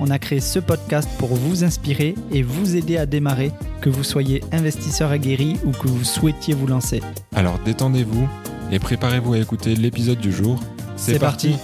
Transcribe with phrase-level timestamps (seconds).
[0.00, 4.02] on a créé ce podcast pour vous inspirer et vous aider à démarrer, que vous
[4.02, 7.02] soyez investisseur aguerri ou que vous souhaitiez vous lancer.
[7.36, 8.26] Alors détendez-vous
[8.72, 10.58] et préparez-vous à écouter l'épisode du jour.
[10.96, 11.54] C'est parti.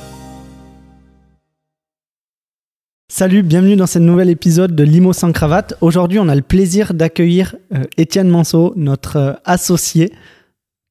[3.08, 5.74] Salut, bienvenue dans ce nouvel épisode de Limo sans cravate.
[5.80, 10.12] Aujourd'hui, on a le plaisir d'accueillir euh, Étienne Manceau, notre euh, associé.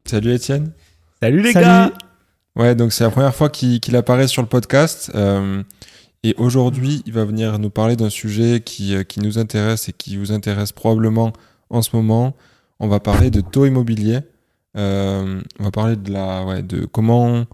[0.05, 0.71] Salut Étienne.
[1.21, 1.65] Salut les Salut.
[1.65, 1.93] gars
[2.55, 5.11] Ouais, donc c'est la première fois qu'il apparaît sur le podcast.
[5.13, 5.61] euh,
[6.25, 9.93] et aujourd'hui, il va venir nous parler d'un sujet qui, euh, qui nous intéresse et
[9.93, 11.31] qui vous intéresse probablement
[11.69, 12.35] en ce moment.
[12.79, 14.21] On va parler de taux immobilier.
[14.75, 17.45] Euh, on va parler de, la, de comment,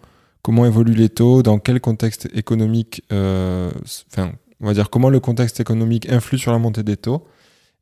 [0.65, 3.71] évoluent les taux, dans quel contexte économique, euh,
[4.09, 4.31] enfin,
[4.61, 7.27] on va dire comment le contexte économique influe sur la montée des taux.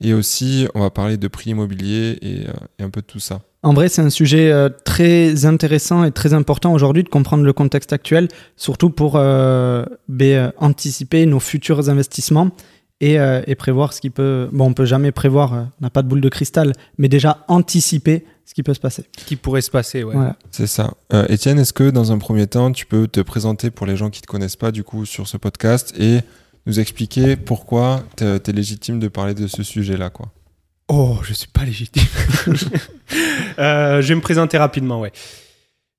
[0.01, 2.47] Et aussi, on va parler de prix immobilier et
[2.83, 3.41] un peu de tout ça.
[3.61, 7.51] En vrai, c'est un sujet euh, très intéressant et très important aujourd'hui de comprendre le
[7.51, 12.51] contexte actuel, surtout pour euh, ben, euh, anticiper nos futurs investissements
[13.01, 14.47] et, euh, et prévoir ce qui peut.
[14.53, 17.43] Bon, on peut jamais prévoir, euh, on n'a pas de boule de cristal, mais déjà
[17.49, 19.03] anticiper ce qui peut se passer.
[19.25, 20.15] Qui pourrait se passer, ouais.
[20.15, 20.37] Voilà.
[20.51, 20.93] C'est ça.
[21.13, 24.09] Euh, Étienne, est-ce que dans un premier temps, tu peux te présenter pour les gens
[24.09, 26.19] qui ne te connaissent pas du coup sur ce podcast et
[26.65, 30.31] nous expliquer pourquoi tu es légitime de parler de ce sujet-là quoi?
[30.89, 32.03] Oh, je suis pas légitime.
[33.57, 35.11] Euh, je vais me présenter rapidement, ouais.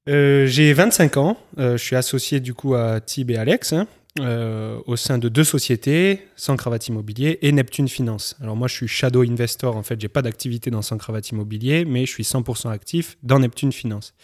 [0.09, 1.37] Euh, J'ai 25 ans.
[1.59, 3.87] Euh, je suis associé du coup à Tib et Alex hein,
[4.21, 8.37] euh, au sein de deux sociétés, Sans Cravate Immobilier et Neptune Finance.
[8.41, 9.77] Alors moi, je suis shadow investor.
[9.77, 13.41] En fait, j'ai pas d'activité dans Sans Cravate Immobilier, mais je suis 100% actif dans
[13.41, 14.15] Neptune Finance.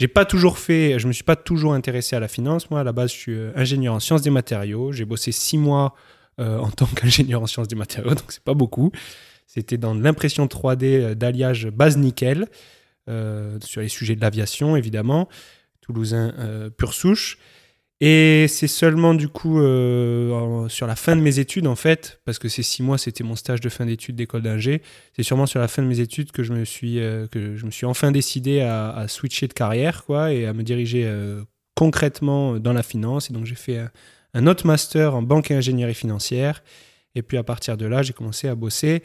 [0.00, 2.70] J'ai pas toujours fait, je me suis pas toujours intéressé à la finance.
[2.70, 4.90] Moi, à la base, je suis ingénieur en sciences des matériaux.
[4.90, 5.94] J'ai bossé six mois
[6.38, 8.90] en tant qu'ingénieur en sciences des matériaux, donc c'est pas beaucoup.
[9.46, 12.46] C'était dans l'impression 3D euh, d'alliage base nickel,
[13.08, 15.28] euh, sur les sujets de l'aviation, évidemment,
[15.80, 17.38] toulousain euh, pure souche.
[18.00, 22.40] Et c'est seulement du coup euh, sur la fin de mes études, en fait, parce
[22.40, 24.82] que ces six mois, c'était mon stage de fin d'études d'école d'ingé,
[25.14, 26.96] c'est sûrement sur la fin de mes études que je me suis,
[27.30, 31.08] que je me suis enfin décidé à, switcher de carrière quoi, et à me diriger
[31.74, 33.30] concrètement dans la finance.
[33.30, 33.80] Et donc j'ai fait
[34.34, 36.62] un autre master en banque et ingénierie financière.
[37.14, 39.02] Et puis à partir de là, j'ai commencé à bosser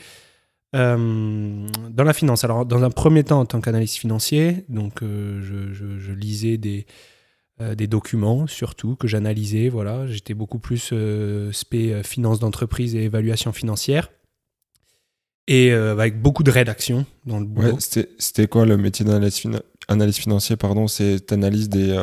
[0.75, 2.43] euh, dans la finance.
[2.43, 6.85] Alors, dans un premier temps, en tant qu'analyste financier, donc euh, je, lisais des,
[7.59, 9.69] euh, des documents, surtout, que j'analysais.
[9.69, 10.93] Voilà, j'étais beaucoup plus
[11.51, 14.11] spé finance d'entreprise et évaluation financière.
[15.47, 17.77] Et avec beaucoup de rédaction dans le boulot.
[17.79, 21.99] C'était quoi le métier d'analyse fina- analyse financier pardon, c'est t'analyses des,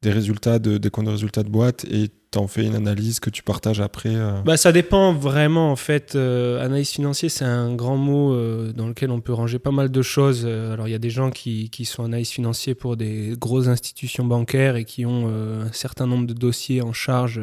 [0.00, 3.30] des résultats de des comptes de résultats de boîte et t'en fais une analyse que
[3.30, 4.14] tu partages après.
[4.14, 4.40] euh.
[4.42, 6.16] Bah, ça dépend vraiment en fait.
[6.16, 9.90] Euh, analyse financière, c'est un grand mot euh, dans lequel on peut ranger pas mal
[9.90, 10.46] de choses.
[10.46, 14.24] Alors il y a des gens qui, qui sont analystes financiers pour des grosses institutions
[14.24, 17.40] bancaires et qui ont un certain nombre de dossiers en charge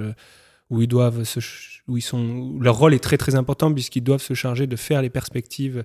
[0.70, 1.24] où ils doivent
[1.88, 5.02] où ils sont, leur rôle est très très important puisqu'ils doivent se charger de faire
[5.02, 5.84] les perspectives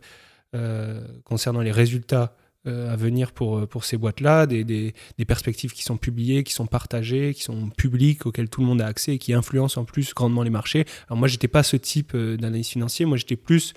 [1.25, 2.36] concernant les résultats
[2.66, 6.66] à venir pour, euh, pour ces boîtes-là, des, des, perspectives qui sont publiées, qui sont
[6.66, 10.14] partagées, qui sont publiques, auxquelles tout le monde a accès et qui influencent en plus
[10.14, 10.86] grandement les marchés.
[11.08, 13.74] Alors moi, j'étais pas ce type euh, d'analyse financier, moi j'étais plus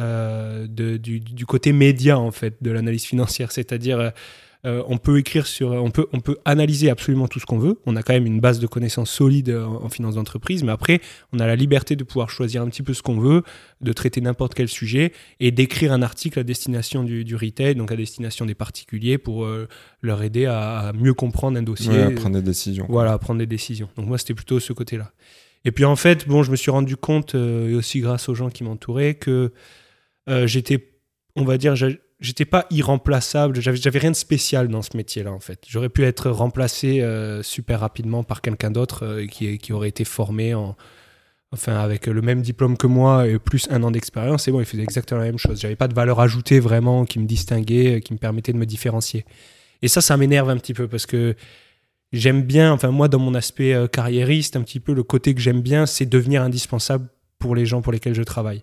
[0.00, 4.12] euh, du, du côté média en fait de l'analyse financière, c'est-à-dire
[4.64, 7.58] euh, euh, on peut écrire sur, on peut, on peut analyser absolument tout ce qu'on
[7.58, 7.80] veut.
[7.86, 11.00] On a quand même une base de connaissances solide en, en finance d'entreprise, mais après,
[11.32, 13.42] on a la liberté de pouvoir choisir un petit peu ce qu'on veut,
[13.80, 17.92] de traiter n'importe quel sujet et d'écrire un article à destination du, du retail, donc
[17.92, 19.68] à destination des particuliers, pour euh,
[20.02, 21.92] leur aider à, à mieux comprendre un dossier.
[21.92, 22.86] Ouais, à prendre des décisions.
[22.88, 23.88] Voilà, à prendre des décisions.
[23.96, 25.12] Donc moi, c'était plutôt ce côté-là.
[25.64, 28.34] Et puis en fait, bon, je me suis rendu compte, euh, et aussi grâce aux
[28.34, 29.52] gens qui m'entouraient, que
[30.28, 30.92] euh, j'étais,
[31.36, 31.74] on va dire,
[32.20, 33.60] j'étais pas irremplaçable.
[33.60, 35.64] J'avais, rien de spécial dans ce métier-là, en fait.
[35.68, 40.54] J'aurais pu être remplacé euh, super rapidement par quelqu'un d'autre euh, qui, aurait été formé
[40.54, 40.76] en,
[41.52, 44.48] enfin, avec le même diplôme que moi et plus un an d'expérience.
[44.48, 45.60] Et bon, il faisait exactement la même chose.
[45.60, 48.66] J'avais pas de valeur ajoutée vraiment qui me distinguait, euh, qui me permettait de me
[48.66, 49.24] différencier.
[49.82, 51.34] Et ça, ça m'énerve un petit peu parce que
[52.12, 55.60] j'aime bien, enfin moi dans mon aspect carriériste, un petit peu le côté que j'aime
[55.60, 57.08] bien, c'est devenir indispensable
[57.38, 58.62] pour les gens pour lesquels je travaille.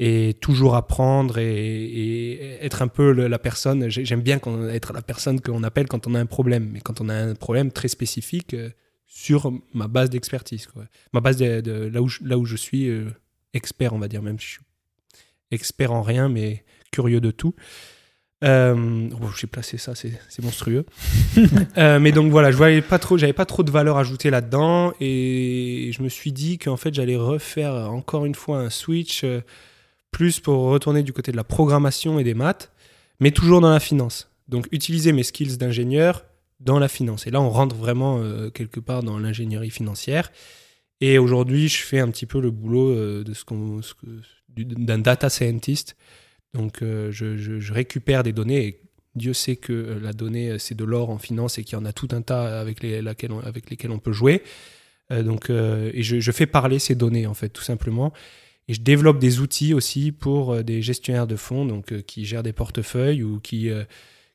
[0.00, 4.38] Et toujours apprendre et, et être un peu le- la personne, j'ai- j'aime bien
[4.70, 7.34] être la personne qu'on appelle quand on a un problème, mais quand on a un
[7.34, 8.70] problème très spécifique euh,
[9.06, 10.68] sur ma base d'expertise.
[11.12, 13.06] Ma base de, de- là, où je, là où je suis euh,
[13.54, 14.60] expert, on va dire, même si je suis
[15.50, 17.54] expert en rien, mais curieux de tout.
[18.44, 20.12] Euh, oh, j'ai placé ça, c'est
[20.44, 20.84] monstrueux.
[21.76, 24.92] Euh, mais donc voilà, je voyais pas trop, j'avais pas trop de valeur ajoutée là-dedans
[25.00, 29.24] et je me suis dit qu'en fait j'allais refaire encore une fois un switch
[30.10, 32.72] plus pour retourner du côté de la programmation et des maths,
[33.20, 34.30] mais toujours dans la finance.
[34.48, 36.24] Donc utiliser mes skills d'ingénieur
[36.60, 37.26] dans la finance.
[37.26, 40.32] Et là, on rentre vraiment euh, quelque part dans l'ingénierie financière.
[41.00, 43.80] Et aujourd'hui, je fais un petit peu le boulot euh, de ce qu'on,
[44.56, 45.96] d'un data scientist.
[46.54, 48.66] Donc, euh, je, récupère des données.
[48.66, 48.80] Et
[49.14, 51.92] Dieu sait que la donnée, c'est de l'or en finance et qu'il y en a
[51.92, 54.42] tout un tas avec, les, laquelle avec lesquels on peut jouer.
[55.10, 58.12] Donc, et je fais parler ces données, en fait, tout simplement.
[58.68, 62.24] Et je développe des outils aussi pour euh, des gestionnaires de fonds donc, euh, qui
[62.24, 63.84] gèrent des portefeuilles ou qui, euh,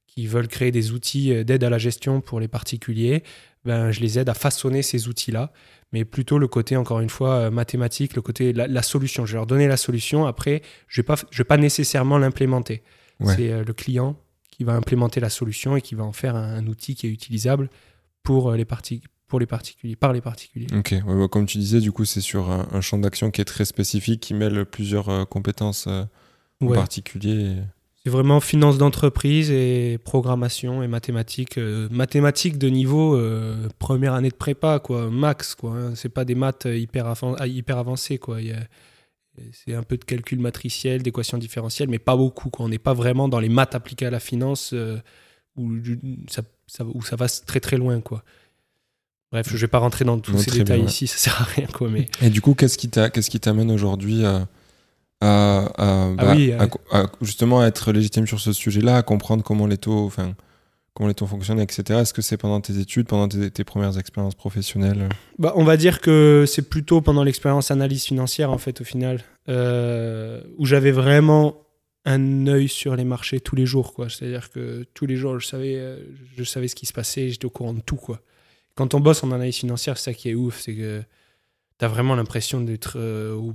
[0.08, 3.24] qui veulent créer des outils d'aide à la gestion pour les particuliers.
[3.66, 5.54] Ben, je les aide à façonner ces outils-là,
[5.94, 9.26] mais plutôt le côté, encore une fois, mathématique, le côté la, la solution.
[9.26, 12.18] Je vais leur donner la solution, après, je ne vais, pas- je vais pas nécessairement
[12.18, 12.84] l'implémenter.
[13.22, 13.36] Ouais.
[13.36, 14.18] C'est le client
[14.52, 17.10] qui va implémenter la solution et qui va en faire un, un outil qui est
[17.10, 17.70] utilisable
[18.24, 19.02] pour, les, parti-
[19.34, 20.68] pour les particuliers, par les particuliers.
[20.78, 23.42] Ok, ouais, ouais, comme tu disais, du coup, c'est sur un, un champ d'action qui
[23.42, 26.04] est très spécifique, qui mêle plusieurs euh, compétences euh,
[26.62, 26.78] en Ouais.
[26.78, 27.56] particulier.
[28.04, 31.58] C'est vraiment finance d'entreprise et programmation et mathématiques.
[31.58, 35.72] euh, mathématiques de niveau euh, première année de prépa, quoi, max, quoi.
[35.72, 35.96] hein.
[35.96, 38.40] C'est pas des maths hyper, ah, hyper avancées, quoi.
[38.40, 38.68] Il y a-
[39.52, 42.68] c'est un peu de calcul matriciel, d'équations différentielles, mais pas beaucoup, quoi.
[42.68, 44.76] On n'est pas vraiment dans les maths appliquées à la finance
[45.56, 45.72] où,
[46.30, 48.24] ça, ça- où ça va très très loin, quoi.
[49.34, 50.92] Bref, je vais pas rentrer dans tous ces détails bien, ouais.
[50.92, 51.90] ici, ça sert à rien, quoi.
[51.90, 52.88] Mais Et du coup, qu'est-ce qui
[53.40, 54.48] t'amène aujourd'hui à,
[55.22, 56.68] à, à- bah, oui, à- euh.
[56.92, 60.36] à- justement à être légitime sur ce sujet-là, à comprendre comment les taux, enfin,
[60.94, 62.02] comment les taux fonctionnent, etc.
[62.02, 65.10] Est-ce que c'est pendant tes études, pendant tes, tes premières expériences professionnelles?
[65.40, 69.22] Bah, on va dire que c'est plutôt pendant l'expérience analyse financière, en fait, au final,
[69.50, 71.58] euh, où j'avais vraiment
[72.06, 73.94] un œil sur les marchés tous les jours.
[73.94, 74.10] quoi.
[74.10, 75.98] C'est-à-dire que tous les jours, je savais, euh,
[76.38, 77.96] je savais ce qui se passait, j'étais au courant de tout.
[77.96, 78.20] quoi.
[78.76, 81.04] Quand on bosse en analyse financière, c'est ça qui est ouf, c'est que
[81.80, 83.54] tu as vraiment l'impression d'être euh, au,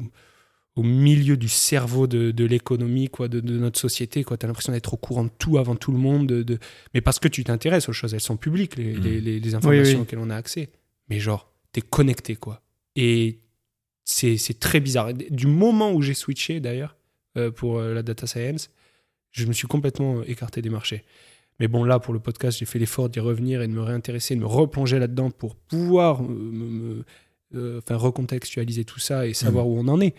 [0.76, 4.24] au milieu du cerveau de, de l'économie, quoi, de, de notre société.
[4.24, 6.26] Tu as l'impression d'être au courant de tout avant tout le monde.
[6.28, 6.58] De,
[6.94, 9.98] Mais parce que tu t'intéresses aux choses, elles sont publiques, les, les- les- les informations
[9.98, 10.02] oui.
[10.02, 10.70] auxquelles on a accès.
[11.08, 12.62] Mais genre, tu es connecté, quoi.
[12.94, 13.40] Et
[14.04, 15.12] c'est très bizarre.
[15.14, 16.96] Du moment où j'ai switché, d'ailleurs,
[17.36, 18.70] euh, pour euh, la data science,
[19.32, 21.04] je me suis complètement écarté des marchés.
[21.60, 24.34] Mais bon, là, pour le podcast, j'ai fait l'effort d'y revenir et de me réintéresser,
[24.36, 27.04] de me replonger là-dedans pour pouvoir euh, me, me-
[27.54, 30.14] euh, enfin, recontextualiser tout ça et savoir où on en est.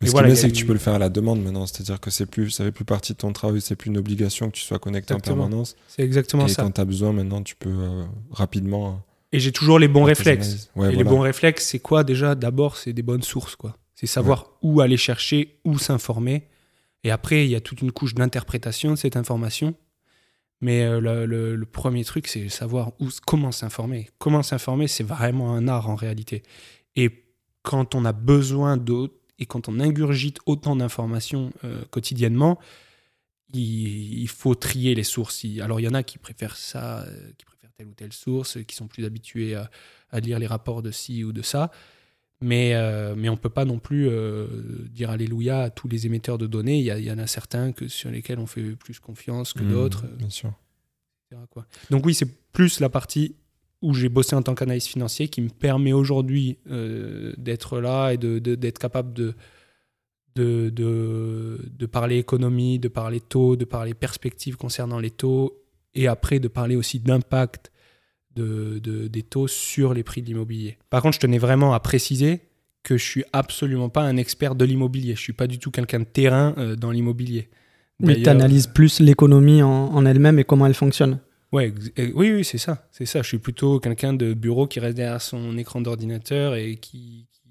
[0.00, 1.42] Mais ce voilà, qui est c'est que tu eu- peux le faire à la demande
[1.42, 1.66] maintenant.
[1.66, 4.46] C'est-à-dire que c'est plus, ça fait plus partie de ton travail, c'est plus une obligation
[4.48, 5.36] que tu sois connecté Exactement.
[5.44, 5.76] en permanence.
[5.88, 6.62] C'est exactement Et ça.
[6.62, 9.02] quand tu as besoin, maintenant, tu peux euh, rapidement.
[9.32, 10.70] Et j'ai toujours les bons réflexes.
[10.76, 12.34] Ouais, et les bons réflexes, c'est quoi déjà?
[12.34, 13.76] D'abord, c'est des bonnes sources, quoi.
[13.94, 16.44] C'est savoir où aller chercher, où s'informer.
[17.04, 19.74] Et après, il y a toute une couche d'interprétation de cette information.
[20.60, 22.92] Mais euh, le, premier truc, c'est savoir
[23.26, 24.08] comment s'informer.
[24.18, 26.42] Comment s'informer, c'est vraiment un art en réalité.
[26.96, 27.24] Et
[27.62, 32.58] quand on a besoin d'autres, et quand on ingurgite autant d'informations euh, quotidiennement,
[33.54, 35.44] il, faut trier les sources.
[35.62, 38.58] Alors, il y en a qui préfèrent ça, euh, qui préfèrent telle ou telle source,
[38.66, 39.54] qui sont plus habitués
[40.10, 41.70] à lire les rapports de ci ou de ça.
[42.40, 44.46] Mais, euh, mais on ne peut pas non plus euh,
[44.90, 46.78] dire Alléluia à tous les émetteurs de données.
[46.78, 50.06] Il y, en a certains que, sur lesquels on fait plus confiance que Mmh, d'autres.
[50.16, 50.52] Bien sûr.
[51.50, 51.66] quoi.
[51.90, 53.34] Donc oui, c'est plus la partie
[53.82, 58.18] où j'ai bossé en tant qu'analyste financier qui me permet aujourd'hui euh, d'être là et
[58.18, 59.34] de- de- d'être capable de,
[60.36, 65.60] de, de, de parler économie, de parler taux, de parler perspectives concernant les taux
[65.94, 67.72] et après de parler aussi d'impact
[68.38, 70.78] de, de- des taux sur les prix de l'immobilier.
[70.90, 72.40] Par contre, je tenais vraiment à préciser
[72.82, 75.14] que je suis absolument pas un expert de l'immobilier.
[75.16, 77.48] Je suis pas du tout quelqu'un de terrain euh, dans l'immobilier.
[78.00, 79.68] Oui, tu analyses plus l'économie en,
[79.98, 81.18] en elle-même et comment elle fonctionne.
[81.50, 82.88] Ouais, euh, oui, oui, c'est ça.
[82.92, 83.22] C'est ça.
[83.22, 87.50] Je suis plutôt quelqu'un de bureau qui reste derrière son écran d'ordinateur et qui, qui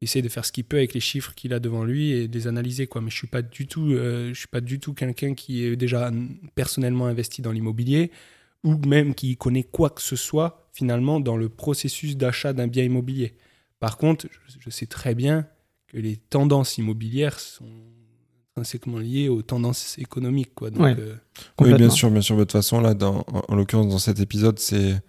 [0.00, 2.34] essaie de faire ce qu'il peut avec les chiffres qu'il a devant lui et de
[2.36, 2.86] les analyser.
[2.88, 3.00] Quoi.
[3.02, 5.76] Mais je suis pas du tout, euh, je suis pas du tout quelqu'un qui est
[5.76, 6.10] déjà
[6.56, 8.10] personnellement investi dans l'immobilier
[8.64, 12.84] ou même qui connaît quoi que ce soit finalement dans le processus d'achat d'un bien
[12.84, 13.34] immobilier.
[13.80, 14.26] Par contre,
[14.60, 15.46] je, sais très bien
[15.88, 17.66] que les tendances immobilières sont
[18.56, 20.54] intrinsèquement liées aux tendances économiques.
[20.54, 20.70] Quoi.
[20.70, 20.96] Donc, Ouais.
[20.98, 21.16] euh,
[21.60, 22.36] Oui, bien sûr, bien sûr.
[22.36, 25.00] De toute façon, là, dans, en, en l'occurrence, dans cet épisode, c'est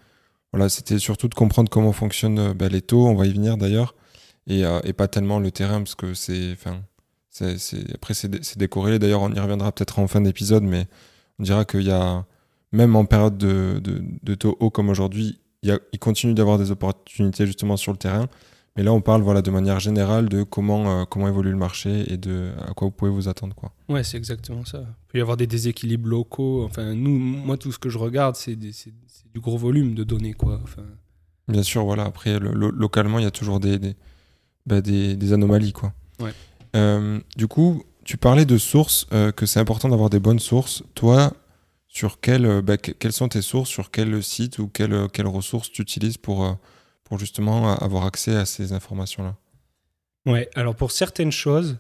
[0.52, 3.06] voilà, c'était surtout de comprendre comment fonctionnent euh, bah, les taux.
[3.08, 3.96] On va y venir d'ailleurs,
[4.48, 6.82] et, euh, et pas tellement le terrain, parce que c'est, enfin,
[7.30, 8.98] c'est, c'est- après c'est, dé- c'est décorrélé.
[9.00, 10.88] D'ailleurs, on y reviendra peut-être en fin d'épisode, mais
[11.40, 12.26] on dira qu'il y a
[12.74, 17.46] même en période de, de, de taux haut comme aujourd'hui, il, continue d'avoir des opportunités
[17.46, 18.28] justement sur le terrain,
[18.76, 22.12] Mais là, on parle voilà, de manière générale de comment, euh, comment évolue le marché
[22.12, 23.56] et de à quoi vous pouvez vous attendre.
[23.56, 23.72] Quoi.
[23.88, 24.80] Ouais, c'est exactement ça.
[24.80, 26.66] Il peut y avoir des déséquilibres locaux.
[26.66, 30.34] Enfin, nous, moi, tout ce que je regarde, c'est du gros volume de données.
[30.34, 30.60] Quoi.
[30.64, 30.82] Enfin,
[31.48, 32.04] Bien sûr, voilà.
[32.04, 33.96] Après, le- lo- localement, il y a toujours des, des,
[34.66, 35.74] bah, des, des anomalies.
[35.74, 35.94] Quoi.
[36.20, 36.34] Ouais.
[36.76, 40.84] Euh, du coup, tu parlais de sources, euh, que c'est important d'avoir des bonnes sources.
[40.96, 41.32] Toi,
[41.94, 45.72] sur euh, bah, que- quelles sont tes sources Sur quel site ou quelles, quelles ressources
[45.72, 46.54] tu utilises pour, euh,
[47.04, 49.38] pour justement euh, avoir accès à ces informations-là?
[50.26, 51.78] Ouais, alors pour certaines choses,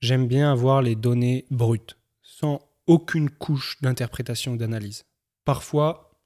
[0.00, 5.04] j'aime bien avoir les données brutes, sans aucune couche d'interprétation ou d'analyse.
[5.44, 6.18] Parfois,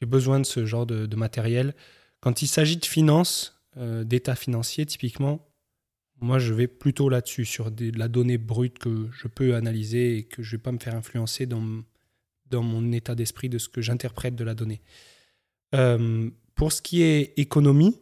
[0.00, 1.74] j'ai besoin de ce genre de, matériel.
[2.20, 5.46] Quand il s'agit de finances, euh, d'état financier typiquement,
[6.20, 10.24] moi je vais plutôt là-dessus, sur de la donnée brute que je peux analyser et
[10.24, 11.82] que je ne vais pas me faire influencer dans,
[12.50, 14.80] dans mon état d'esprit de ce que j'interprète de la donnée.
[15.74, 17.98] Euh, pour ce qui est économie,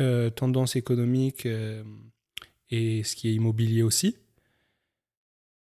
[0.00, 1.82] euh, tendance économique euh,
[2.70, 4.16] et ce qui est immobilier aussi,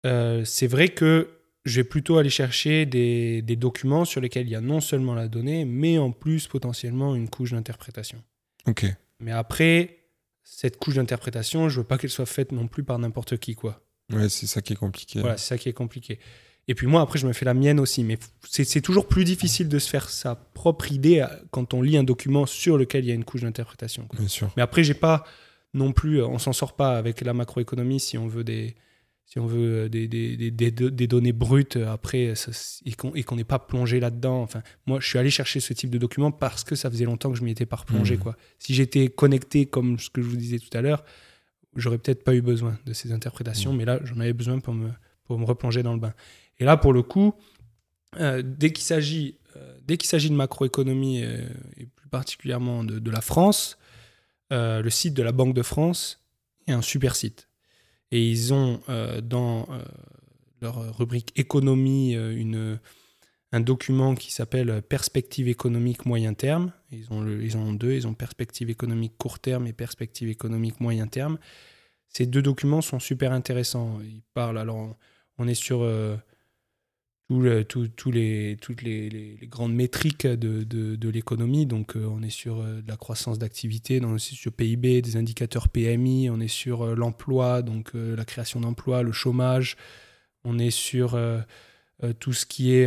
[0.05, 1.29] c'est vrai que
[1.67, 5.15] je vais plutôt aller chercher des, des documents sur lesquels il y a non seulement
[5.15, 8.23] la donnée, mais en plus potentiellement une couche d'interprétation.
[8.67, 8.87] Ok.
[9.21, 9.99] Mais après,
[10.45, 13.83] cette couche d'interprétation, je veux pas qu'elle soit faite non plus par n'importe qui, quoi.
[14.11, 15.21] Ouais, c'est ça qui est compliqué.
[15.21, 16.19] Voilà, c'est ça qui est compliqué.
[16.69, 18.05] Et puis moi, après, je me fais la mienne aussi.
[18.05, 21.97] Mais c'est toujours plus difficile de se faire sa propre idée euh, quand on lit
[21.97, 24.07] un document sur lequel il y a une couche d'interprétation.
[24.57, 25.25] Mais après, j'ai pas
[25.75, 28.75] non plus, on s'en sort pas avec la macroéconomie si on veut des,
[29.27, 32.51] si on veut euh, des, des, des, données brutes euh, après ça,
[32.87, 34.43] et qu'on qu'on n'est pas plongé là-dedans.
[34.43, 37.31] Enfin, moi, je suis allé chercher ce type de document parce que ça faisait longtemps
[37.31, 38.17] que je m'y étais pas replongé.
[38.17, 38.23] Mhm.
[38.23, 38.37] Quoi.
[38.59, 41.05] Si j'étais connecté comme ce que je vous disais tout à l'heure,
[41.77, 43.79] j'aurais peut-être pas eu besoin de ces interprétations, Mhm.
[43.79, 44.89] mais là, j'en avais besoin pour me,
[45.25, 46.15] pour me replonger dans le bain.
[46.61, 47.35] Et là, pour le coup,
[48.17, 51.47] euh, dès qu'il s'agit euh, dès qu'il de macroéconomie euh,
[51.77, 53.79] et plus particulièrement de, la France,
[54.51, 56.25] le site de la Banque de France
[56.67, 57.49] est un super site.
[58.11, 58.81] Et ils ont
[59.23, 59.69] dans
[60.63, 62.79] leur rubrique économie une,
[63.53, 66.73] un document qui s'appelle Perspective économique moyen terme.
[66.91, 70.81] Ils, ont ils en ont deux, ils ont perspective économique court terme et perspective économique
[70.81, 71.39] moyen terme.
[72.09, 74.01] Ces deux documents sont super intéressants.
[74.03, 74.97] Ils parlent, alors
[75.37, 75.87] on est sur
[77.29, 81.67] tous les, toutes les, grandes métriques de, l'économie.
[81.67, 85.69] Donc, euh, on est sur euh, la croissance d'activité, on est sur PIB, des indicateurs
[85.69, 89.77] PMI, on est sur euh, l'emploi, donc la création d'emplois, le chômage,
[90.45, 91.19] on est sur
[92.21, 92.87] tout ce qui est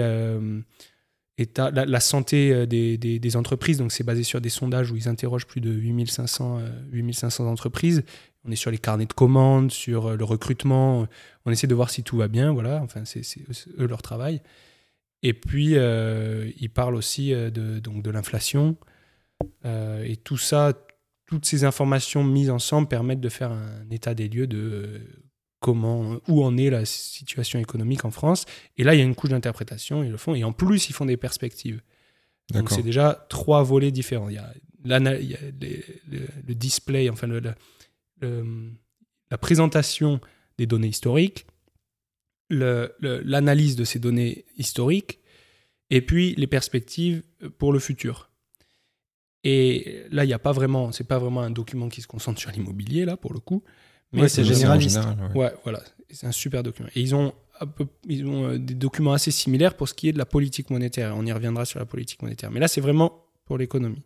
[1.58, 3.78] la, santé euh, des, entreprises.
[3.78, 8.04] Donc, c'est basé sur des sondages où ils interrogent plus de 8500, euh, 8500 entreprises.
[8.44, 11.08] On est sur les carnets de commandes, sur euh, le recrutement.
[11.46, 12.52] On essaie de voir si tout va bien.
[12.52, 13.22] Voilà, enfin, c'est
[13.78, 14.42] eux- leur travail.
[15.24, 18.78] Et puis, euh, ils parlent aussi euh, de, de l'inflation.
[19.66, 20.74] Euh, et tout ça,
[21.26, 25.00] toutes ces informations mises ensemble permettent de faire un état des lieux de euh,
[25.62, 28.46] comment, où en est la situation économique en France.
[28.78, 30.36] Et là, il y a une couche d'interprétation, ils le font.
[30.36, 31.82] Et en plus, ils font des perspectives.
[32.52, 34.28] Donc, c'est déjà trois volets différents.
[34.28, 34.54] Il y a,
[34.84, 34.90] il
[35.30, 37.54] y a les- le, le display, enfin, le- le-
[38.22, 38.72] le-
[39.30, 40.20] la présentation
[40.58, 41.46] des données historiques,
[42.50, 45.20] l'analyse de ces données historiques,
[45.90, 47.24] et puis les perspectives
[47.58, 48.30] pour le futur.
[49.44, 52.40] Et là, il n'y a pas vraiment, c'est pas vraiment un document qui se concentre
[52.40, 53.64] sur l'immobilier là pour le coup,
[54.14, 54.96] mais Ouais, c'est généraliste.
[54.96, 55.44] général, ouais.
[55.46, 56.90] Ouais, voilà, c'est un super document.
[56.96, 60.10] Et ils ont, un peu, ils ont euh, des documents assez similaires pour ce qui
[60.10, 61.14] est de la politique monétaire.
[61.16, 62.52] On y reviendra sur la politique monétaire.
[62.52, 64.04] Mais là, c'est vraiment pour l'économie.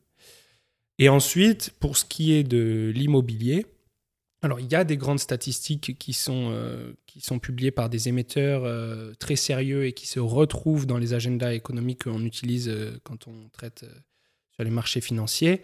[0.99, 3.65] Et ensuite, pour ce qui est de l'immobilier,
[4.41, 8.07] alors il y a des grandes statistiques qui sont, euh, qui sont publiées par des
[8.07, 12.71] émetteurs euh, très sérieux et qui se retrouvent dans les agendas économiques qu'on utilise
[13.03, 13.85] quand on traite
[14.51, 15.61] sur les marchés financiers.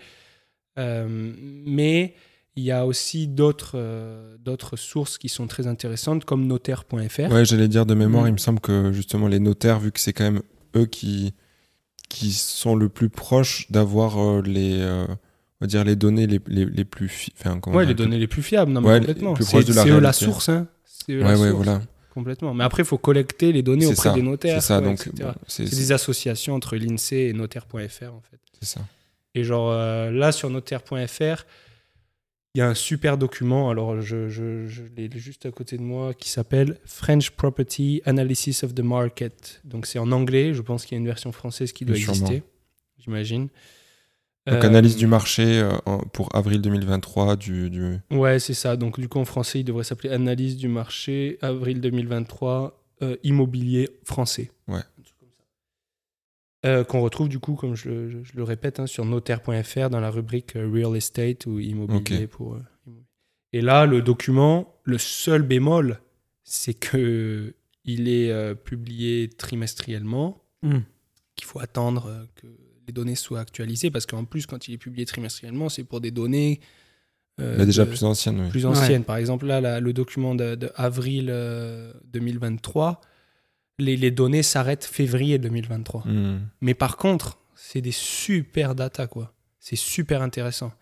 [0.77, 2.15] Mais
[2.55, 7.31] il y a aussi d'autres euh, d'autres sources qui sont très intéressantes, comme notaire.fr.
[7.31, 8.27] Ouais, j'allais dire de mémoire, Mm.
[8.27, 10.41] il me semble que justement les notaires, vu que c'est quand même
[10.75, 11.33] eux qui,
[12.09, 15.15] qui sont le plus proches d'avoir euh, les, euh, on
[15.61, 18.43] va dire les données les, les, les plus, fi- enfin, Ouais, les données les plus
[18.43, 19.35] fiables, non, mais Ouais, complètement.
[19.39, 20.67] C'est eux la source, hein.
[20.85, 21.81] C'est eux Ouais, la source, voilà.
[22.13, 22.53] complètement.
[22.53, 24.61] Mais après, il faut collecter les données auprès ça, des notaires.
[24.61, 27.73] C'est ça, donc bon, c'est c'est des associations entre l'INSEE et notaire.fr,
[28.13, 28.39] en fait.
[28.59, 28.81] c'est ça.
[29.35, 31.45] Et genre, euh, là, sur notaire.fr,
[32.53, 35.83] il y a un super document, alors je, je, je l'ai juste à côté de
[35.83, 39.61] moi, qui s'appelle French Property Analysis of the Market.
[39.63, 42.11] Donc c'est en anglais, je pense qu'il y a une version française qui doit Sûrement.
[42.11, 42.43] exister,
[42.99, 43.47] j'imagine.
[44.47, 45.69] Donc Euh, analyse du marché euh,
[46.13, 47.97] pour avril 2023 du, du...
[48.09, 48.75] Ouais, c'est ça.
[48.75, 53.87] Donc du coup, en français, il devrait s'appeler Analyse du marché, avril 2023, euh, immobilier
[54.03, 54.49] français.
[54.67, 54.79] Ouais.
[54.79, 55.43] Un truc comme ça.
[56.65, 59.99] Euh, qu'on retrouve du coup, comme je, le- je le répète, hein, sur notaire.fr dans
[59.99, 62.27] la rubrique euh, Real Estate ou immobilier.
[62.27, 62.59] Pour, euh.
[63.53, 65.99] Et là, le document, le seul bémol,
[66.43, 67.53] c'est que
[67.83, 70.81] il est euh, publié trimestriellement, Hmm.
[71.35, 72.45] qu'il faut attendre euh, que
[72.87, 76.11] les données soient actualisées, parce qu'en plus, quand il est publié trimestriellement, c'est pour des
[76.11, 76.59] données
[77.39, 78.49] euh, Mais déjà de- plus ancienne, oui.
[78.49, 79.03] plus anciennes.
[79.03, 83.01] Par exemple, là, le document de, de avril euh, 2023,
[83.79, 86.03] les, les données s'arrêtent février 2023.
[86.05, 86.41] Hmm.
[86.61, 89.33] Mais par contre, c'est des super data, quoi.
[89.59, 90.73] C'est super intéressant.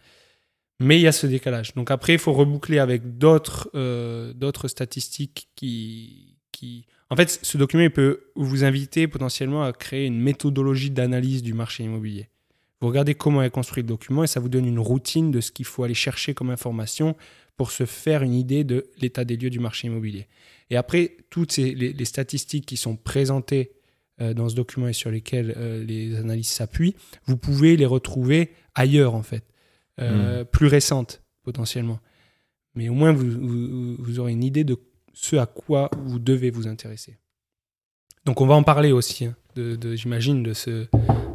[0.80, 1.74] Mais il y a ce décalage.
[1.76, 6.86] Donc après, il faut reboucler avec d'autres euh, d'autres statistiques qui, qui...
[7.10, 11.54] En fait, ce document il peut vous inviter potentiellement à créer une méthodologie d'analyse du
[11.54, 12.30] marché immobilier.
[12.80, 15.52] Vous regardez comment est construit le document et ça vous donne une routine de ce
[15.52, 17.18] qu'il faut aller chercher comme information
[17.58, 20.28] pour se faire une idée de l'état des lieux du marché immobilier.
[20.70, 23.72] Et après, toutes ces, les, les statistiques qui sont présentées
[24.22, 26.96] euh, dans ce document et sur lesquelles euh, les analyses s'appuient,
[27.26, 29.44] vous pouvez les retrouver ailleurs en fait,
[30.02, 32.00] Euh, plus récentes potentiellement.
[32.76, 34.78] Mais au moins, vous, vous- vous aurez une idée de
[35.14, 37.18] ce à quoi vous devez vous intéresser.
[38.26, 40.88] Donc on va en parler aussi, hein, de, de- j'imagine, de ce,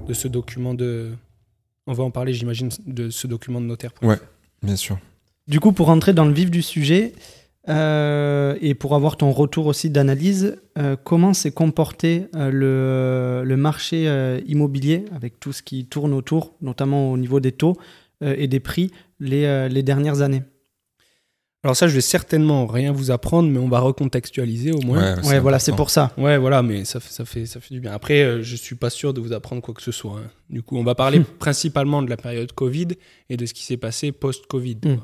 [0.09, 1.13] de ce document de...
[1.87, 3.93] On va en parler, j'imagine, de ce document de notaire.
[4.01, 4.17] Ouais.
[4.63, 4.99] Bien sûr.
[5.47, 7.13] Du coup, pour rentrer dans le vif du sujet
[7.69, 13.57] euh, et pour avoir ton retour aussi d'analyse, euh, comment s'est comporté euh, le, le
[13.57, 17.77] marché euh, immobilier avec tout ce qui tourne autour, notamment au niveau des taux
[18.23, 18.91] euh, et des prix,
[19.21, 20.43] les, euh, les dernières années?
[21.63, 25.15] Alors ça, je vais certainement rien vous apprendre, mais on va recontextualiser au moins.
[25.17, 26.13] Ouais, Ouais, voilà, c'est pour ça.
[26.19, 27.93] Ouais, voilà, mais ça, fait- ça, fait, ça fait du bien.
[27.93, 30.19] Après, euh, je suis pas sûr de vous apprendre quoi que ce soit.
[30.23, 30.31] hein.
[30.51, 32.89] Du coup, on va parler principalement de la période Covid
[33.31, 34.77] et de ce qui s'est passé post-Covid.
[34.85, 34.97] Mm.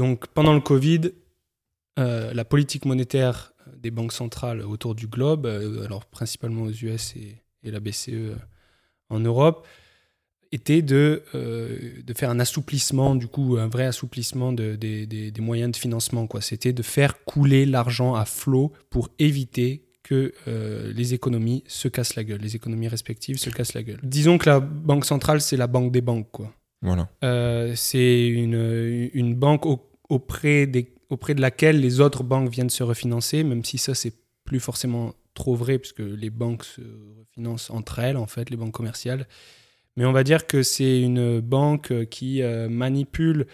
[0.00, 1.02] Donc, pendant le Covid,
[1.98, 7.14] euh, la politique monétaire des banques centrales autour du globe, euh, alors principalement aux US
[7.16, 8.34] et, et la BCE euh,
[9.10, 9.66] en Europe,
[10.52, 15.76] était de, de faire un assouplissement, du coup, un vrai assouplissement de- des- moyens de
[15.76, 16.26] financement.
[16.40, 20.32] C'était de faire couler l'argent à flot pour éviter que
[20.92, 24.00] les économies se cassent la gueule, les économies respectives se cassent la gueule.
[24.02, 26.30] Disons que la banque centrale, c'est la banque des banques.
[26.32, 26.52] quoi.
[26.82, 27.08] Voilà.
[27.76, 32.82] C'est une, une banque au- auprès, des, auprès de laquelle les autres banques viennent se
[32.82, 34.12] refinancer, même si ça, c'est
[34.44, 36.82] plus forcément trop vrai, puisque les banques se
[37.18, 39.26] refinancent entre elles, en fait, les banques commerciales.
[39.96, 43.46] Mais on va dire que c'est une banque qui euh, manipule,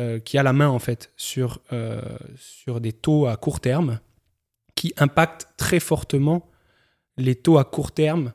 [0.00, 2.00] euh, qui a la main, en fait, sur, euh,
[2.36, 4.00] sur des taux à court terme,
[4.74, 6.48] qui impactent très fortement
[7.16, 8.32] les taux à court terme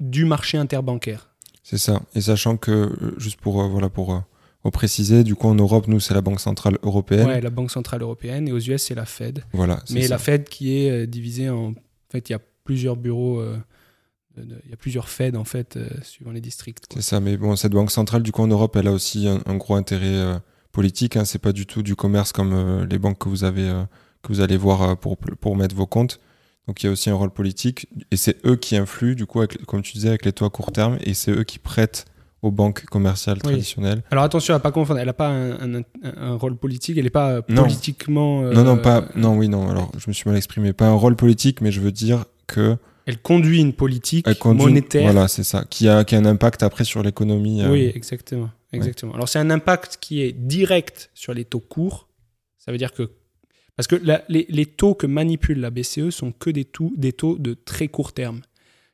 [0.00, 1.34] du marché interbancaire.
[1.62, 2.02] C'est ça.
[2.14, 4.22] Et sachant que, juste pour, voilà, pour,
[4.70, 7.26] préciser, du coup, en Europe, nous, c'est la Banque Centrale Européenne.
[7.26, 9.44] Ouais, la Banque Centrale Européenne, et aux US, c'est la Fed.
[9.52, 9.82] Voilà.
[9.90, 10.08] Mais ça.
[10.10, 11.68] la Fed qui est euh, divisée en.
[11.70, 13.40] En fait, il y a plusieurs bureaux.
[13.40, 13.58] euh,
[14.36, 16.84] Il y a plusieurs Fed, en fait, euh, suivant les districts.
[16.94, 17.20] C'est ça.
[17.20, 19.74] Mais bon, cette Banque Centrale, du coup, en Europe, elle a aussi un, un gros
[19.74, 20.40] intérêt
[20.72, 21.16] politique.
[21.16, 21.24] Hein.
[21.24, 23.68] C'est pas du tout du commerce comme les banques que vous avez,
[24.22, 26.20] que vous allez voir pour, pour mettre vos comptes.
[26.66, 27.88] Donc, il y a aussi un rôle politique.
[28.10, 30.50] Et c'est eux qui influent, du coup, avec, comme tu disais, avec les taux à
[30.50, 30.98] court terme.
[31.00, 32.04] Et c'est eux qui prêtent
[32.42, 33.42] aux banques commerciales Oui.
[33.50, 34.02] traditionnelles.
[34.10, 37.30] Alors attention à pas confondre, elle n'a pas un, un- rôle politique, elle n'est pas
[37.32, 37.62] euh, Non.
[37.62, 38.42] politiquement.
[38.44, 39.08] euh, non, non, pas.
[39.16, 39.68] Non, oui, non.
[39.68, 40.72] Alors, je me suis mal exprimé.
[40.72, 44.62] Pas un rôle politique, mais je veux dire que Elle conduit une politique conduit.
[44.66, 45.02] monétaire.
[45.10, 45.64] Voilà, c'est ça.
[45.68, 47.62] Qui a, qui a un impact après sur l'économie.
[47.62, 48.50] euh, Oui, exactement.
[48.72, 49.14] exactement.
[49.14, 52.08] Alors c'est un impact qui est direct sur les taux courts.
[52.58, 53.10] Ça veut dire que
[53.76, 57.12] parce que la- les, les taux que manipule la BCE sont que des taux, des
[57.12, 58.40] taux de très court terme.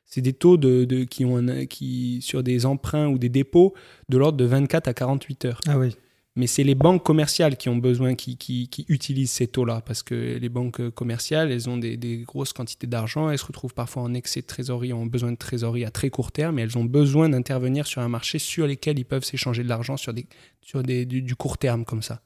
[0.05, 3.73] C'est des taux de, de- qui ont un- qui sur des emprunts ou des dépôts
[4.09, 5.61] de l'ordre de 24 à 48 heures.
[5.67, 5.95] Ah oui.
[6.37, 10.03] Mais c'est les banques commerciales qui ont besoin, qui, qui, qui utilisent ces taux-là, parce
[10.03, 14.03] que les banques commerciales, elles ont des, des grosses quantités d'argent, elles se retrouvent parfois
[14.03, 16.83] en excès de trésorerie, ont besoin de trésorerie à très court terme, et elles ont
[16.83, 20.27] besoin d'intervenir sur un marché sur lesquels ils peuvent s'échanger de l'argent sur, des,
[20.61, 22.21] sur des, du, du court terme comme ça.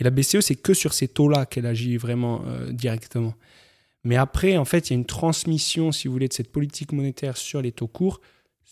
[0.00, 3.34] Et la BCE, c'est que sur ces taux-là qu'elle agit vraiment euh, directement.
[4.06, 6.92] Mais après, en fait, il y a une transmission, si vous voulez, de cette politique
[6.92, 8.20] monétaire sur les taux courts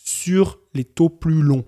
[0.04, 1.64] sur les taux plus longs.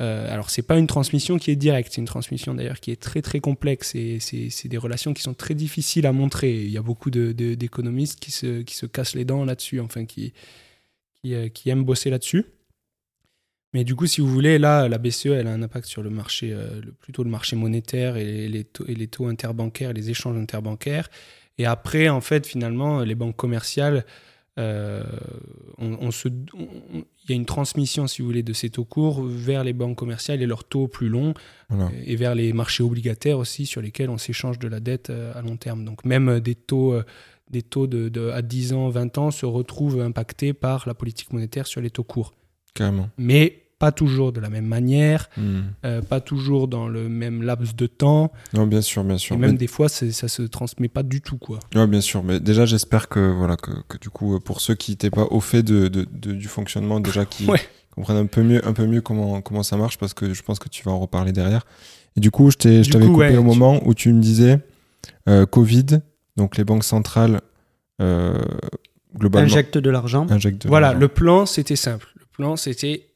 [0.00, 3.00] Euh, alors, c'est pas une transmission qui est directe, c'est une transmission d'ailleurs qui est
[3.00, 6.64] très très complexe et c'est des relations qui sont très difficiles à montrer.
[6.64, 10.32] Il y a beaucoup d'économistes qui se, qui se cassent les dents là-dessus, enfin qui,
[11.22, 12.46] qui, euh, aiment bosser là-dessus.
[13.74, 16.52] Mais du coup, si vous voulez, là, la BCE, a un impact sur le marché,
[16.52, 21.08] euh, plutôt le marché monétaire et les taux, et les taux interbancaires, les échanges interbancaires.
[21.58, 24.04] Et après, en fait, finalement, les banques commerciales,
[24.58, 25.02] euh,
[25.78, 26.62] on, on se, on-
[26.94, 29.72] on- il y a une transmission, si vous voulez, de ces taux courts vers les
[29.72, 31.34] banques commerciales et leurs taux plus longs,
[31.70, 31.90] Voilà.
[32.04, 35.40] et vers les marchés obligataires aussi, sur lesquels on s'échange de la dette euh, à
[35.42, 35.84] long terme.
[35.84, 37.04] Donc même euh, des taux, euh,
[37.50, 41.32] des taux de, de- à 10 ans, 20 ans se retrouvent impactés par la politique
[41.32, 42.34] monétaire sur les taux courts.
[42.74, 43.08] Carrément.
[43.18, 45.62] Mais pas toujours de la même manière, Hmm.
[45.84, 49.34] euh, pas toujours dans le même laps de temps, Non, bien sûr, bien sûr.
[49.34, 51.58] et même Mais- des fois ça se transmet pas du tout quoi.
[51.74, 52.22] Ouais, bien sûr.
[52.22, 55.40] Mais déjà, j'espère que, voilà, que, que du coup, pour ceux qui n'étaient pas au
[55.40, 57.60] fait de, de- de- du fonctionnement, déjà qui Ouais.
[57.90, 60.60] comprennent un peu mieux, un peu mieux comment, comment ça marche, parce que je pense
[60.60, 61.66] que tu vas en reparler derrière.
[62.16, 63.94] Et du coup, je t'ai- je Du t'avais coup, coupé ouais, au tu- moment où
[63.94, 64.60] tu me disais
[65.28, 65.86] euh, Covid,
[66.36, 67.40] donc les banques centrales,
[68.00, 68.38] euh,
[69.18, 70.26] globalement, Injecte de l'argent.
[70.66, 72.06] Voilà, le plan c'était simple.
[72.16, 73.06] Le plan c'était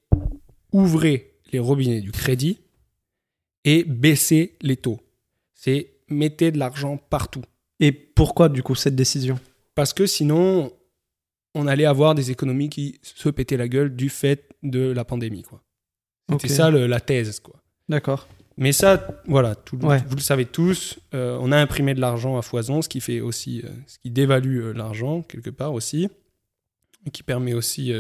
[0.77, 2.59] ouvrez les robinets du crédit
[3.65, 5.01] et baissez les taux.
[5.55, 7.43] C'est mettez de l'argent partout.
[7.81, 9.39] Et pourquoi du coup cette décision?
[9.75, 10.73] Parce que sinon,
[11.55, 15.43] on allait avoir des économies qui se pétaient la gueule du fait de la pandémie.
[15.43, 15.63] quoi.
[16.31, 17.41] C'était ça le- la thèse.
[17.41, 17.63] quoi.
[17.89, 18.29] D'accord.
[18.59, 20.03] Mais ça, voilà, tout, Ouais.
[20.09, 23.21] vous le savez tous, euh, on a imprimé de l'argent à foison, ce qui fait
[23.21, 26.09] aussi, euh, ce qui dévalue euh, l'argent quelque part aussi,
[27.05, 27.93] et qui permet aussi,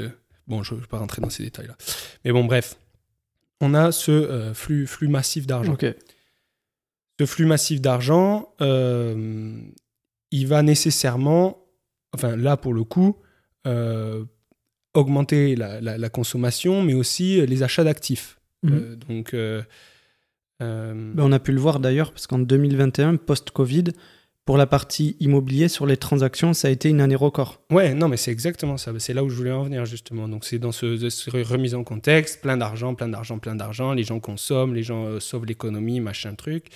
[0.46, 1.76] bon, je ne vais pas rentrer dans ces détails-là,
[2.24, 2.78] mais bon, bref,
[3.60, 5.72] on a ce euh, flux, flux massif d'argent.
[7.18, 9.58] Ce flux massif d'argent, euh,
[10.30, 11.58] il va nécessairement,
[12.14, 13.16] enfin là pour le coup,
[13.66, 14.24] euh,
[14.94, 18.38] augmenter la, la- la consommation, mais aussi les achats d'actifs.
[18.62, 18.96] Mhm.
[19.08, 19.34] Donc,
[20.60, 23.84] Ben, on a pu le voir d'ailleurs, parce qu'en 2021, post-Covid,
[24.46, 27.60] pour la partie immobilier, sur les transactions, ça a été une année record.
[27.70, 28.92] Ouais, non, mais c'est exactement ça.
[28.98, 30.28] C'est là où je voulais en venir, justement.
[30.28, 33.92] Donc, c'est dans ce, ce remise en contexte, plein d'argent, plein d'argent, plein d'argent.
[33.92, 36.66] Les gens consomment, les gens euh, sauvent l'économie, machin truc.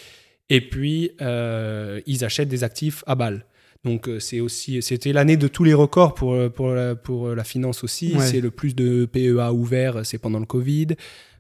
[0.51, 3.47] Et puis, euh, ils achètent des actifs à balle.
[3.85, 7.45] Donc, euh, c'est aussi, c'était l'année de tous les records pour, pour, la, pour la
[7.45, 8.15] finance aussi.
[8.17, 8.27] Ouais.
[8.27, 10.89] C'est le plus de PEA ouverts, c'est pendant le Covid.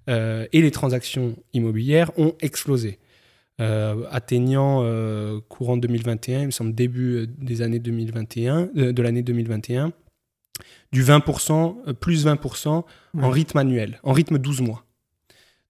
[0.08, 2.98] Euh, et les transactions immobilières ont explosé.
[3.60, 9.02] Euh, atteignant euh, courant 2021, il me semble début euh, des années 2021, euh, de
[9.02, 9.92] l'année 2021,
[10.92, 12.84] du 20%, euh, plus 20%
[13.18, 14.84] en rythme annuel, en rythme 12 mois.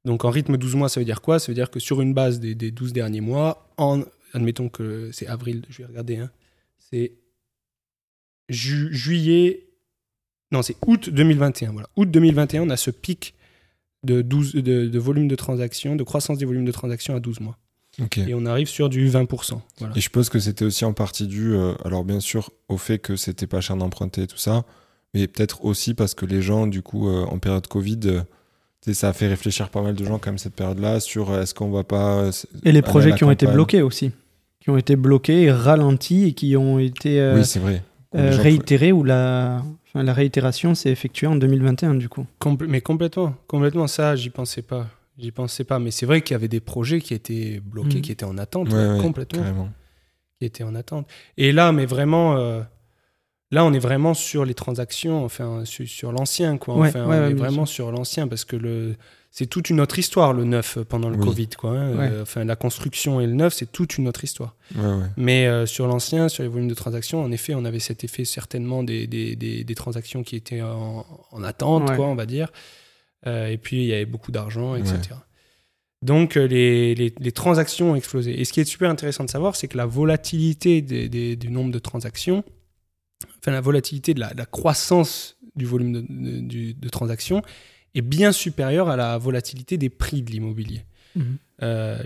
[0.04, 1.38] Donc en rythme 12 mois, ça veut dire quoi?
[1.40, 4.02] Ça veut dire que sur une base des, des 12 derniers mois, en,
[4.34, 6.30] admettons que c'est avril, je vais regarder, hein,
[6.78, 7.14] c'est
[8.48, 9.66] ju- juillet,
[10.52, 11.88] non c'est août 2021, voilà.
[11.96, 13.34] Août 2021, on a ce pic
[14.06, 17.40] de, 12, de, de volume de transactions, de croissance des volumes de transactions à 12
[17.40, 17.58] mois.
[18.28, 19.60] Et on arrive sur du 20%.
[19.78, 19.92] Voilà.
[19.94, 22.98] Et je suppose que c'était aussi en partie dû, euh, alors bien sûr, au fait
[22.98, 24.64] que c'était pas cher d'emprunter et tout ça,
[25.12, 28.20] mais peut-être aussi parce que les gens, du coup, euh, en période Covid, euh,
[28.80, 31.30] tu sais, ça a fait réfléchir pas mal de gens quand même cette période-là sur
[31.30, 32.20] euh, est-ce qu'on va pas.
[32.22, 32.32] euh,
[32.64, 34.12] Et les projets qui ont été bloqués aussi.
[34.60, 37.82] Qui ont été bloqués, et ralentis et qui ont été euh, Oui, c'est vrai.
[38.14, 42.24] euh, réitérés ou la, enfin, la réitération s'est effectuée en 2021 du coup.
[42.40, 44.86] Compl- mais complètement, complètement ça, j'y pensais pas.
[45.20, 45.78] J'y pensais pas.
[45.78, 48.02] Mais c'est vrai qu'il y avait des projets qui étaient bloqués, Mhm.
[48.02, 49.42] qui étaient en attente, Ouais, ouais, ouais, complètement.
[49.42, 49.68] Carrément.
[50.38, 51.06] qui étaient en attente.
[51.36, 52.62] Et là, mais vraiment, euh,
[53.50, 56.76] là, on est vraiment sur les transactions, enfin, sur, sur l'ancien, quoi.
[56.76, 58.96] Ouais, enfin, ouais, on est vraiment sur l'ancien parce que le,
[59.30, 61.26] c'est toute une autre histoire, le neuf, pendant le Oui.
[61.26, 61.72] Covid, quoi.
[61.72, 61.98] hein.
[61.98, 64.56] Euh, enfin, la construction et le neuf, c'est toute une autre histoire.
[65.18, 68.24] Mais euh, sur l'ancien, sur les volumes de transactions, en effet, on avait cet effet
[68.24, 72.50] certainement des, des, des, des transactions qui étaient en, en attente, quoi, on va dire.
[73.26, 75.14] Euh, et puis, il y avait beaucoup d'argent, etc.
[76.02, 78.40] Donc, euh, les, les, les transactions ont explosé.
[78.40, 81.50] Et ce qui est super intéressant de savoir, c'est que la volatilité des, des- du
[81.50, 82.42] nombre de transactions,
[83.38, 87.42] enfin, la volatilité de la, de la croissance du volume de, de- du- de transactions
[87.94, 90.84] est bien supérieure à la volatilité des prix de l'immobilier.
[91.16, 91.36] Mhm.
[91.62, 91.98] Euh,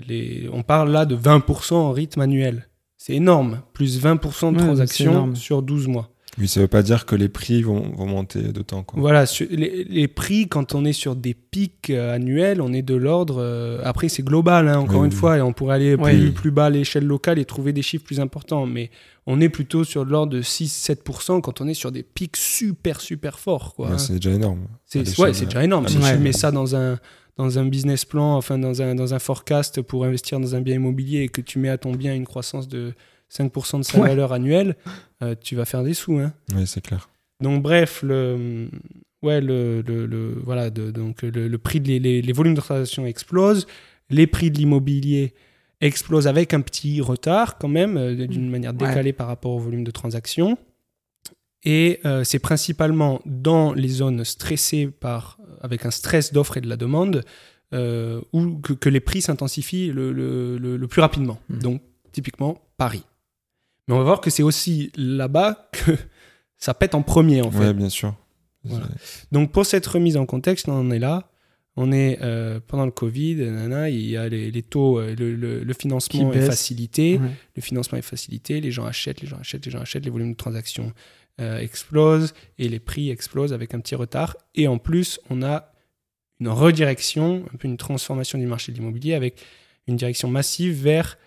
[0.52, 2.68] on parle là de 20% en rythme annuel.
[2.96, 6.10] C'est énorme, plus 20% de Ouais, transactions sur 12 mois.
[6.38, 8.82] Oui, ça veut pas dire que les prix vont, vont monter d'autant.
[8.82, 9.00] quoi.
[9.00, 12.82] Voilà, sur- les, les prix, quand on est sur des pics euh, annuels, on est
[12.82, 13.36] de l'ordre.
[13.40, 15.18] euh, après, c'est global, hein, encore Oui, une oui.
[15.18, 16.10] fois, et on pourrait aller Ouais.
[16.16, 18.66] plus, plus bas à l'échelle locale et trouver des chiffres plus importants.
[18.66, 18.90] Mais
[19.26, 23.00] on est plutôt sur de l'ordre de 6-7% quand on est sur des pics super,
[23.00, 23.74] super forts.
[23.74, 23.98] Quoi, Ouais, hein.
[23.98, 24.66] c'est déjà énorme.
[24.86, 25.86] C'est ouais, c'est déjà énorme.
[25.88, 26.98] Si tu mets ça dans un,
[27.36, 30.74] dans un business plan, enfin dans un, dans un forecast pour investir dans un bien
[30.76, 32.92] immobilier et que tu mets à ton bien une croissance de
[33.32, 34.08] 5% de sa Ouais.
[34.08, 34.76] valeur annuelle,
[35.24, 36.18] euh, tu vas faire des sous.
[36.18, 36.32] Hein.
[36.54, 37.08] Oui, c'est clair.
[37.40, 38.68] Donc bref, le,
[39.22, 42.54] ouais, le, le, le- voilà, de- donc le, le prix, de, les, les, les volumes
[42.54, 43.66] de transactions explosent,
[44.10, 45.34] les prix de l'immobilier
[45.80, 48.86] explosent avec un petit retard quand même, euh, d'une manière Ouais.
[48.88, 50.56] décalée par rapport au volume de transactions.
[51.64, 56.68] Et euh, c'est principalement dans les zones stressées par, avec un stress d'offre et de
[56.68, 57.24] la demande
[57.72, 61.40] euh, où, que, que les prix s'intensifient le, le- le- le plus rapidement.
[61.48, 61.58] Mhm.
[61.60, 61.82] Donc
[62.12, 63.02] typiquement Paris.
[63.88, 65.92] Mais on va voir que c'est aussi là-bas que
[66.56, 67.58] ça pète en premier en fait.
[67.58, 68.14] Ouais, bien sûr.
[68.64, 68.86] Voilà.
[69.32, 71.30] Donc pour cette remise en contexte, on en est là.
[71.76, 75.34] On est euh, pendant le Covid, nanana, il y a les, les taux, euh, le,
[75.34, 77.18] le- le financement est facilité.
[77.18, 77.28] Ouais.
[77.56, 80.32] Le financement est facilité, les gens achètent, les gens achètent, les gens achètent, les volumes
[80.32, 80.92] de transactions
[81.40, 84.36] euh, explosent et les prix explosent avec un petit retard.
[84.54, 85.72] Et en plus, on a
[86.38, 89.42] une redirection, un peu une transformation du marché de l'immobilier avec
[89.88, 91.20] une direction massive vers euh,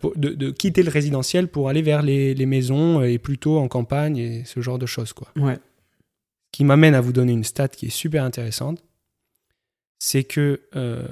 [0.00, 3.68] pour- de, de quitter le résidentiel pour aller vers les, les maisons et plutôt en
[3.68, 5.12] campagne et ce genre de choses.
[5.12, 5.28] Quoi.
[5.36, 5.58] Ouais.
[6.52, 8.82] Qui m'amène à vous donner une stat qui est super intéressante.
[9.98, 11.06] C'est que euh,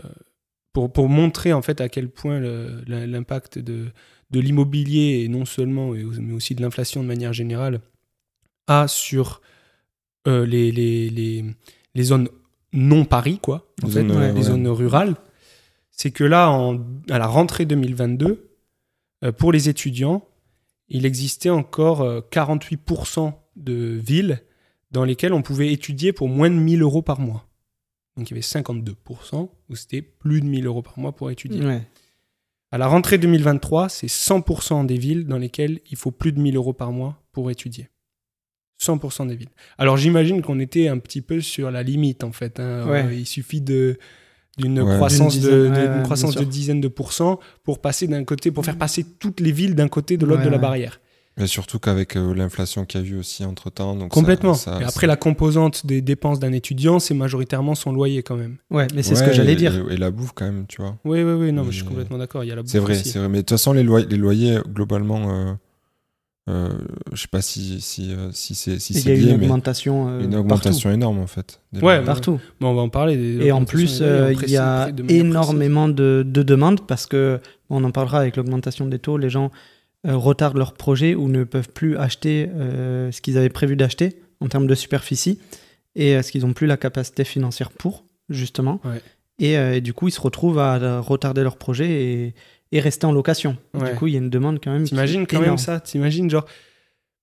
[0.73, 2.41] pour, pour montrer en fait à quel point
[2.87, 3.87] l'impact de,
[4.31, 7.81] de l'immobilier et non seulement, mais aussi de l'inflation de manière générale,
[8.69, 9.41] a sur
[10.29, 11.45] euh, les, les, les,
[11.95, 12.29] les zones
[12.73, 14.43] non Paris, quoi, en Les fait, zones, ouais, les ouais.
[14.43, 15.17] zones rurales,
[15.91, 16.79] c'est que là, en,
[17.11, 18.52] à la rentrée 2022, euh,
[19.31, 20.27] pour les étudiants,
[20.89, 24.43] il existait encore euh, 48% de villes
[24.91, 27.47] dans lesquelles on pouvait étudier pour moins de 1000 euros par mois.
[28.17, 31.65] Donc il y avait 52% où c'était plus de 1000 euros par mois pour étudier.
[31.65, 31.83] Ouais.
[32.71, 36.57] À la rentrée 2023, c'est 100% des villes dans lesquelles il faut plus de 1000
[36.57, 37.89] euros par mois pour étudier.
[38.83, 39.49] 100% des villes.
[39.79, 42.59] Alors j'imagine qu'on était un petit peu sur la limite en fait.
[42.59, 42.87] hein.
[42.89, 43.05] Ouais.
[43.05, 43.99] Euh, il suffit de
[44.59, 44.95] d'une Ouais.
[44.97, 48.07] croissance, D'une de, dizaine, de- ouais, d'une ouais, croissance de dizaines de pourcents pour passer
[48.07, 50.57] d'un côté, pour faire passer toutes les villes d'un côté de l'autre Ouais, de la
[50.57, 50.63] ouais.
[50.63, 51.01] barrière.
[51.39, 53.97] Mais surtout qu'avec euh, l'inflation qu'il y a eu aussi entre temps.
[53.97, 54.53] Donc Complètement.
[54.53, 58.37] ça- et ça- après, la composante des dépenses d'un étudiant, c'est majoritairement son loyer quand
[58.37, 58.57] même.
[58.71, 59.87] Ouais, mais c'est ce que j'allais et- dire.
[59.89, 60.99] Et, et la bouffe quand même, tu vois.
[61.07, 62.45] Oui, oui, oui, non, mais je suis complètement d'accord.
[62.45, 63.09] Il y a la C'est bouffe vrai, aussi.
[63.09, 63.29] c'est vrai.
[63.31, 65.53] Mais de toute façon, les, loyers, les loyers, globalement, euh,
[66.51, 66.71] euh,
[67.13, 69.37] je sais pas si, si, euh, si c'est si Il y c'est a lié, une
[69.39, 71.61] mais augmentation, euh, une augmentation énorme en fait.
[71.81, 72.41] Ouais, partout.
[72.61, 73.17] Bon, on va en parler.
[73.17, 77.39] des Et en plus, euh, il y a énormément de, de demandes parce que,
[77.71, 79.51] on en parlera avec l'augmentation des taux, les gens
[80.07, 84.21] euh, retardent leurs projets ou ne peuvent plus acheter euh, ce qu'ils avaient prévu d'acheter
[84.41, 85.39] en termes de superficie
[85.95, 88.81] et euh, ce qu'ils n'ont plus la capacité financière pour, justement.
[88.85, 89.01] Ouais.
[89.39, 92.35] Et, euh, et du coup, ils se retrouvent à, à retarder leur projet et,
[92.73, 93.57] et rester en location.
[93.75, 93.93] Ouais.
[93.93, 94.85] Du coup, il y a une demande quand même.
[94.85, 96.47] T'imagines quand même ça T'imagines genre.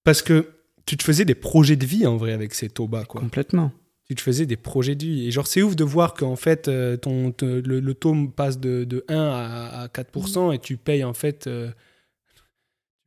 [0.04, 0.50] Parce que
[0.86, 3.20] tu te faisais des projets de vie en vrai avec ces taux bas, quoi.
[3.22, 3.72] Complètement.
[4.08, 5.28] Tu te faisais des projets de vie.
[5.28, 8.60] Et genre, c'est ouf de voir qu'en fait, euh, ton, te- le, le taux passe
[8.60, 11.46] de, de 1 à, à 4% et tu payes en fait.
[11.48, 11.70] euh,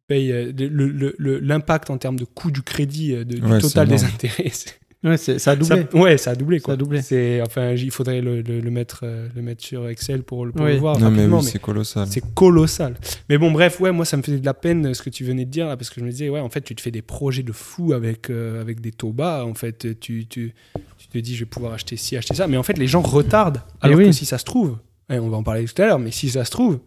[0.07, 3.43] payes euh, le- le- le- l'impact en termes de coût du crédit, euh, de- du
[3.47, 4.51] Ouais, total des intérêts.
[5.05, 5.85] Ouais, c'est- ça a doublé.
[5.91, 6.75] Ça, ouais, ça a doublé Ça quoi.
[6.75, 7.03] a doublé.
[7.03, 10.53] C'est, enfin, il faudrait le, le- le mettre, euh, le mettre sur Excel pour, le-
[10.53, 10.75] pour Oui.
[10.75, 11.39] le voir Non, mais rapidement.
[11.39, 12.07] oui, mais c'est colossal.
[12.09, 12.95] c'est colossal.
[13.29, 15.45] Mais bon, bref, ouais, moi, ça me faisait de la peine ce que tu venais
[15.45, 17.03] de dire, là, parce que je me disais, ouais, en fait, tu te fais des
[17.03, 19.45] projets de fou avec, euh, avec des taux bas.
[19.45, 20.55] En fait, tu, tu,
[20.99, 22.47] tu te dis, je vais pouvoir acheter ci, acheter ça.
[22.47, 23.63] Mais en fait, les gens retardent.
[23.81, 24.07] Alors oui.
[24.07, 24.79] que si ça se trouve,
[25.11, 26.79] et on va en parler tout à l'heure, mais si ça se trouve,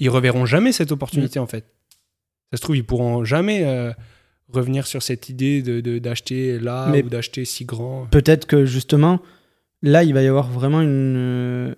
[0.00, 1.42] ils reverront jamais cette opportunité, Mm.
[1.42, 1.66] en fait.
[2.50, 3.92] Ça se trouve, ils pourront jamais euh,
[4.52, 8.06] revenir sur cette idée de, de- d'acheter là Mais- ou d'acheter si grand.
[8.10, 9.20] Peut-être que justement,
[9.82, 11.74] là, il va y avoir vraiment une, euh,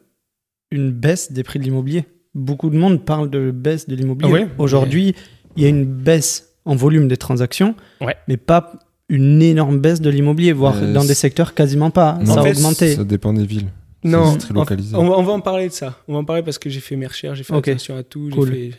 [0.71, 2.05] une baisse des prix de l'immobilier.
[2.35, 4.47] Beaucoup de monde parle de baisse de l'immobilier.
[4.49, 5.15] Ah Aujourd'hui,
[5.57, 8.17] il y a une baisse en volume des transactions, Ouais.
[8.29, 8.73] mais pas
[9.09, 12.19] une énorme baisse de l'immobilier, voire Euh, dans des secteurs quasiment pas.
[12.25, 12.95] Non, ça a fait, augmenté.
[12.97, 13.69] Ça dépend des villes.
[14.05, 14.97] Non, très localisé.
[14.97, 15.99] On va, on va en parler de ça.
[16.09, 18.31] On va en parler parce que j'ai fait mes recherches, j'ai fait attention à tout.
[18.31, 18.49] j'ai Cool.
[18.51, 18.71] fait-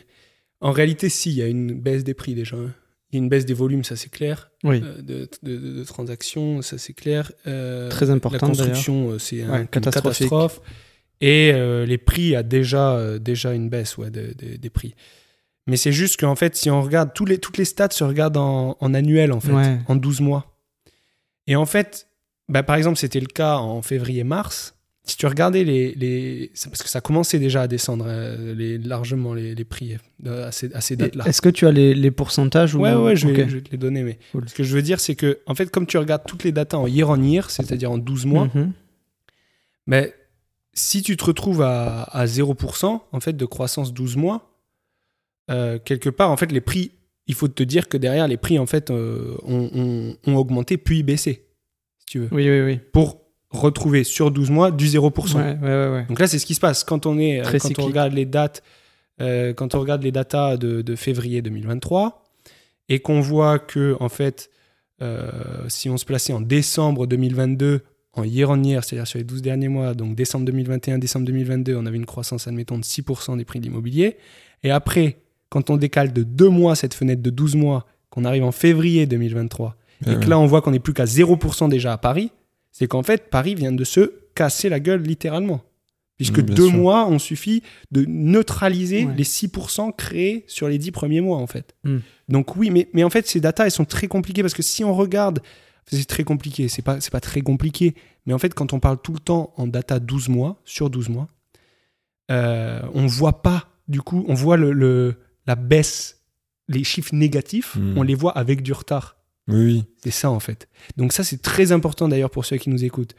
[0.60, 2.56] En réalité, si, il y a une baisse des prix déjà.
[2.56, 2.72] hein.
[3.14, 4.50] Il y a une baisse des volumes, ça c'est clair.
[4.64, 7.30] Oui, Euh, de, de- de- de transactions, ça c'est clair.
[7.46, 8.66] Euh, très la important d'ailleurs.
[8.66, 10.28] construction, euh, c'est un- Ouais, une catastrophique.
[10.28, 10.60] catastrophe.
[11.20, 11.52] Et
[11.86, 14.94] les prix a déjà, déjà une baisse ouais, de- de- des prix.
[15.66, 18.36] Mais c'est juste qu'en fait, si on regarde, tous les, toutes les stats se regardent
[18.36, 19.78] en, en annuel, en fait, Ouais.
[19.86, 20.58] en 12 mois.
[21.46, 22.08] Et en fait,
[22.48, 24.74] bah, par exemple, c'était le cas en février-mars.
[25.06, 25.94] Si tu regardais les.
[25.94, 30.48] les parce que ça commençait déjà à descendre euh, les, largement les, les prix euh,
[30.48, 31.24] à ces, à ces dates-là.
[31.26, 32.80] Est-ce que tu as les, les pourcentages ou...
[32.80, 34.02] Ouais, ouais, je vais, je vais te les donner.
[34.02, 34.48] Mais Cool.
[34.48, 36.78] ce que je veux dire, c'est que, en fait, comme tu regardes toutes les datas
[36.78, 38.72] en year on year, c'est-à-dire en 12 mois, Mhm.
[39.86, 40.14] mais
[40.72, 44.50] si tu te retrouves à, à 0% en fait, de croissance 12 mois,
[45.50, 46.92] euh, quelque part, en fait, les prix,
[47.26, 51.02] il faut te dire que derrière, les prix, en fait, ont, ont- ont augmenté puis
[51.02, 51.44] baissé,
[51.98, 52.80] si tu veux, Oui, oui, oui.
[52.92, 53.20] pour
[53.60, 55.36] retrouver sur 12 mois du 0%.
[55.36, 56.06] Ouais, ouais, ouais, ouais.
[56.08, 58.12] Donc là, c'est ce qui se passe quand on est, euh, Très quand on regarde
[58.12, 58.62] les dates,
[59.20, 62.24] euh, quand on regarde les datas de, de février 2023
[62.88, 64.50] et qu'on voit que en fait,
[65.02, 65.30] euh,
[65.68, 67.82] si on se plaçait en décembre 2022
[68.16, 71.74] en year on year, c'est-à-dire sur les 12 derniers mois, donc décembre 2021, décembre 2022,
[71.76, 74.16] on avait une croissance, admettons, de 6% des prix de l'immobilier.
[74.62, 75.16] Et après,
[75.48, 79.06] quand on décale de deux mois cette fenêtre de 12 mois, qu'on arrive en février
[79.06, 82.30] 2023, et Ouais, que là on voit qu'on n'est plus qu'à 0% déjà à Paris,
[82.74, 85.62] c'est qu'en fait Paris vient de se casser la gueule littéralement.
[86.16, 86.76] Puisque deux sûr.
[86.76, 89.14] mois ont suffi de neutraliser Ouais.
[89.16, 91.74] les 6% créés sur les 10 premiers mois en fait.
[91.84, 91.98] Mm.
[92.28, 94.84] Donc oui, mais, mais en fait ces datas elles sont très compliquées parce que si
[94.84, 95.40] on regarde
[95.90, 96.68] C'est très compliqué.
[96.68, 97.94] C'est pas, c'est pas très compliqué.
[98.26, 101.10] Mais en fait, quand on parle tout le temps en data 12 mois, sur 12
[101.10, 101.28] mois,
[102.30, 105.14] euh, on voit pas, du coup, on voit le, le-
[105.46, 106.22] la baisse,
[106.68, 107.98] les chiffres négatifs, Hmm.
[107.98, 109.16] on les voit avec du retard.
[109.48, 109.84] Oui.
[110.02, 110.68] C'est ça, en fait.
[110.96, 113.14] Donc, ça, c'est très important d'ailleurs pour ceux qui nous écoutent.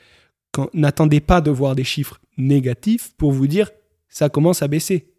[0.74, 3.70] N'attendez pas de voir des chiffres négatifs pour vous dire
[4.08, 5.14] ça commence à baisser.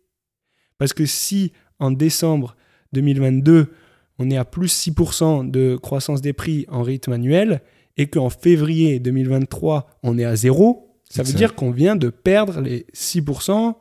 [0.78, 2.56] Parce que si en décembre
[2.92, 3.70] 2022,
[4.18, 7.60] on est à plus 6% de croissance des prix en rythme annuel
[7.98, 12.60] et qu'en février 2023, on est à zéro, ça veut dire qu'on vient de perdre
[12.62, 13.74] les 6%,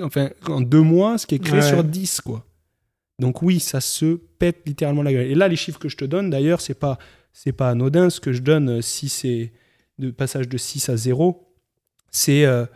[0.00, 1.68] enfin, en deux mois, ce qui est créé Ouais.
[1.68, 2.45] sur 10, quoi.
[3.18, 5.26] Donc oui, ça se pète littéralement la gueule.
[5.26, 6.98] Et là, les chiffres que je te donne, d'ailleurs, c'est pas,
[7.32, 8.10] c'est pas anodin.
[8.10, 9.52] Ce que je donne, euh, si c'est
[9.98, 11.46] de passage de 6 à 0,
[12.10, 12.66] c'est euh,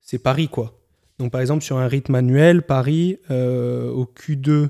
[0.00, 0.80] c'est Paris, quoi.
[1.18, 4.68] Donc, par exemple, sur un rythme annuel, Paris, euh, au Q2,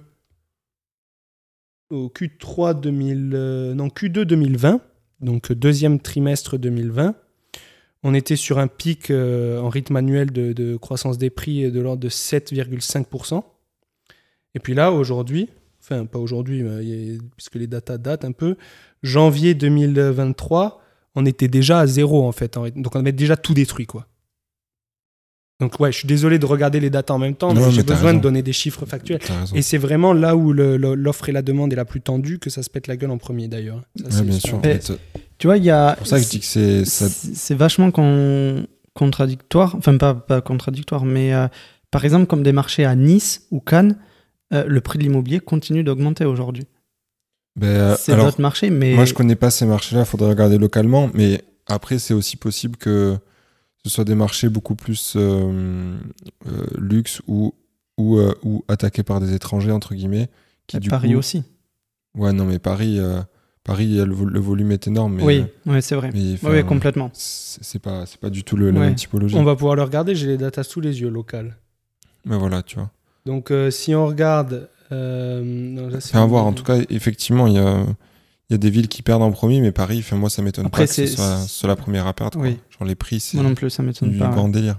[1.90, 4.81] au Q3 2000, euh, non, Q2 2020,
[5.21, 7.14] donc deuxième trimestre 2020,
[8.03, 12.09] on était sur un pic en rythme annuel de croissance des prix de l'ordre de
[12.09, 13.42] 7,5%.
[14.59, 15.49] Et puis là, aujourd'hui,
[15.81, 16.64] enfin pas aujourd'hui,
[17.37, 18.57] puisque les datas datent un peu,
[19.05, 20.83] janvier 2023,
[21.14, 22.57] on était déjà à zéro en fait.
[22.57, 22.68] en.
[22.71, 24.09] Donc on avait déjà tout détruit quoi.
[25.61, 27.85] Donc ouais, je suis désolé de regarder les datas en même temps, Non, mais j'ai
[27.85, 29.21] besoin de donner des chiffres factuels.
[29.55, 32.40] Et c'est vraiment là où le- le- l'offre et la demande est la plus tendue
[32.40, 33.83] que ça se pète la gueule en premier d'ailleurs.
[33.97, 34.61] Ça, Ouais, c'est bien sûr.
[34.64, 34.99] Mais- Mais C'est
[35.38, 35.94] Tu vois, il y a.
[35.97, 36.85] pour ça que je dis que c'est.
[36.85, 39.77] ça- C'est c'est vachement con- contradictoire.
[39.77, 41.47] Enfin, pas, pas contradictoire, mais euh,
[41.92, 43.97] par exemple, comme des marchés à Nice ou Cannes,
[44.52, 46.66] euh, le prix de l'immobilier continue d'augmenter aujourd'hui.
[47.56, 48.94] Ben, euh, C'est alors, d'autres marchés, mais.
[48.94, 51.11] Moi, je connais pas ces marchés-là, il faudrait regarder localement.
[51.14, 53.16] Mais après, c'est aussi possible que
[53.84, 55.96] ce soit des marchés beaucoup plus euh,
[56.46, 57.54] euh, luxe ou,
[57.96, 60.28] ou, euh, ou attaqués par des étrangers, entre guillemets.
[60.66, 61.42] Qui, du Paris coup- aussi.
[62.16, 63.20] Ouais, non, mais Paris, euh,
[63.64, 65.16] Paris le, vol- le volume est énorme.
[65.16, 66.11] Mais, oui, ouais, c'est vrai.
[66.14, 67.11] mais, Oui, complètement.
[67.12, 68.87] C'est pas, c'est pas du tout le, la Ouais.
[68.87, 69.34] même typologie.
[69.37, 71.56] On va pouvoir le regarder, j'ai les datas sous les yeux locales.
[72.24, 72.90] Mais voilà, tu vois.
[73.26, 74.68] Donc euh, si on regarde...
[74.92, 76.46] euh, non, là, à voir.
[76.46, 77.85] En tout cas, effectivement, il y a,
[78.48, 80.66] il y a des villes qui perdent en premier, mais Paris, enfin, moi, ça m'étonne
[80.66, 82.38] Après, pas que ce c'est- soit, soit la première à perdre.
[82.38, 82.48] quoi.
[82.48, 82.59] Oui.
[82.70, 84.28] Genre, les prix, c'est Moi non plus, ça m'étonne du pas.
[84.28, 84.78] grand délire.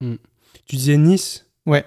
[0.00, 1.46] Tu disais Nice?
[1.64, 1.84] Ouais.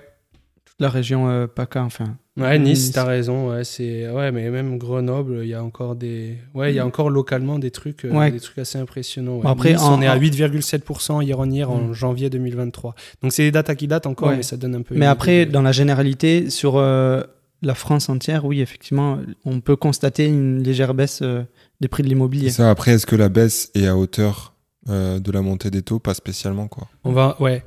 [0.66, 2.18] Toute la région euh, PACA, enfin.
[2.40, 3.50] Ouais, Nice, t'as raison.
[3.50, 6.86] Ouais, c'est ouais, mais même Grenoble, il y a encore des, ouais, il y a
[6.86, 8.32] encore localement des trucs, euh, Ouais.
[8.32, 9.38] des trucs assez impressionnants.
[9.38, 9.44] ouais.
[9.44, 11.94] Bon, après, Nice, en- on est à en- 8,7% hier en hier en Mm.
[11.94, 12.96] janvier 2023.
[13.22, 14.38] Donc c'est des datas qui datent encore, Ouais.
[14.38, 14.96] mais ça donne un peu.
[14.96, 17.22] Mais après, idée dans la généralité, sur euh,
[17.62, 21.44] la France entière, oui, effectivement, on peut constater une légère baisse euh,
[21.82, 22.48] des prix de l'immobilier.
[22.48, 24.54] Et ça, après, est-ce que la baisse est à hauteur
[24.88, 26.00] euh, de la montée des taux?
[26.00, 26.88] Pas spécialement, quoi.
[27.04, 27.64] on va, ouais,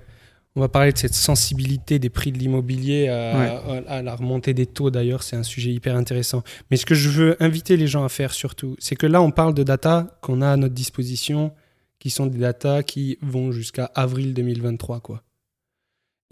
[0.55, 3.83] on va parler de cette sensibilité des prix de l'immobilier à, Ouais.
[3.87, 4.91] à- à la remontée des taux.
[4.91, 6.43] D'ailleurs, c'est un sujet hyper intéressant.
[6.71, 9.31] Mais ce que je veux inviter les gens à faire surtout, c'est que là, on
[9.31, 11.53] parle de data qu'on a à notre disposition,
[11.99, 15.23] qui sont des data qui vont jusqu'à avril 2023, quoi.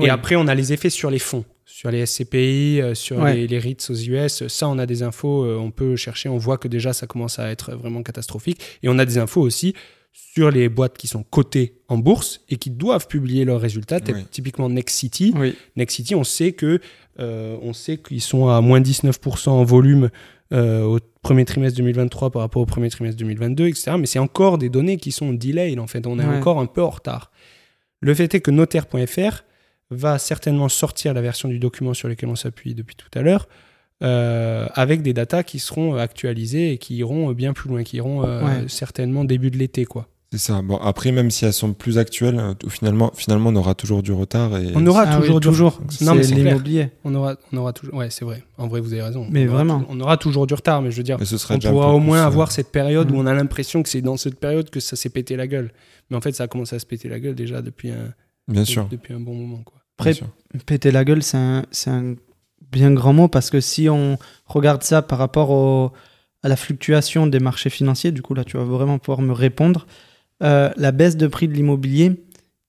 [0.01, 0.11] Et Oui.
[0.11, 3.35] après, on a les effets sur les fonds, sur les SCPI, euh, sur Ouais.
[3.35, 4.47] les, les REITs aux US.
[4.49, 7.39] Ça, on a des infos, euh, on peut chercher, on voit que déjà, ça commence
[7.39, 8.61] à être vraiment catastrophique.
[8.83, 9.75] Et on a des infos aussi
[10.13, 14.25] sur les boîtes qui sont cotées en bourse et qui doivent publier leurs résultats, Oui.
[14.31, 15.33] typiquement Next City.
[15.37, 15.55] Oui.
[15.77, 16.81] Next City, on sait que
[17.19, 20.11] euh, on sait qu'ils sont à moins 19% en volume
[20.53, 23.93] euh, au premier trimestre 2023 par rapport au premier trimestre 2022, etc.
[23.99, 26.07] Mais c'est encore des données qui sont delayed en fait.
[26.07, 26.37] On est Ouais.
[26.39, 27.31] encore un peu en retard.
[28.01, 29.45] Le fait est que notaire.fr
[29.91, 33.49] va certainement sortir la version du document sur lequel on s'appuie depuis tout à l'heure.
[34.03, 38.25] Euh, avec des datas qui seront actualisées et qui iront bien plus loin, qui iront
[38.25, 38.65] euh, Ouais.
[38.69, 39.85] certainement début de l'été.
[39.85, 40.09] quoi.
[40.33, 40.63] C'est ça.
[40.63, 44.13] Bon, après, même si elles sont plus actuelles, euh, finalement, finalement, on aura toujours du
[44.13, 44.57] retard.
[44.59, 45.81] Et On aura Ah oui, toujours, du- toujours.
[46.03, 46.91] Non, mais c'est l'immobilier.
[47.05, 47.95] On aura, on aura toujours.
[47.97, 48.45] Ouais, c'est vrai.
[48.57, 49.27] En vrai, vous avez raison.
[49.29, 49.81] Mais On aura vraiment.
[49.81, 52.07] tou- on aura toujours du retard, mais je veux dire, ce on pourra au plus,
[52.07, 53.15] moins euh, avoir cette période Mm.
[53.17, 55.73] où on a l'impression que c'est dans cette période que ça s'est pété la gueule.
[56.11, 58.15] Mais en fait, ça a commencé à se péter la gueule déjà depuis un,
[58.47, 58.87] Bien sûr.
[58.89, 59.63] depuis un bon moment.
[59.65, 59.79] Quoi.
[59.99, 60.15] Après,
[60.65, 62.15] péter la gueule, c'est un, c'est un
[62.71, 65.93] bien grand mot parce que si on regarde ça par rapport au-
[66.43, 69.87] à la fluctuation des marchés financiers, du coup là tu vas vraiment pouvoir me répondre,
[70.43, 72.25] euh, la baisse de prix de l'immobilier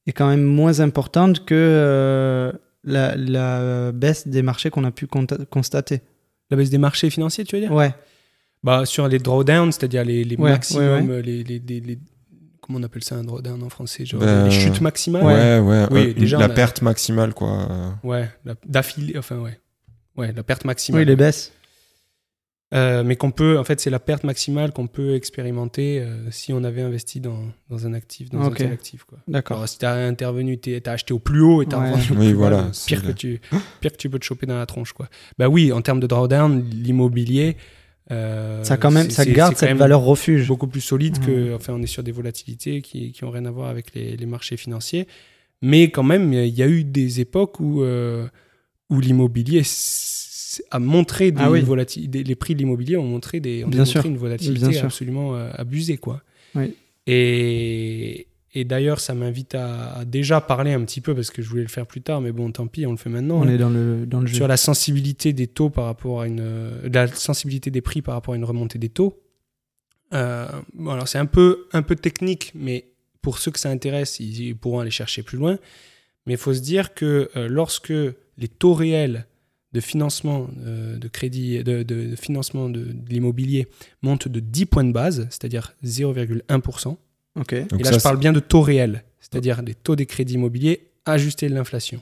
[0.07, 2.51] est quand même moins importante que euh,
[2.83, 6.01] la, la baisse des marchés qu'on a pu constater.
[6.49, 7.71] La baisse des marchés financiers, tu veux dire?
[7.71, 7.93] Ouais,
[8.63, 11.99] bah, Sur les drawdowns, c'est-à-dire les, les Ouais, maximums, ouais, Les, les, les- les-
[12.59, 15.23] Comment on appelle ça un drawdown en français genre Ben, Les chutes maximales?
[15.25, 15.87] Ouais, ouais.
[15.91, 17.67] Oui, euh, déjà, la a- perte maximale, quoi.
[18.03, 18.29] Ouais,
[18.65, 19.57] d'affilée, enfin ouais.
[20.21, 21.01] Ouais, la perte maximale.
[21.01, 21.51] oui, les baisses.
[22.73, 26.53] Euh, mais qu'on peut, en fait, c'est la perte maximale qu'on peut expérimenter euh, si
[26.53, 29.03] on avait investi dans, dans un actif, dans un tel actif.
[29.03, 29.17] Quoi.
[29.27, 29.67] D'accord.
[29.67, 31.91] Si t'as intervenu, t'es- t'as acheté au plus haut et t'as Ouais.
[31.91, 33.41] revendu au Oui, plus voilà, pire que, tu,
[33.81, 34.93] pire que tu peux te choper dans la tronche.
[34.93, 35.09] Quoi.
[35.37, 37.57] Bah oui, en termes de drawdown, l'immobilier,
[38.09, 40.47] euh, Ça, quand même, ça garde cette valeur refuge.
[40.47, 41.25] beaucoup plus solide Mhm.
[41.25, 41.55] que.
[41.55, 44.25] Enfin, on est sur des volatilités qui, qui ont rien à voir avec les, les
[44.25, 45.09] marchés financiers.
[45.61, 48.27] Mais quand même, il y a eu des époques où, euh,
[48.89, 49.63] où l'immobilier
[50.69, 51.63] a montré des Ah oui.
[52.13, 54.05] les prix de l'immobilier ont montré des ont Bien sûr.
[54.05, 56.21] une volatilité Bien absolument euh, abusée quoi.
[56.55, 56.75] Oui.
[57.07, 61.49] Et, et d'ailleurs, ça m'invite à, à déjà parler un petit peu parce que je
[61.49, 63.39] voulais le faire plus tard, mais bon, tant pis, on le fait maintenant.
[63.39, 64.35] On hein, est dans le, dans le jeu.
[64.35, 68.13] sur la sensibilité des taux par rapport à une euh, la sensibilité des prix par
[68.15, 69.19] rapport à une remontée des taux.
[70.13, 72.89] Euh, bon, alors c'est un peu un peu technique, mais
[73.21, 75.57] pour ceux que ça intéresse, ils, ils pourront aller chercher plus loin.
[76.27, 77.93] Mais il faut se dire que euh, lorsque
[78.37, 79.25] les taux réels
[79.73, 83.67] de financement euh, de crédit de, de- de financement de, de l'immobilier
[84.01, 86.97] montent de 10 points de base, c'est-à-dire 0,1%.
[87.39, 87.67] Ok.
[87.69, 90.33] Donc Et là, ça, je parle bien de taux réels, c'est-à-dire des taux des crédits
[90.33, 92.01] immobiliers ajustés de l'inflation.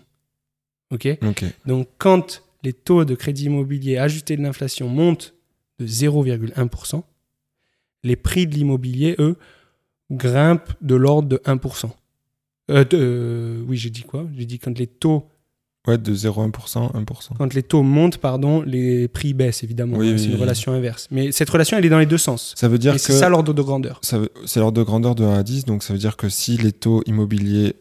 [0.91, 1.45] OK Ok.
[1.67, 5.33] donc, quand les taux de crédit immobilier ajustés de l'inflation montent
[5.77, 7.03] de 0,1%,
[8.03, 9.37] les prix de l'immobilier, eux,
[10.11, 11.91] grimpent de l'ordre de 1%.
[12.71, 14.27] Euh, de- euh, oui, j'ai dit quoi?
[14.35, 15.27] J'ai dit quand les taux,
[15.89, 17.29] Ouais, de 0,1%, 1%.
[17.37, 19.97] quand les taux montent, pardon, les prix baissent évidemment.
[19.97, 20.41] Oui, c'est oui, une oui.
[20.41, 21.07] relation inverse.
[21.11, 22.53] Mais cette relation, elle est dans les deux sens.
[22.57, 23.99] Ça veut dire Et que c'est ça l'ordre de grandeur.
[24.03, 26.71] c'est l'ordre de grandeur de 1 à 10, donc ça veut dire que si les
[26.71, 27.75] taux immobiliers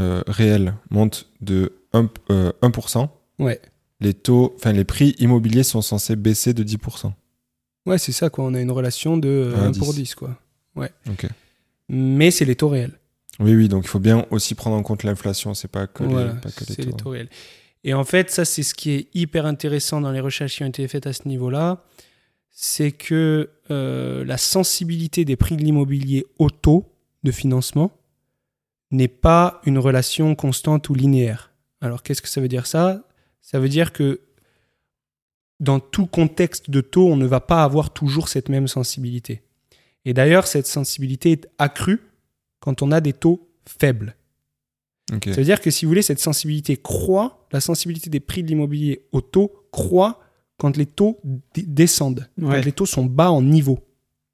[0.00, 3.08] euh, réels montent de 1, euh, 1%,
[3.38, 3.60] Ouais.
[4.00, 7.12] les taux, les prix immobiliers sont censés baisser de 10%.
[7.86, 8.44] Ouais, c'est ça quoi.
[8.44, 10.00] On a une relation de euh, Un 1 à pour 10.
[10.02, 10.36] 10 quoi.
[10.76, 11.26] Ok.
[11.88, 12.92] Mais c'est les taux réels.
[13.40, 16.34] Oui, oui, donc il faut bien aussi prendre en compte l'inflation, c'est pas que, Voilà,
[16.34, 16.82] les, pas que les taux.
[16.82, 17.28] les taux réels.
[17.84, 20.68] Et en fait, ça, c'est ce qui est hyper intéressant dans les recherches qui ont
[20.68, 21.84] été faites à ce niveau-là.
[22.50, 27.92] C'est que euh, la sensibilité des prix de l'immobilier au taux de financement
[28.90, 31.52] n'est pas une relation constante ou linéaire.
[31.80, 33.04] Alors, qu'est-ce que ça veut dire ça?
[33.40, 34.20] Ça veut dire que
[35.60, 39.42] dans tout contexte de taux, on ne va pas avoir toujours cette même sensibilité.
[40.04, 42.00] Et d'ailleurs, cette sensibilité est accrue
[42.60, 44.16] quand on a des taux faibles.
[45.12, 45.24] Ok.
[45.26, 48.48] Ça veut dire que si vous voulez, cette sensibilité croît, la sensibilité des prix de
[48.48, 50.20] l'immobilier au taux croît
[50.58, 51.20] quand les taux
[51.56, 52.56] descendent, Ouais.
[52.56, 53.78] quand les taux sont bas en niveau.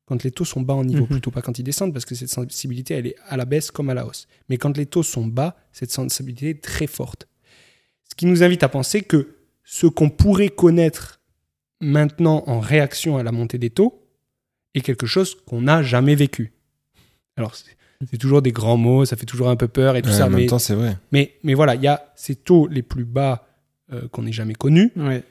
[0.07, 1.09] Quand les taux sont bas en niveau, Mhm.
[1.09, 3.89] plutôt pas quand ils descendent, parce que cette sensibilité, elle est à la baisse comme
[3.89, 4.27] à la hausse.
[4.49, 7.27] Mais quand les taux sont bas, cette sensibilité est très forte.
[8.09, 11.21] Ce qui nous invite à penser que ce qu'on pourrait connaître
[11.81, 14.07] maintenant en réaction à la montée des taux
[14.75, 16.53] est quelque chose qu'on n'a jamais vécu.
[17.37, 17.55] Alors,
[18.11, 20.27] c'est toujours des grands mots, ça fait toujours un peu peur et tout Ouais, ça,
[20.27, 20.97] en même mais temps, c'est vrai.
[21.13, 23.47] mais, mais voilà, il y a ces taux les plus bas
[23.93, 25.23] euh, qu'on ait jamais connus, Ouais.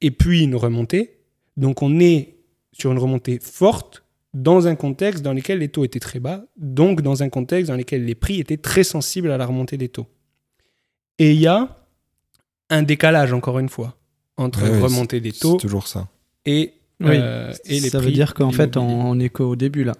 [0.00, 1.18] et puis une remontée.
[1.56, 2.34] Donc on est
[2.72, 4.04] sur une remontée forte
[4.34, 7.76] dans un contexte dans lequel les taux étaient très bas, donc dans un contexte dans
[7.76, 10.06] lequel les prix étaient très sensibles à la remontée des taux.
[11.18, 11.76] Et il y a
[12.70, 13.96] un décalage, encore une fois,
[14.36, 16.08] entre Ouais, remontée des C'est taux toujours ça.
[16.46, 17.08] et, Oui.
[17.12, 19.94] euh, et les ça veut prix dire qu'en fait, on, on est qu'au début là.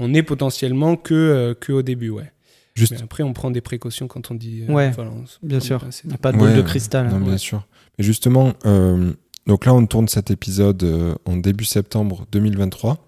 [0.00, 2.30] On est potentiellement que, euh, que au début, ouais.
[2.74, 4.62] Juste, Mais après, on prend des précautions quand on dit...
[4.68, 5.84] euh, Ouais, on Bien on sûr.
[6.04, 7.08] Il n'y a pas de boule Ouais, de cristal.
[7.08, 7.38] non, bien ouais.
[7.38, 7.66] sûr.
[7.98, 9.12] Mais justement, euh,
[9.46, 12.98] donc là, on tourne cet épisode euh, en début septembre 2023.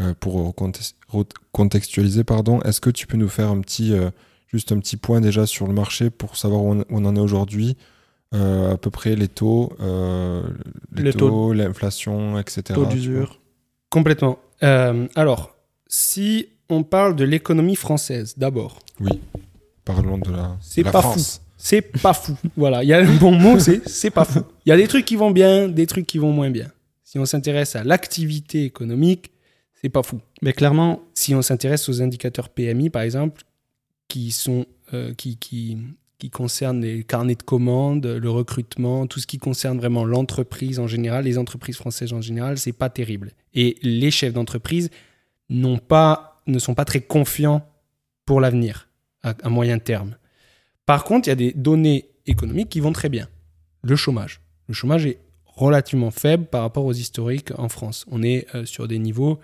[0.00, 0.54] Euh, pour
[1.08, 4.10] recontextualiser, pardon, est-ce que tu peux nous faire un petit, euh,
[4.46, 7.16] juste un petit point déjà sur le marché pour savoir où on, où on en
[7.16, 7.76] est aujourd'hui
[8.34, 10.42] Euh, à peu près les taux, euh,
[10.96, 12.62] les Les taux- taux, l'inflation, etc.
[12.72, 13.40] Taux d'usure.
[13.90, 14.38] Complètement.
[14.62, 15.51] Euh, alors,
[15.92, 18.78] si on parle de l'économie française, d'abord.
[18.98, 19.20] Oui.
[19.84, 21.42] Parlons de la, C'est de la pas France.
[21.58, 22.34] c'est pas fou.
[22.56, 24.40] Voilà, il y a le bon mot, c'est c'est pas fou.
[24.64, 26.68] Il y a des trucs qui vont bien, des trucs qui vont moins bien.
[27.04, 29.32] Si on s'intéresse à l'activité économique,
[29.82, 30.20] c'est pas fou.
[30.40, 33.42] Mais clairement, Si on s'intéresse aux indicateurs PMI, par exemple,
[34.08, 34.64] qui sont
[34.94, 35.76] euh, qui, qui
[36.18, 40.86] qui concernent les carnets de commandes, le recrutement, tout ce qui concerne vraiment l'entreprise en
[40.86, 43.32] général, les entreprises françaises en général, c'est pas terrible.
[43.54, 44.88] Et les chefs d'entreprise
[45.78, 47.66] pas, ne sont pas très confiants
[48.26, 48.88] pour l'avenir
[49.22, 50.16] à, à moyen terme.
[50.86, 53.28] Par contre, il y a des données économiques qui vont très bien.
[53.82, 54.40] Le chômage.
[54.68, 58.04] Le chômage est relativement faible par rapport aux historiques en France.
[58.10, 59.38] On est euh, sur des niveaux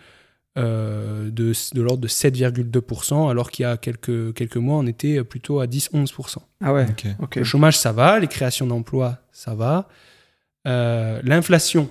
[0.57, 5.23] euh, de, de l'ordre de 7,2%, alors qu'il y a quelques, quelques mois, on était
[5.23, 6.39] plutôt à 10-11%.
[6.63, 6.87] ah ouais.
[6.89, 7.07] Ok.
[7.21, 7.37] Ok.
[7.37, 8.19] Le chômage, ça va.
[8.19, 9.89] Les créations d'emplois, ça va.
[10.67, 11.89] Euh, L'inflation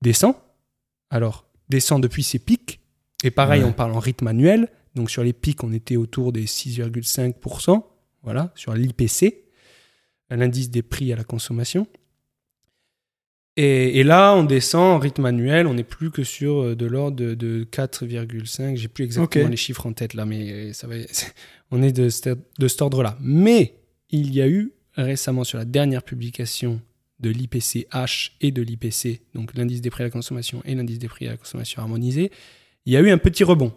[0.00, 0.34] descend.
[1.10, 2.80] Alors, descend depuis ses pics.
[3.24, 3.68] Et pareil, Ouais.
[3.68, 4.68] on parle en rythme annuel.
[4.94, 7.82] Donc, sur les pics, on était autour des 6,5%.
[8.22, 9.44] Voilà, sur l'IPC,
[10.30, 11.86] l'indice des prix à la consommation.
[13.56, 15.66] Et, et là, on descend en rythme annuel.
[15.66, 18.76] On n'est plus que sur euh, de l'ordre de, de 4,5.
[18.76, 20.96] J'ai plus exactement les chiffres en tête là, mais euh, ça va,
[21.70, 23.16] on est de, cet- de cet ordre-là.
[23.20, 23.74] Mais
[24.10, 26.80] il y a eu récemment, sur la dernière publication
[27.20, 31.08] de l'IPCH et de l'IPC, donc l'indice des prix à la consommation et l'indice des
[31.08, 32.30] prix à la consommation harmonisé,
[32.86, 33.72] il y a eu un petit rebond.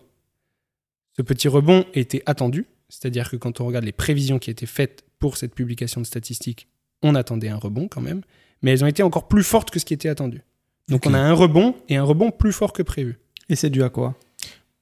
[1.16, 5.04] Ce petit rebond était attendu, c'est-à-dire que quand on regarde les prévisions qui étaient faites
[5.20, 6.68] pour cette publication de statistiques,
[7.02, 8.22] on attendait un rebond quand même,
[8.62, 10.42] mais elles ont été encore plus fortes que ce qui était attendu.
[10.90, 13.18] Donc on a un rebond et un rebond plus fort que prévu.
[13.50, 14.16] Et c'est dû à quoi?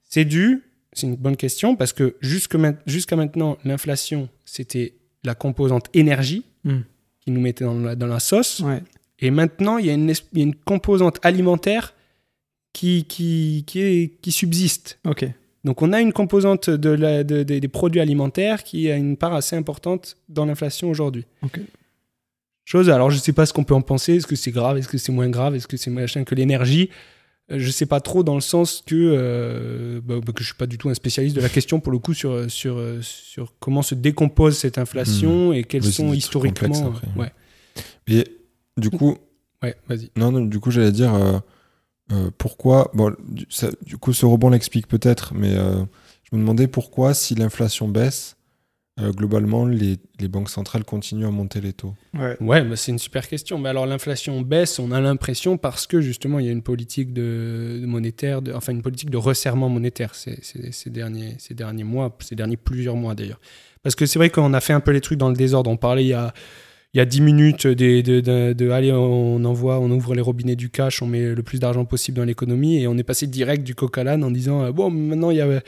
[0.04, 0.64] C'est dû,
[0.94, 2.58] c'est une bonne question, parce que jusqu'à
[3.16, 6.82] maintenant, l'inflation, c'était la composante énergie Hmm.
[7.22, 8.60] qui nous mettait dans la, dans la sauce.
[8.62, 8.82] Ouais.
[9.20, 11.94] Et maintenant, il y, a une, es- il y a une composante alimentaire
[12.76, 15.00] qui, qui, qui, est- qui subsiste.
[15.08, 15.26] Ok.
[15.64, 19.16] Donc on a une composante de la- de- de- des produits alimentaires qui a une
[19.18, 21.26] part assez importante dans l'inflation aujourd'hui.
[21.42, 21.60] Ok.
[22.66, 24.78] Chose, alors je ne sais pas ce qu'on peut en penser, est-ce que c'est grave,
[24.78, 26.90] est-ce que c'est moins grave, est-ce que c'est machin que l'énergie?
[27.52, 30.50] Euh, Je ne sais pas trop dans le sens que, euh, bah, bah, que je
[30.50, 32.78] ne suis pas du tout un spécialiste de la question pour le coup sur, sur,
[32.78, 35.86] euh, sur comment se décompose cette inflation et quels Hmm.
[35.86, 36.94] Oui, c'est sont historiquement...
[37.18, 37.32] ouais.
[38.08, 38.24] Et
[38.78, 39.18] du coup,
[39.64, 40.10] ouais, vas-y.
[40.18, 41.38] non, non, du coup, j'allais dire euh,
[42.12, 42.92] euh, pourquoi.
[42.94, 45.84] Bon, du, ça- du coup, ce rebond l'explique peut-être, mais euh,
[46.24, 48.36] je me demandais pourquoi, si l'inflation baisse,
[49.02, 51.94] euh, globalement, les, les banques centrales continuent à monter les taux.
[52.14, 52.38] Ouais.
[52.40, 53.58] Ouais, bah, c'est une super question.
[53.60, 57.12] Mais alors l'inflation baisse, on a l'impression parce que justement il y a une politique
[57.12, 61.54] de, de monétaire, de- enfin une politique de resserrement monétaire ces, ces- ces derniers, ces
[61.54, 63.42] derniers mois, ces derniers plusieurs mois d'ailleurs.
[63.84, 65.70] Parce que c'est vrai qu'on a fait un peu les trucs dans le désordre.
[65.70, 66.34] On parlait il y a,
[66.96, 70.56] il y a 10 minutes de, de, de, allez, on envoie, on ouvre les robinets
[70.56, 73.64] du cash, on met le plus d'argent possible dans l'économie et on est passé direct
[73.64, 75.62] du coq à l'âne en disant euh, bon maintenant il y a,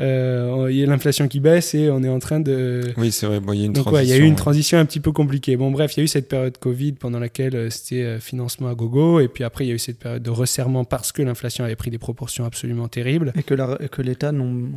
[0.00, 3.26] euh, il y a l'inflation qui baisse et on est en train de Oui, c'est
[3.26, 3.96] vrai, bon, il y a une donc transition.
[4.02, 4.36] ouais, il y a eu une ouais.
[4.36, 5.56] transition un petit peu compliquée.
[5.56, 8.66] Bon bref, il y a eu cette période Covid pendant laquelle euh, c'était euh, financement
[8.68, 11.22] à gogo, et puis après il y a eu cette période de resserrement parce que
[11.22, 13.32] l'inflation avait pris des proportions absolument terribles.
[13.36, 14.32] Et que la- l'État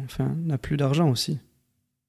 [0.05, 1.39] enfin, n'a plus d'argent aussi.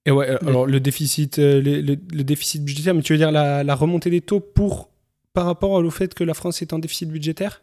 [0.09, 3.19] Et ouais, euh, alors le déficit, euh, le, le- le déficit budgétaire, mais tu veux
[3.19, 4.89] dire la, la remontée des taux pour
[5.35, 7.63] par rapport au fait que la France est en déficit budgétaire?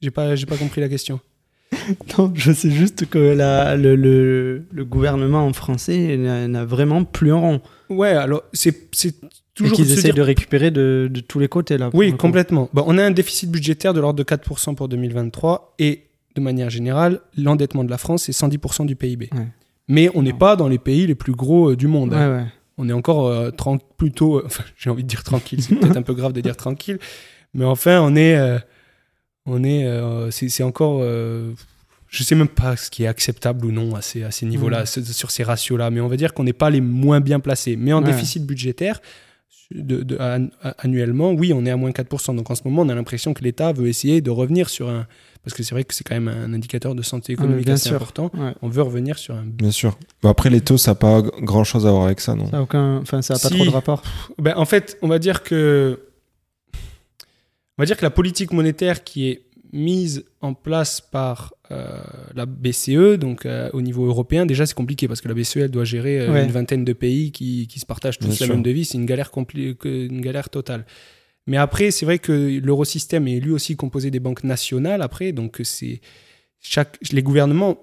[0.00, 1.20] J'ai pas, pas compris la question.
[2.18, 7.60] Non, je sais juste que la- le, gouvernement français n'a vraiment plus un rond.
[7.90, 8.90] Ouais, alors c'est
[9.54, 11.90] toujours qu'ils dire- de récupérer de, de tous les côtés là.
[11.94, 12.68] Oui, complètement.
[12.72, 16.04] Bah, on a un déficit budgétaire de l'ordre de 4% pour 2023 et
[16.36, 19.28] de manière générale, l'endettement de la France, c'est 110% du PIB.
[19.32, 19.46] Ouais.
[19.88, 22.10] Mais on n'est pas dans les pays les plus gros euh, du monde.
[22.12, 22.36] Ouais, hein.
[22.36, 22.46] ouais.
[22.76, 23.50] On est encore euh,
[23.96, 26.56] plutôt, euh, enfin, j'ai envie de dire tranquille, c'est peut-être un peu grave de dire
[26.56, 26.98] tranquille,
[27.54, 28.58] mais enfin, on est, euh,
[29.46, 33.94] on est, euh, c'est encore, je sais même pas ce qui est acceptable ou non
[33.96, 35.02] à ces, à ces niveaux-là, Mm.
[35.04, 37.76] sur ces ratios-là, mais on va dire qu'on n'est pas les moins bien placés.
[37.76, 38.12] Mais en Ouais.
[38.12, 39.00] déficit budgétaire,
[39.70, 42.34] de, de- an- annuellement, oui, on est à moins 4%.
[42.36, 45.06] Donc en ce moment, on a l'impression que l'État veut essayer de revenir sur un.
[45.44, 47.88] Parce que c'est vrai que c'est quand même un indicateur de santé économique bien assez
[47.88, 47.96] sûr.
[47.96, 48.30] important.
[48.34, 48.52] Ouais.
[48.60, 49.44] On veut revenir sur un.
[49.46, 49.96] Bien sûr.
[50.22, 52.58] Bon, après, les taux, ça n'a pas grand chose à voir avec ça, non Ça
[52.58, 53.54] a aucun, enfin, ça a pas Si.
[53.54, 54.02] trop de rapport.
[54.38, 56.00] Ben, en fait, on va dire que.
[57.76, 59.42] On va dire que la politique monétaire qui est
[59.72, 62.00] mise en place par euh,
[62.34, 65.70] la BCE, donc euh, au niveau européen, déjà c'est compliqué parce que la BCE elle
[65.70, 66.44] doit gérer euh, Ouais.
[66.44, 68.48] une vingtaine de pays qui, qui se partagent tous Bien la sûr.
[68.54, 69.30] même devise, c'est une galère,
[69.84, 70.86] une galère totale.
[71.46, 75.60] Mais après, c'est vrai que l'eurosystème est lui aussi composé des banques nationales après, donc
[75.64, 76.00] c'est
[76.60, 77.78] chaque les gouvernements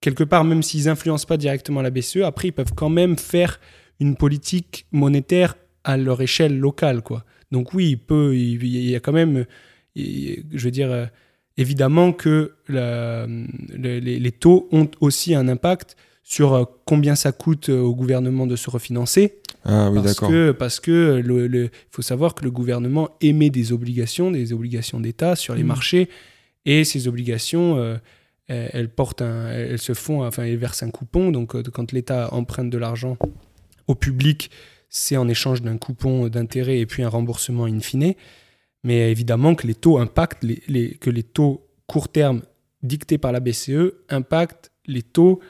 [0.00, 3.58] quelque part même s'ils influencent pas directement la BCE, après ils peuvent quand même faire
[4.00, 7.24] une politique monétaire à leur échelle locale quoi.
[7.52, 9.44] Donc oui, il peut il, il y a quand même
[9.94, 11.06] il- je veux dire euh,
[11.56, 13.26] évidemment que la-
[13.76, 18.46] les, les taux ont aussi un impact sur euh, combien ça coûte euh, au gouvernement
[18.46, 19.40] de se refinancer.
[19.64, 20.56] Ah oui, parce d'accord.
[20.58, 25.36] parce que le, le- faut savoir que le gouvernement émet des obligations, des obligations d'État
[25.36, 25.68] sur les Mhm.
[25.68, 26.08] marchés,
[26.66, 27.96] et ces obligations, euh,
[28.46, 31.30] elles, portent un, elles se font, enfin, elles versent un coupon.
[31.30, 33.16] Donc, quand l'État emprunte de l'argent
[33.86, 34.50] au public,
[34.90, 38.14] c'est en échange d'un coupon d'intérêt et puis un remboursement in fine.
[38.84, 42.42] Mais évidemment que les taux impactent, les, les- que les taux court terme
[42.82, 45.40] dictés par la BCE impactent les taux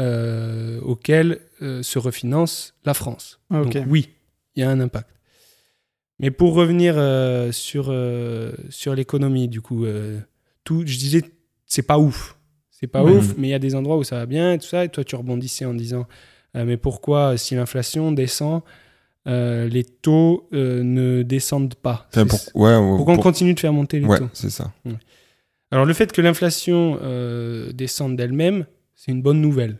[0.00, 3.40] euh, auxquels euh, se refinance la France.
[3.50, 3.62] Ah.
[3.62, 4.10] Donc oui,
[4.54, 5.10] il y a un impact.
[6.18, 7.92] Mais pour revenir euh, sur,
[8.70, 9.84] sur l'économie, du coup,
[10.64, 11.22] tout, je disais,
[11.66, 12.38] c'est pas ouf.
[12.70, 14.66] C'est pas ouf, mais il y a des endroits où ça va bien et tout
[14.66, 14.84] ça.
[14.84, 16.06] Et toi, tu rebondissais en disant,
[16.54, 18.62] mais pourquoi, si l'inflation descend,
[19.26, 23.54] euh, les taux euh, ne descendent pas Enfin, pour- ouais, ouais, Pourquoi on pour- continue
[23.54, 24.72] de faire monter les Ouais, taux c'est ça.
[25.70, 29.78] alors le fait que l'inflation euh, descende d'elle-même, c'est une bonne nouvelle.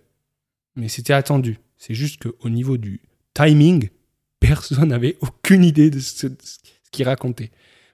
[0.75, 1.59] Mais c'était attendu.
[1.77, 3.01] C'est juste qu'au niveau du
[3.35, 3.89] timing,
[4.41, 6.59] personne n'avait aucune idée de ce, de ce
[6.91, 7.51] qu'il racontait.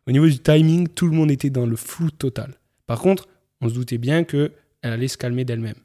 [0.08, 2.54] Au niveau du timing, tout le monde était dans le flou total.
[2.86, 3.28] Par contre,
[3.60, 4.50] on se doutait bien qu'elle
[4.82, 5.76] allait se calmer d'elle-même.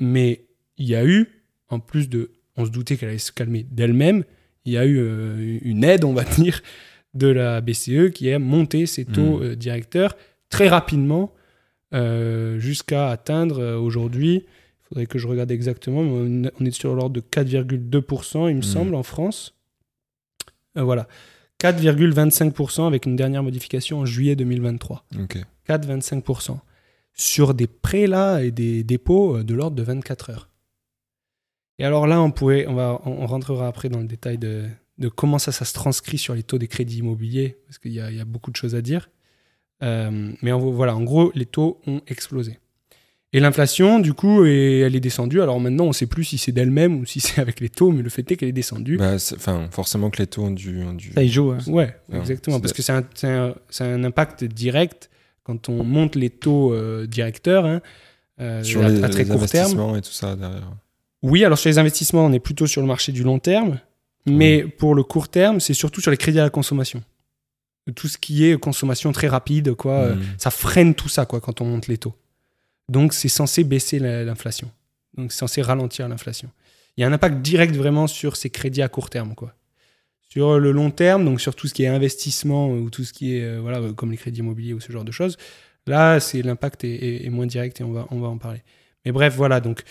[0.00, 0.44] Mais
[0.78, 1.28] il y a eu,
[1.68, 2.32] en plus de...
[2.56, 4.24] On se doutait qu'elle allait se calmer d'elle-même,
[4.64, 6.62] il y a eu euh, une aide, on va dire,
[7.14, 9.42] de la BCE qui a monté ses taux Mm.
[9.42, 10.16] euh, directeurs
[10.50, 11.32] très rapidement
[11.94, 17.14] euh, jusqu'à atteindre aujourd'hui, il faudrait que je regarde exactement, mais on est sur l'ordre
[17.14, 18.62] de 4,2%, il me Mm.
[18.62, 19.54] semble, en France.
[20.74, 21.06] Voilà.
[21.60, 25.04] 4,25% avec une dernière modification en juillet 2023.
[25.22, 25.38] Ok.
[25.68, 26.58] 4,25%.
[27.14, 30.48] Sur des prêts là et des dépôts de l'ordre de 24 heures.
[31.78, 34.64] Et alors là, on pourrait, on, va, on on rentrera après dans le détail de,
[34.98, 38.00] de comment ça, ça se transcrit sur les taux des crédits immobiliers, parce qu'il y,
[38.00, 39.10] a- il y a beaucoup de choses à dire.
[39.82, 42.58] Euh, mais en, voilà, en gros, les taux ont explosé.
[43.34, 45.40] Et l'inflation, du coup, est- elle est descendue.
[45.40, 47.90] Alors maintenant, on ne sait plus si c'est d'elle-même ou si c'est avec les taux,
[47.90, 48.98] mais le fait est qu'elle est descendue.
[48.98, 50.82] Bah, Enfin, forcément que les taux ont dû.
[50.84, 51.50] ont dû- Ça y joue.
[51.50, 51.58] hein.
[51.66, 52.60] Ouais, exactement.
[52.60, 55.08] Parce que c'est un, c'est un- un impact direct
[55.44, 57.80] quand on monte les taux euh, directeurs hein,
[58.40, 59.62] euh, sur à, les, à très les court terme.
[59.64, 60.70] investissements et tout ça derrière.
[61.22, 63.78] Oui, alors sur les investissements, on est plutôt sur le marché du long terme.
[64.26, 67.02] Mais pour le court terme, c'est surtout sur les crédits à la consommation.
[67.96, 69.94] Tout ce qui est consommation très rapide, quoi.
[69.94, 70.22] euh, Mm.
[70.38, 72.14] Ça freine tout ça, quoi, quand on monte les taux.
[72.88, 74.70] Donc, c'est censé baisser la- l'inflation.
[75.16, 76.50] Donc, c'est censé ralentir l'inflation.
[76.96, 79.54] Il y a un impact direct vraiment sur ces crédits à court terme, quoi.
[80.28, 83.36] Sur le long terme, donc sur tout ce qui est investissement ou tout ce qui
[83.36, 85.36] est, euh, voilà, comme les crédits immobiliers ou ce genre de choses,
[85.86, 88.62] là, c'est l'impact est, est- est moins direct et on va, on va en parler.
[89.04, 89.82] Mais bref, voilà, donc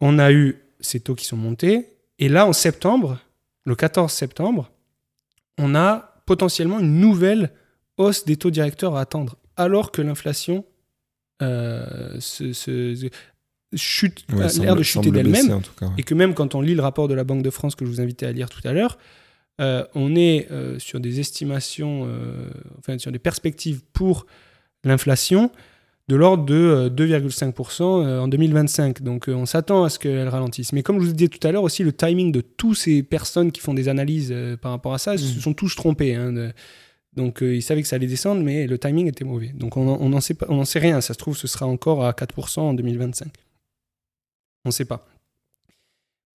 [0.00, 1.88] on a eu ces taux qui sont montés.
[2.18, 3.18] Et là, en septembre,
[3.64, 4.70] le 14 septembre,
[5.58, 7.50] on a potentiellement une nouvelle
[7.96, 10.64] hausse des taux directeurs à attendre, alors que l'inflation
[11.42, 13.08] euh, se, se-
[13.74, 15.88] chute, Ouais, a semble- l'air de chuter d'elle-même ouais.
[15.98, 17.90] et que même quand on lit le rapport de la Banque de France que je
[17.90, 18.98] vous invitais à lire tout à l'heure,
[19.60, 24.26] euh, on est euh, sur des estimations, euh, enfin sur des perspectives pour
[24.84, 25.50] l'inflation
[26.10, 29.02] de l'ordre de euh, 2,5% euh, en 2025.
[29.02, 30.72] Donc euh, on s'attend à ce qu'elle ralentisse.
[30.72, 33.52] Mais comme je vous disais tout à l'heure aussi, le timing de toutes ces personnes
[33.52, 35.40] qui font des analyses euh, par rapport à ça, se Mhm.
[35.40, 36.16] sont tous trompés.
[36.16, 36.52] hein, de-
[37.14, 39.52] donc euh, ils savaient que ça allait descendre, mais le timing était mauvais.
[39.54, 41.00] Donc on n'en on sait, pas- on en sait rien.
[41.00, 43.28] Ça se trouve, ce sera encore à 4% en 2025.
[44.64, 45.06] On ne sait pas.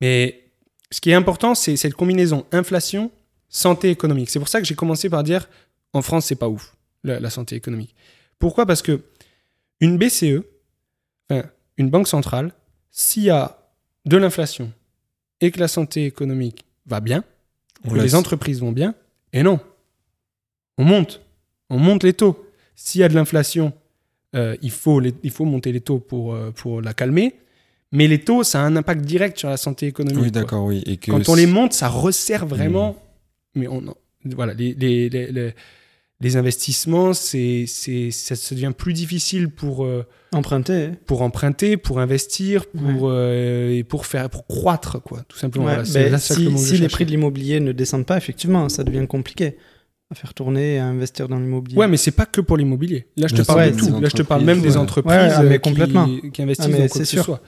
[0.01, 0.43] Mais
[0.91, 3.11] ce qui est important, c'est cette combinaison inflation,
[3.49, 4.30] santé économique.
[4.30, 5.47] C'est pour ça que j'ai commencé par dire
[5.93, 7.93] en France, c'est pas ouf, la, la santé économique.
[8.39, 8.65] Pourquoi?
[8.65, 9.01] Parce que
[9.80, 10.41] une BCE,
[11.78, 12.51] une banque centrale,
[12.91, 13.57] s'il y a
[14.05, 14.71] de l'inflation
[15.41, 17.23] et que la santé économique va bien,
[17.84, 18.95] On que laisse- les entreprises vont bien,
[19.34, 19.59] et non,
[20.78, 21.21] on monte,
[21.69, 22.41] on monte les taux.
[22.76, 23.73] S'il y a de l'inflation,
[24.36, 27.36] euh, il, faut les- il faut monter les taux pour, euh, pour la calmer,
[27.91, 30.21] mais les taux, ça a un impact direct sur la santé économique.
[30.23, 30.84] Oui, d'accord, oui.
[30.86, 31.38] Et que Quand on Hmm.
[31.38, 32.95] les monte, ça resserre vraiment.
[33.55, 33.84] Mais on,
[34.26, 35.53] voilà, les, les, les,
[36.22, 40.86] les- investissements, c'est, c'est, ça, ça devient plus difficile pour, euh, Emprunter.
[40.86, 40.91] hein.
[41.05, 45.66] pour emprunter, pour investir, pour, euh, et pour faire, pour croître, quoi, tout simplement.
[45.66, 48.05] Ouais, Voilà, c'est ben, là ça que si le les prix de l'immobilier ne descendent
[48.05, 49.57] pas, effectivement, ça devient compliqué
[50.11, 51.78] à faire tourner et à investir dans l'immobilier.
[51.78, 53.07] Ouais, mais c'est pas que pour l'immobilier.
[53.18, 53.99] Là, je te parle de tout.
[53.99, 56.05] Là, je te parle même des entreprises Ouais, ah, mais euh, qui- complètement.
[56.32, 57.41] qui, investissent Ah, mais dans c'est quoi que ce soit.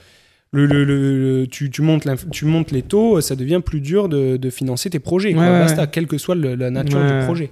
[0.50, 4.08] Le, le- le- le- tu, tu montes tu montes les taux, ça devient plus dur
[4.08, 5.34] de, de financer tes projets.
[5.34, 5.44] quoi.
[5.46, 5.88] Basta, ouais.
[5.92, 7.20] quelle que soit le- la nature Ouais.
[7.20, 7.50] du projet.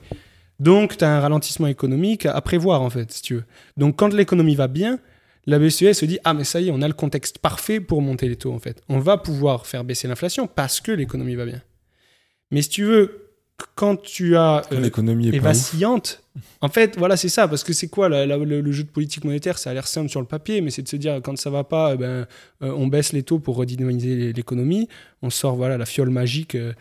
[0.61, 3.45] Donc, tu as un ralentissement économique à prévoir, en fait, si tu veux.
[3.77, 4.99] Donc, quand l'économie va bien,
[5.47, 8.01] la BCE se dit Ah, mais ça y est, on a le contexte parfait pour
[8.03, 8.83] monter les taux, en fait.
[8.89, 11.61] On va pouvoir faire baisser l'inflation parce que l'économie va bien.
[12.51, 13.23] Mais si tu veux,
[13.75, 14.63] quand tu as.
[14.73, 15.45] euh, l'économie est ouf.
[15.45, 16.23] vacillante.
[16.61, 17.49] En fait, voilà, c'est ça.
[17.49, 19.87] Parce que c'est quoi la- la- le, le jeu de politique monétaire Ça a l'air
[19.87, 22.07] simple sur le papier, mais c'est de se dire quand ça va pas, eh ben,
[22.07, 22.27] euh,
[22.63, 24.87] on baisse les taux pour redynamiser l'économie.
[25.23, 26.75] On sort voilà la fiole magique, euh,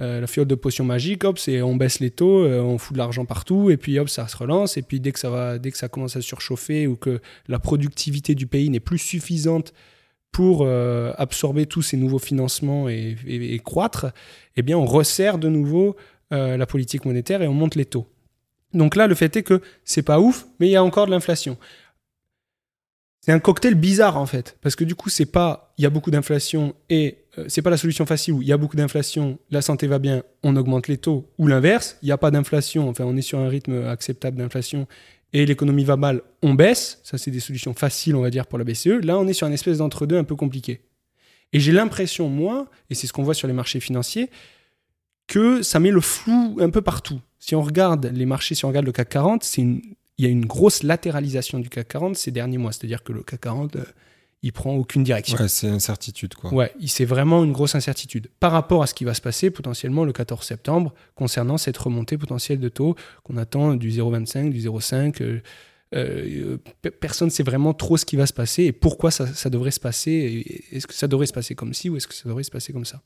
[0.00, 1.24] euh, la fiole de potion magique.
[1.24, 4.08] Hop, c'est on baisse les taux, euh, on fout de l'argent partout, et puis hop,
[4.08, 4.76] ça se relance.
[4.76, 7.58] Et puis dès que ça va, dès que ça commence à surchauffer ou que la
[7.58, 9.72] productivité du pays n'est plus suffisante
[10.32, 14.06] pour euh, absorber tous ces nouveaux financements et, et- croître,
[14.56, 15.96] eh bien, on resserre de nouveau
[16.30, 18.06] la politique monétaire et on monte les taux.
[18.74, 21.12] Donc là, le fait est que c'est pas ouf, mais il y a encore de
[21.12, 21.56] l'inflation.
[23.20, 25.90] C'est un cocktail bizarre en fait, parce que du coup, c'est pas il y a
[25.90, 27.18] beaucoup d'inflation et
[27.48, 30.22] c'est pas la solution facile où il y a beaucoup d'inflation, la santé va bien,
[30.42, 33.38] on augmente les taux, ou l'inverse, il n'y a pas d'inflation, enfin on est sur
[33.38, 34.86] un rythme acceptable d'inflation
[35.32, 37.00] et l'économie va mal, on baisse.
[37.02, 39.02] Ça, c'est des solutions faciles, on va dire, pour la BCE.
[39.02, 40.80] Là, on est sur un espèce d'entre-deux un peu compliqué.
[41.52, 44.30] Et j'ai l'impression, moi, et c'est ce qu'on voit sur les marchés financiers,
[45.26, 47.20] que ça met le flou un peu partout.
[47.38, 49.82] Si on regarde les marchés, si on regarde le CAC 40, c'est une-
[50.18, 52.72] il y a une grosse latéralisation du CAC 40 ces derniers mois.
[52.72, 53.84] C'est-à-dire que le CAC 40, euh,
[54.46, 55.36] il prend aucune direction.
[55.38, 56.52] Ouais, c'est incertitude, quoi.
[56.52, 60.04] Ouais, c'est vraiment une grosse incertitude par rapport à ce qui va se passer potentiellement
[60.04, 62.94] le 14 septembre concernant cette remontée potentielle de taux
[63.24, 65.20] qu'on attend du 0,25, du 0,5.
[65.22, 65.40] euh,
[65.94, 69.26] euh, pe- personne ne sait vraiment trop ce qui va se passer et pourquoi ça,
[69.32, 70.64] ça devrait se passer.
[70.72, 72.72] Est-ce que ça devrait se passer comme ci ou est-ce que ça devrait se passer
[72.72, 73.02] comme ça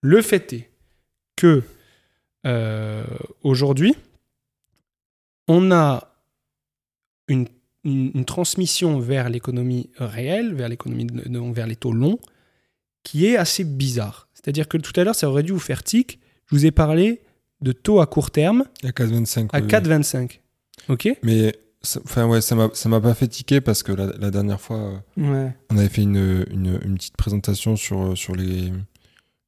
[0.00, 0.70] Le fait est
[1.36, 1.62] que
[2.46, 3.04] euh,
[3.42, 3.94] aujourd'hui,
[5.48, 6.06] on a
[7.28, 7.46] une,
[7.84, 12.18] une- une transmission vers l'économie réelle, vers l'économie, donc vers les taux longs,
[13.02, 14.28] qui est assez bizarre.
[14.34, 16.18] C'est-à-dire que tout à l'heure, ça aurait dû vous faire tic.
[16.46, 17.20] Je vous ai parlé
[17.62, 19.48] de taux à court terme a 4,25.
[19.52, 19.68] à oui, oui.
[19.68, 20.40] 4,25.
[20.88, 21.08] OK?
[21.22, 24.30] Mais ça- enfin ouais, ça m'a ça m'a pas fait tiquer parce que la, la
[24.30, 24.96] dernière fois, euh,
[25.46, 25.54] Ouais.
[25.70, 28.72] on avait fait une, une, une petite présentation sur, euh, sur les,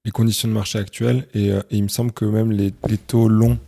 [0.04, 2.98] les conditions de marché actuelles et, euh, et il me semble que même les, les
[2.98, 3.58] taux longs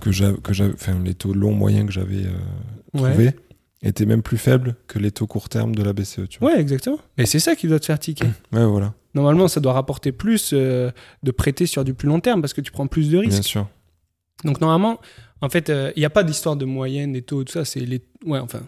[0.00, 0.36] que j'avais,
[0.74, 3.34] enfin les taux longs moyens que j'avais euh, Ouais.
[3.82, 6.28] Étaient même plus faibles que les taux court terme de la BCE.
[6.28, 6.52] Tu vois.
[6.52, 6.98] Ouais, exactement.
[7.16, 8.26] Mais c'est ça qui doit te faire tiquer.
[8.52, 10.90] Ouais, voilà, Normalement, ça doit rapporter plus euh,
[11.22, 13.30] de prêter sur du plus long terme parce que tu prends plus de risques.
[13.32, 13.68] bien sûr.
[14.44, 15.00] Donc normalement,
[15.40, 17.64] en fait, euh, il n'y a pas d'histoire de moyenne, des taux, tout ça.
[17.64, 18.60] C'est les, ouais, enfin,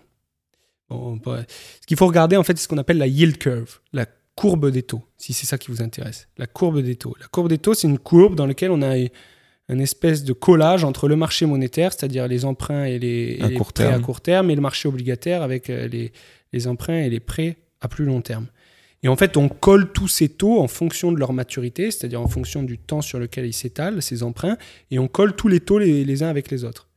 [0.89, 4.07] bon, ce qu'il faut regarder en fait, c'est ce qu'on appelle la yield curve, la
[4.35, 6.29] courbe des taux, si c'est ça qui vous intéresse.
[6.39, 7.15] La courbe des taux.
[7.21, 8.97] La courbe des taux, c'est une courbe dans laquelle on a
[9.71, 13.85] un espèce de collage entre le marché monétaire, c'est-à-dire les emprunts et les, et prêts
[13.85, 14.03] à terme.
[14.03, 16.13] court terme, et le marché obligataire avec euh, les,
[16.53, 18.47] les emprunts et les prêts à plus long terme.
[19.03, 22.29] Et en fait, on colle tous ces taux en fonction de leur maturité, c'est-à-dire en
[22.29, 24.59] fonction du temps sur lequel ils s'étalent, ces emprunts,
[24.91, 26.90] et on colle tous les taux les, les uns avec les autres.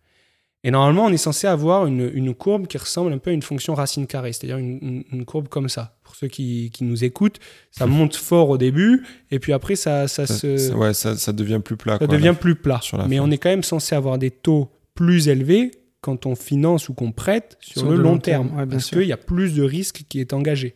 [0.66, 3.42] Et normalement, on est censé avoir une, une courbe qui ressemble un peu à une
[3.42, 5.98] fonction racine carrée, c'est-à-dire une, une- une courbe comme ça.
[6.04, 7.40] Pour ceux qui, qui nous écoutent,
[7.72, 11.34] ça monte fort au début, et puis après, ça, ça, Ça, se, ça- ouais, ça,
[11.34, 11.94] devient plus plat.
[11.94, 12.34] ça quoi, devient là.
[12.36, 12.80] plus plat.
[13.10, 13.24] Mais fin.
[13.24, 17.12] on est quand même censé avoir des taux plus élevés quand on finance ou qu'on
[17.12, 19.56] prête sur, Sur le long long terme, terme, ouais, bien parce qu'il y a plus
[19.56, 20.76] de risque qui est engagé.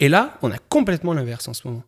[0.00, 1.84] Et là, on a complètement l'inverse en ce moment.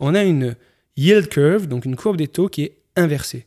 [0.00, 0.56] On a une
[0.96, 3.46] yield curve, donc une courbe des taux qui est inversée.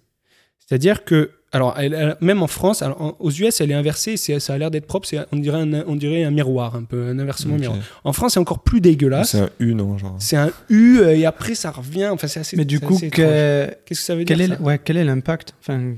[0.59, 4.15] C'est-à-dire que, alors, elle- elle- même en France, alors, en- aux US, elle est inversée,
[4.17, 6.83] c'est- ça a l'air d'être propre, c'est- on dirait, un, on dirait un miroir, un
[6.83, 7.79] peu, un inversement miroir.
[8.03, 9.31] En France, c'est encore plus dégueulasse.
[9.31, 10.15] C'est un U, non genre.
[10.19, 12.07] C'est un U, euh, et après, ça revient.
[12.11, 14.61] Enfin, c'est assez Mais du coup, que- qu'est-ce que ça veut quel, dire est, ça
[14.61, 15.93] ouais, quel est l'impact enfin,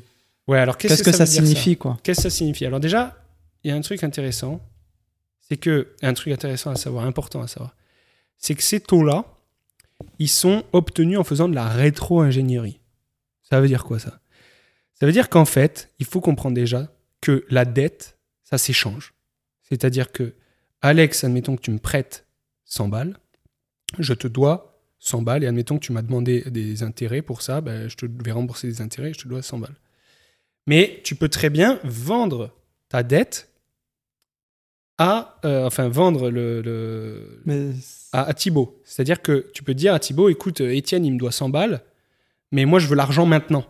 [0.47, 1.97] Ouais, alors qu'est-ce Qu'est-ce que, ça, dire, signifie quoi?
[2.03, 2.65] Qu'est-ce que ça signifie?
[2.65, 3.15] Alors déjà,
[3.63, 4.59] il y a un truc intéressant,
[5.47, 7.75] c'est que un truc intéressant à savoir, important à savoir,
[8.37, 9.23] c'est que ces taux-là,
[10.19, 12.79] ils sont obtenus en faisant de la rétro-ingénierie.
[13.49, 14.19] Ça veut dire quoi ça?
[15.03, 16.87] Ça veut dire qu'en fait, il faut comprendre déjà
[17.19, 19.13] que la dette, ça s'échange.
[19.63, 20.33] C'est-à-dire que
[20.81, 22.25] Alex, admettons que tu me prêtes
[22.63, 23.17] 100 balles,
[23.99, 27.59] je te dois 100 balles et admettons que tu m'as demandé des intérêts pour ça,
[27.59, 29.75] ben, je te vais rembourser des intérêts et je te dois 100 balles.
[30.67, 32.51] Mais tu peux très bien vendre
[32.87, 33.49] ta dette
[34.97, 37.71] à, euh, enfin vendre le, le- Mais
[38.13, 38.79] à, à Thibaut.
[38.85, 41.81] C'est-à-dire que tu peux dire à Thibaut, écoute, euh, Étienne, il me doit 100 balles,
[42.53, 43.65] mais moi je veux l'argent maintenant.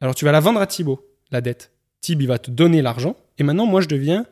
[0.00, 1.72] Alors tu vas la vendre à Thibaut, la dette.
[2.00, 4.26] Thib, il va te donner l'argent, et maintenant moi je deviens,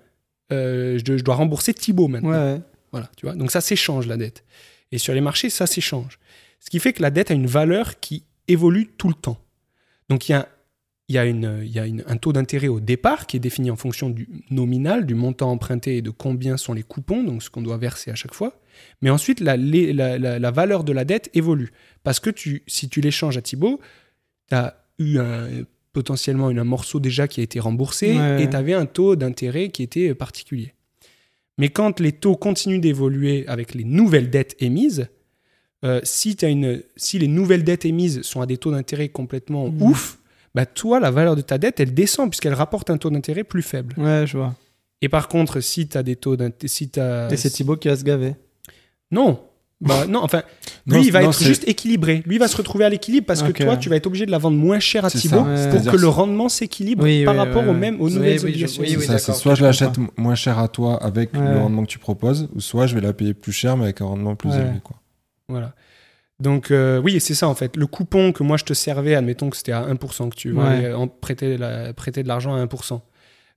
[0.52, 2.30] euh, je, je dois rembourser Thibaut maintenant.
[2.30, 2.60] ouais, ouais.
[2.92, 3.34] Voilà, tu vois.
[3.34, 4.44] Donc ça s'échange la dette.
[4.92, 6.18] Et sur les marchés, ça s'échange.
[6.60, 9.38] Ce qui fait que la dette a une valeur qui évolue tout le temps.
[10.08, 10.48] Donc il y a,
[11.08, 13.70] il y a, une, y a une- un taux d'intérêt au départ qui est défini
[13.70, 17.50] en fonction du nominal, du montant emprunté et de combien sont les coupons, donc ce
[17.50, 18.60] qu'on doit verser à chaque fois.
[19.02, 21.72] Mais ensuite, la- la- la valeur de la dette évolue.
[22.04, 23.80] Parce que tu, si tu l'échanges à Thibaut,
[24.48, 25.48] tu as eu un-
[25.92, 28.42] potentiellement un morceau déjà qui a été remboursé Ouais.
[28.42, 30.74] et tu avais un taux d'intérêt qui était particulier.
[31.56, 35.06] Mais quand les taux continuent d'évoluer avec les nouvelles dettes émises,
[35.84, 39.68] euh, si, t'as une, si les nouvelles dettes émises sont à des taux d'intérêt complètement
[39.68, 39.82] Mhm.
[39.82, 40.18] ouf,
[40.54, 43.62] bah toi, la valeur de ta dette, elle descend puisqu'elle rapporte un taux d'intérêt plus
[43.62, 43.94] faible.
[43.96, 44.54] Ouais, je vois.
[45.00, 46.68] Et par contre, si tu as des taux d'intérêt...
[46.68, 48.34] Si Et c'est Thibaut qui va se gaver.
[49.10, 49.40] Non
[49.80, 50.42] bah, non, enfin,
[50.86, 52.22] lui, Non, il va non, être juste équilibré.
[52.26, 54.30] Lui, il va se retrouver à l'équilibre parce que toi, tu vas être obligé de
[54.30, 57.34] la vendre moins cher à Thibaut ça, pour c'est-à-dire que le rendement s'équilibre Oui, par
[57.34, 57.72] oui, rapport ouais.
[57.74, 58.82] mêmes aux Oui, nouvelles oui, je- obligations.
[58.82, 61.40] oui, C'est soit je l'achète moins cher à toi avec Ouais.
[61.40, 64.00] le rendement que tu proposes, ou soit je vais la payer plus cher mais avec
[64.00, 64.56] un rendement plus Ouais.
[64.56, 64.80] élevé.
[64.82, 64.96] Quoi.
[65.48, 65.74] Voilà.
[66.40, 67.76] Donc, euh, oui, c'est ça en fait.
[67.76, 70.92] Le coupon que moi je te servais, admettons que c'était à 1%, que tu Ouais.
[70.92, 73.02] en prêter, la- prêter de l'argent à 1%.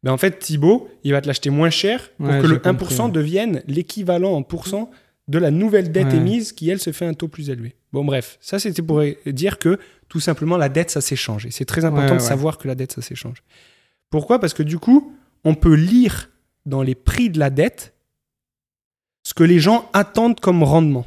[0.03, 3.05] Ben, en fait, Thibaut, il va te l'acheter moins cher pour Ouais, que le 1%
[3.05, 3.11] compris.
[3.13, 4.91] devienne l'équivalent en pourcent
[5.27, 6.17] de la nouvelle dette Ouais.
[6.17, 7.75] émise qui, elle, se fait un taux plus élevé.
[7.91, 11.45] Bon, bref, ça c'était pour dire que tout simplement la dette, ça s'échange.
[11.45, 13.43] Et c'est très important Ouais, de savoir que la dette, ça s'échange.
[14.09, 14.39] Pourquoi?
[14.39, 15.13] Parce que du coup,
[15.43, 16.29] on peut lire
[16.65, 17.93] dans les prix de la dette
[19.23, 21.05] ce que les gens attendent comme rendement.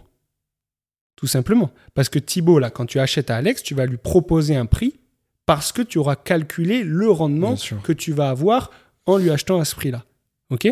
[1.17, 1.71] Tout simplement.
[1.95, 4.99] Parce que Thibaut, là, quand tu achètes à Alex, tu vas lui proposer un prix
[5.47, 8.71] parce que tu auras calculé le rendement que tu vas avoir
[9.07, 10.05] en lui achetant à ce prix-là.
[10.51, 10.69] OK?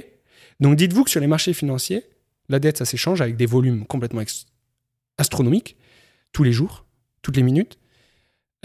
[0.61, 2.05] Donc dites-vous que sur les marchés financiers,
[2.49, 4.23] la dette, ça s'échange avec des volumes complètement
[5.19, 5.77] astronomiques,
[6.33, 6.85] tous les jours,
[7.23, 7.79] toutes les minutes,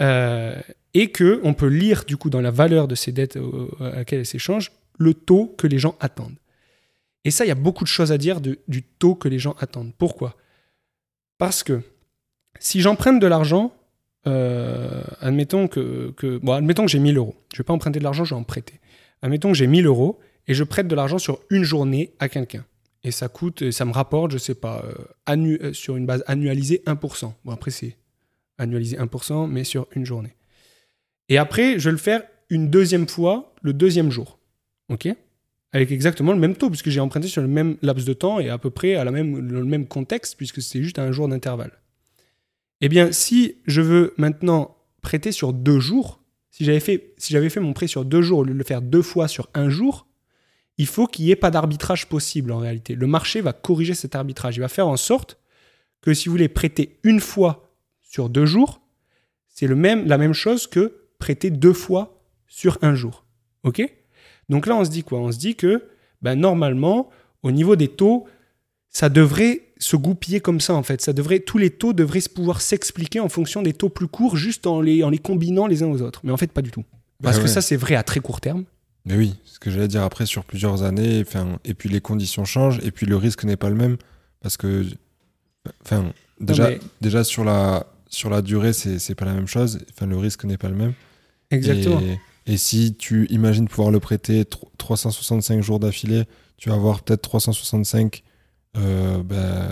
[0.00, 0.60] euh,
[0.94, 3.38] et que on peut lire du coup dans la valeur de ces dettes
[3.80, 6.38] à laquelle elles s'échangent le taux que les gens attendent.
[7.24, 9.56] Et ça, il y a beaucoup de choses à dire du taux que les gens
[9.58, 9.92] attendent.
[9.96, 10.36] Pourquoi?
[11.38, 11.80] Parce que
[12.60, 13.72] si j'emprunte de l'argent
[14.26, 17.34] euh, admettons que, bon, admettons que j'ai 1000 euros.
[17.52, 18.80] Je vais pas emprunter de l'argent, je vais en prêter.
[19.22, 22.64] Admettons que j'ai 1000 euros et je prête de l'argent sur une journée à quelqu'un.
[23.04, 24.82] Et ça coûte, ça me rapporte, je sais pas,
[25.28, 27.32] euh, euh, sur une base annualisée 1%.
[27.44, 27.98] Bon, après, c'est
[28.56, 30.34] annualisé 1%, mais sur une journée.
[31.28, 34.38] Et après, je vais le faire une deuxième fois le deuxième jour.
[34.88, 35.08] OK?
[35.72, 38.48] Avec exactement le même taux, puisque j'ai emprunté sur le même laps de temps et
[38.48, 41.72] à peu près à la même, le même contexte, puisque c'est juste un jour d'intervalle.
[42.80, 47.60] Eh bien, si je veux maintenant prêter sur deux jours, si j'avais fait, si fait
[47.60, 50.06] mon prêt sur deux jours au lieu de le faire deux fois sur un jour,
[50.78, 52.94] il faut qu'il n'y ait pas d'arbitrage possible en réalité.
[52.94, 54.56] Le marché va corriger cet arbitrage.
[54.56, 55.38] Il va faire en sorte
[56.00, 57.70] que si vous voulez prêter une fois
[58.02, 58.80] sur deux jours,
[59.48, 63.24] c'est le même, la même chose que prêter deux fois sur un jour.
[63.62, 63.82] OK?
[64.48, 65.20] Donc là, on se dit quoi?
[65.20, 65.84] On se dit que
[66.22, 67.08] ben, normalement,
[67.42, 68.26] au niveau des taux,
[68.90, 71.00] ça devrait se goupiller comme ça en fait.
[71.00, 74.66] Ça devrait, tous les taux devraient pouvoir s'expliquer en fonction des taux plus courts, juste
[74.66, 76.20] en les, en les combinant les uns aux autres.
[76.24, 76.84] Mais en fait, pas du tout.
[77.22, 77.52] Parce Bah que ouais.
[77.52, 78.64] ça, c'est vrai à très court terme.
[79.06, 82.44] Mais oui, ce que j'allais dire après sur plusieurs années, enfin, et puis les conditions
[82.44, 83.96] changent, et puis le risque n'est pas le même,
[84.40, 84.84] parce que,
[85.84, 89.80] enfin, déjà, mais- déjà sur la sur la durée, c'est c'est pas la même chose.
[89.90, 90.92] Enfin, le risque n'est pas le même.
[91.50, 92.00] Exactement.
[92.00, 92.18] Et,
[92.54, 96.24] et si tu imagines pouvoir le prêter tro- 365 jours d'affilée,
[96.56, 98.22] tu vas avoir peut-être 365
[98.76, 99.70] euh, ben,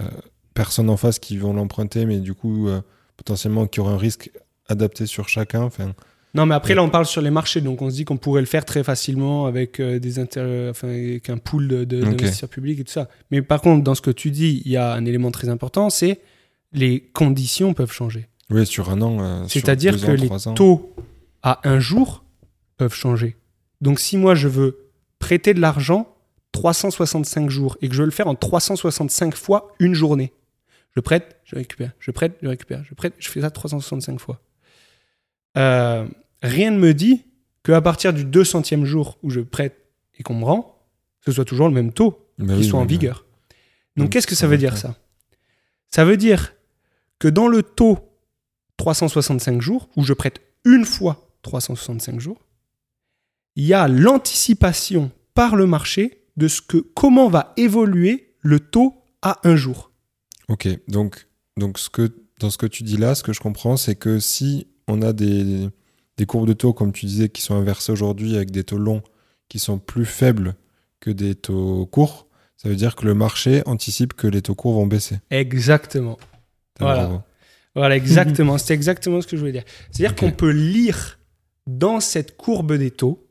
[0.54, 2.80] personnes en face qui vont l'emprunter, mais du coup, euh,
[3.16, 4.30] potentiellement, qui aura un risque
[4.68, 5.62] adapté sur chacun.
[5.62, 5.94] Enfin,
[6.34, 8.40] Non, mais après, là, on parle sur les marchés, donc on se dit qu'on pourrait
[8.40, 12.04] le faire très facilement avec, euh, des inter- enfin, avec un pool de- de- Ok.
[12.10, 13.08] d'investisseurs publics et tout ça.
[13.30, 15.90] Mais par contre, dans ce que tu dis, il y a un élément très important,
[15.90, 16.20] c'est
[16.72, 18.28] les conditions peuvent changer.
[18.50, 19.18] oui, sur un an.
[19.20, 20.54] euh, C'est-à-dire que ans, les ans.
[20.54, 20.94] taux
[21.42, 22.24] à un jour
[22.78, 23.36] peuvent changer.
[23.80, 26.14] Donc si moi je veux prêter de l'argent
[26.52, 30.32] 365 jours et que je veux le faire en 365 fois une journée,
[30.94, 34.40] je prête, je récupère, je prête, je récupère, je prête, je fais ça 365 fois.
[35.56, 36.06] Euh,
[36.42, 37.24] rien ne me dit
[37.64, 39.76] qu'à partir du 200e jour où je prête
[40.18, 40.82] et qu'on me rend,
[41.24, 43.26] ce soit toujours le même taux Bah qui oui, soit en vigueur.
[43.96, 44.96] Donc, Donc, qu'est-ce que ça veut dire ça?
[45.88, 46.54] Ça veut dire
[47.18, 47.98] que dans le taux
[48.78, 52.40] 365 jours, où je prête une fois 365 jours,
[53.54, 59.02] il y a l'anticipation par le marché de ce que comment va évoluer le taux
[59.20, 59.92] à un jour.
[60.48, 63.76] Ok, donc, donc ce que, dans ce que tu dis là, ce que je comprends,
[63.76, 65.68] c'est que si on a des,
[66.16, 69.02] des courbes de taux, comme tu disais, qui sont inversées aujourd'hui avec des taux longs
[69.48, 70.54] qui sont plus faibles
[71.00, 72.26] que des taux courts,
[72.56, 75.18] ça veut dire que le marché anticipe que les taux courts vont baisser.
[75.30, 76.16] Exactement.
[76.78, 77.04] Voilà.
[77.06, 77.22] Bravo.
[77.74, 78.58] Voilà, exactement.
[78.58, 79.64] C'est exactement ce que je voulais dire.
[79.90, 81.18] C'est-à-dire qu'on peut lire
[81.66, 83.26] dans cette courbe des taux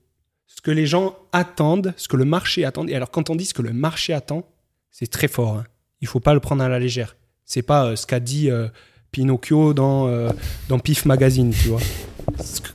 [0.48, 2.86] ce que les gens attendent, ce que le marché attend.
[2.88, 4.46] Et alors, quand on dit ce que le marché attend,
[4.90, 5.58] c'est très fort.
[5.58, 5.64] hein.
[6.02, 7.16] Il faut pas le prendre à la légère.
[7.46, 8.68] C'est pas euh, ce qu'a dit euh,
[9.12, 10.30] Pinocchio dans, euh,
[10.70, 11.82] dans Pif Magazine, tu vois.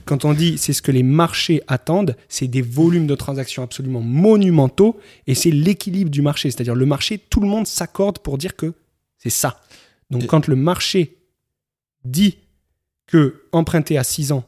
[0.05, 4.01] Quand on dit c'est ce que les marchés attendent, c'est des volumes de transactions absolument
[4.01, 6.51] monumentaux et c'est l'équilibre du marché.
[6.51, 8.73] C'est-à-dire le marché, tout le monde s'accorde pour dire que
[9.17, 9.61] c'est ça.
[10.11, 11.17] Donc Et- quand le marché
[12.05, 12.37] dit
[13.07, 14.45] que emprunter à 6 ans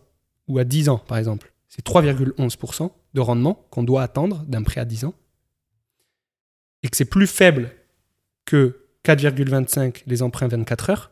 [0.47, 4.79] ou à 10 ans, par exemple, c'est 3,11% de rendement qu'on doit attendre d'un prêt
[4.81, 5.13] à 10 ans,
[6.83, 7.71] et que c'est plus faible
[8.45, 11.11] que 4,25 les emprunts 24 heures,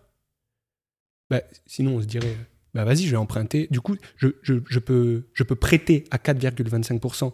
[1.30, 2.36] bah, sinon on se dirait,
[2.74, 3.68] bah vas-y, je vais emprunter.
[3.72, 7.34] Du coup, je, je- je peux, je peux prêter à 4,25%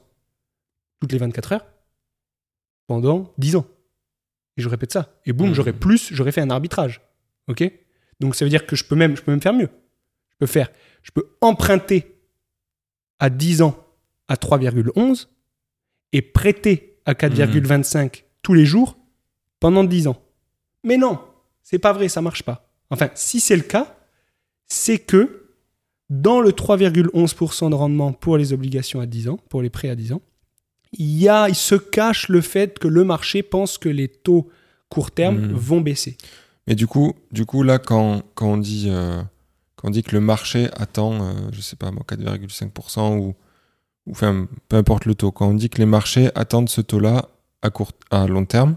[0.99, 1.65] toutes les 24 heures
[2.87, 3.65] pendant 10 ans.
[4.57, 5.19] Et je répète ça.
[5.25, 5.53] Et boum, Mhm.
[5.55, 7.01] j'aurais plus, j'aurais fait un arbitrage.
[7.47, 7.63] OK?
[8.19, 9.69] Donc ça veut dire que je peux même, je peux même faire mieux.
[10.29, 10.69] Je peux faire,
[11.01, 12.15] je peux emprunter
[13.19, 13.77] à 10 ans
[14.27, 15.27] à 3,11
[16.11, 18.97] et prêter à 4,25 tous les jours
[19.59, 20.21] pendant 10 ans.
[20.83, 21.19] Mais non,
[21.63, 22.69] c'est pas vrai, ça marche pas.
[22.89, 23.95] Enfin, si c'est le cas,
[24.67, 25.47] c'est que
[26.09, 29.95] dans le 3,11% de rendement pour les obligations à 10 ans, pour les prêts à
[29.95, 30.21] 10 ans,
[30.93, 34.49] il, y a, il se cache le fait que le marché pense que les taux
[34.89, 35.53] court terme Mhm.
[35.53, 36.17] vont baisser.
[36.67, 39.21] Mais du coup, du coup là, quand, quand, on dit, euh,
[39.75, 43.33] quand on dit que le marché attend, euh, je sais pas moi, 4,5% ou,
[44.05, 47.27] ou enfin, peu importe le taux, quand on dit que les marchés attendent ce taux-là
[47.63, 48.75] à, court, à long terme,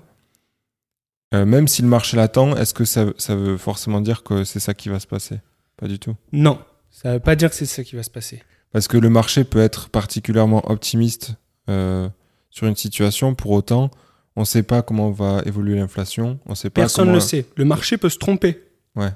[1.34, 4.60] euh, même si le marché l'attend, est-ce que ça, ça veut forcément dire que c'est
[4.60, 5.40] ça qui va se passer?
[5.76, 6.14] Pas du tout.
[6.32, 6.58] Non,
[6.90, 8.42] ça ne veut pas dire que c'est ça qui va se passer.
[8.72, 11.34] Parce que le marché peut être particulièrement optimiste
[11.68, 12.08] euh,
[12.50, 13.90] sur une situation, pour autant,
[14.36, 17.46] on ne sait pas comment va évoluer l'inflation, on sait pas Personne ne le sait.
[17.56, 18.62] Le marché peut se tromper.
[18.94, 19.10] Ouais.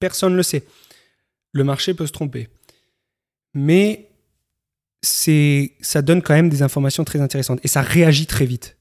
[0.00, 0.64] Personne ne le sait.
[1.52, 2.48] Le marché peut se tromper.
[3.54, 4.10] Mais
[5.02, 7.60] c'est, ça donne quand même des informations très intéressantes.
[7.62, 8.76] Et ça réagit très vite.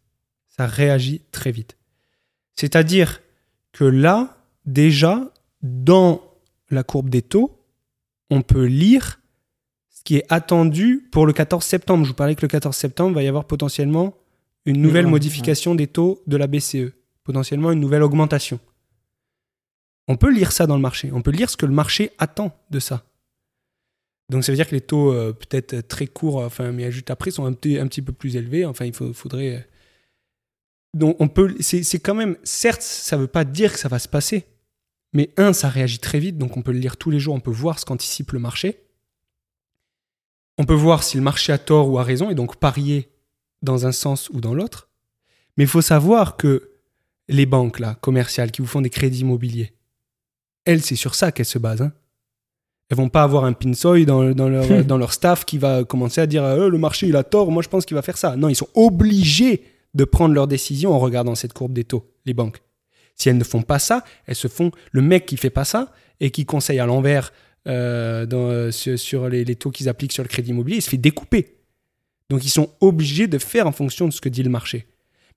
[0.58, 1.78] Ça réagit très vite.
[2.58, 3.22] C'est-à-dire
[3.72, 4.36] que là,
[4.66, 5.32] déjà,
[5.62, 6.22] dans
[6.70, 7.64] la courbe des taux,
[8.30, 9.22] on peut lire
[9.90, 12.04] ce qui est attendu pour le 14 septembre.
[12.04, 14.16] Je vous parlais que le 14 septembre, va y avoir potentiellement
[14.66, 16.92] une nouvelle modification des taux de la BCE,
[17.24, 18.60] potentiellement une nouvelle augmentation.
[20.10, 22.58] On peut lire ça dans le marché, on peut lire ce que le marché attend
[22.70, 23.04] de ça.
[24.30, 27.32] Donc ça veut dire que les taux euh, peut-être très courts, enfin mais juste après,
[27.32, 28.66] sont un petit, un petit peu plus élevés.
[28.66, 29.68] Enfin, il faut- faudrait...
[30.98, 31.56] Donc on peut...
[31.60, 32.38] C'est c'est quand même...
[32.44, 34.46] Certes, ça ne veut pas dire que ça va se passer.
[35.14, 37.40] Mais un, ça réagit très vite, donc on peut le lire tous les jours, on
[37.40, 38.84] peut voir ce qu'anticipe le marché.
[40.58, 43.10] On peut voir si le marché a tort ou a raison, et donc parier
[43.62, 44.90] dans un sens ou dans l'autre.
[45.56, 46.72] Mais il faut savoir que
[47.30, 49.74] les banques là, commerciales qui vous font des crédits immobiliers,
[50.66, 51.84] elles, c'est sur ça qu'elles se basent.
[51.84, 51.94] Hein.
[52.90, 56.20] Elles vont pas avoir un pinsoy dans, dans leur, dans leur staff qui va commencer
[56.20, 58.36] à dire Euh, le marché il a tort, moi je pense qu'il va faire ça.
[58.36, 59.64] Non, ils sont obligés
[59.98, 62.62] de prendre leurs décisions en regardant cette courbe des taux, les banques.
[63.16, 64.72] Si elles ne font pas ça, elles se font.
[64.92, 67.34] Le mec qui fait pas ça et qui conseille à l'envers
[67.68, 70.90] euh, euh, sur, sur les, les taux qu'ils appliquent sur le crédit immobilier, il se
[70.92, 71.58] fait découper.
[72.30, 74.86] Donc ils sont obligés de faire en fonction de ce que dit le marché.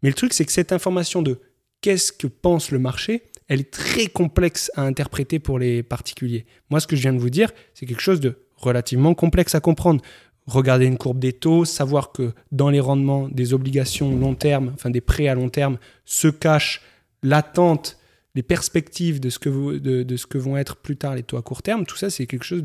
[0.02, 1.40] Mais le truc, c'est que cette information de
[1.80, 6.44] qu'est-ce que pense le marché, elle est très complexe à interpréter pour les particuliers.
[6.68, 9.60] Moi, ce que je viens de vous dire, c'est quelque chose de relativement complexe à
[9.60, 10.02] comprendre.
[10.50, 14.90] Regarder une courbe des taux, savoir que dans les rendements des obligations long terme, enfin
[14.90, 16.82] des prêts à long terme, se cache
[17.22, 17.98] l'attente,
[18.34, 21.22] les perspectives de ce, que vous- de, de ce que vont être plus tard les
[21.22, 22.62] taux à court terme, tout ça, c'est quelque chose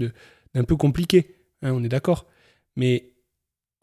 [0.54, 1.36] d'un peu compliqué.
[1.62, 2.26] hein, on est d'accord.
[2.76, 3.12] Mais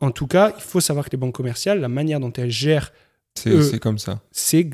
[0.01, 2.93] en tout cas, il faut savoir que les banques commerciales, la manière dont elles gèrent,
[3.37, 4.21] C'est comme ça.
[4.33, 4.69] c'est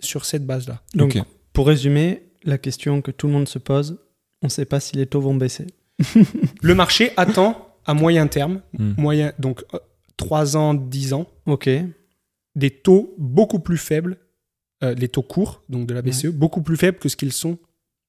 [0.00, 0.82] sur cette base-là.
[0.94, 1.18] Donc,
[1.52, 3.98] pour résumer, la question que tout le monde se pose,
[4.42, 5.66] on ne sait pas si les taux vont baisser.
[6.62, 8.92] Le marché attend à moyen terme, Hmm.
[8.98, 9.64] moyen, donc
[10.16, 11.68] 3 ans, 10 ans, Ok.
[12.54, 14.16] des taux beaucoup plus faibles,
[14.82, 17.58] euh, les taux courts, donc de la BCE, beaucoup plus faibles que ce qu'ils sont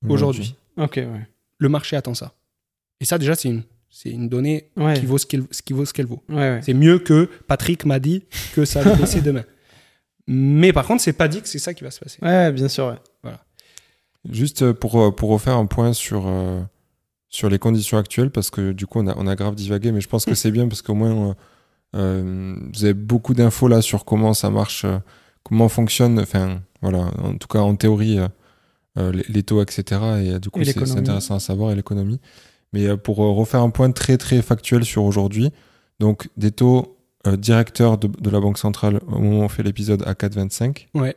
[0.07, 0.55] aujourd'hui.
[0.77, 1.27] Ok, ouais.
[1.59, 2.33] Le marché attend ça.
[2.99, 5.73] Et ça, déjà, c'est une, c'est une donnée Ouais, qui vaut ce qu'elle ce qui
[5.73, 5.85] vaut.
[5.85, 6.21] Ce qu'elle vaut.
[6.29, 6.59] ouais, ouais.
[6.63, 8.23] C'est mieux que Patrick m'a dit
[8.53, 9.43] que ça allait baisser demain.
[10.27, 12.19] Mais par contre, c'est pas dit que c'est ça qui va se passer.
[12.21, 13.31] Ouais, bien sûr, ouais.
[14.29, 16.59] Juste euh, pour, euh, pour refaire un point sur, euh,
[17.29, 20.01] sur les conditions actuelles, parce que du coup, on a, on a grave divagué, mais
[20.01, 21.33] je pense que c'est bien parce qu'au moins, euh,
[21.95, 24.99] euh, vous avez beaucoup d'infos là sur comment ça marche, euh,
[25.43, 28.19] comment fonctionne, enfin, voilà, en tout cas en théorie,
[28.97, 30.01] euh, les, les taux, etc.
[30.23, 32.19] Et du coup, c'est intéressant à savoir, et l'économie.
[32.73, 35.51] Mais pour refaire un point très très factuel sur aujourd'hui,
[35.99, 40.03] donc des taux directeurs de, de la Banque centrale au moment où on fait l'épisode
[40.05, 40.87] à 4,25.
[40.93, 41.15] Ouais.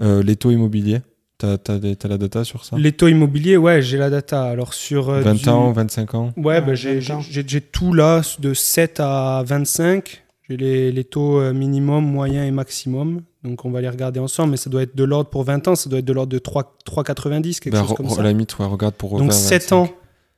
[0.00, 1.02] Les taux immobiliers,
[1.38, 2.76] t'as as, la data sur ça?
[2.78, 4.44] Les taux immobiliers, ouais, j'ai la data.
[4.44, 6.32] Alors sur euh, 20 du- ans, 25 ans?
[6.36, 7.20] Ouais, bah, j'ai 20 ans.
[7.20, 10.22] j'ai- j'ai tout là, de 7 à 25.
[10.48, 13.22] J'ai les, les taux euh, minimum, moyen et maximum.
[13.42, 15.74] Donc on va les regarder ensemble, mais ça doit être de l'ordre pour 20 ans,
[15.74, 18.20] ça doit être de l'ordre de 3 3,90, quelque Ben, chose comme re- ça.
[18.20, 19.76] à la limite, ouais, regarde pour Donc 20, 7 25.
[19.76, 19.88] ans,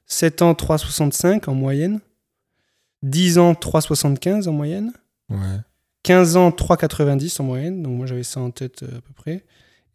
[0.06, 2.00] 7 ans, 3,65 en moyenne.
[3.02, 4.92] 10 ans, 3,75 en moyenne.
[5.30, 5.36] Ouais.
[6.02, 7.82] 15 ans, 3,90 en moyenne.
[7.82, 9.44] Donc moi j'avais ça en tête euh, à peu près.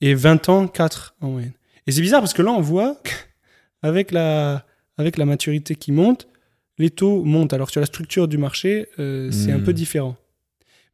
[0.02, 1.54] Et 20 ans, 4 en moyenne.
[1.88, 2.98] Et c'est bizarre parce que là on voit
[3.82, 4.66] avec la,
[4.98, 6.28] avec la maturité qui monte,
[6.78, 7.54] les taux montent.
[7.54, 9.64] Alors sur la structure du marché, euh, c'est un Hmm.
[9.64, 10.16] peu différent.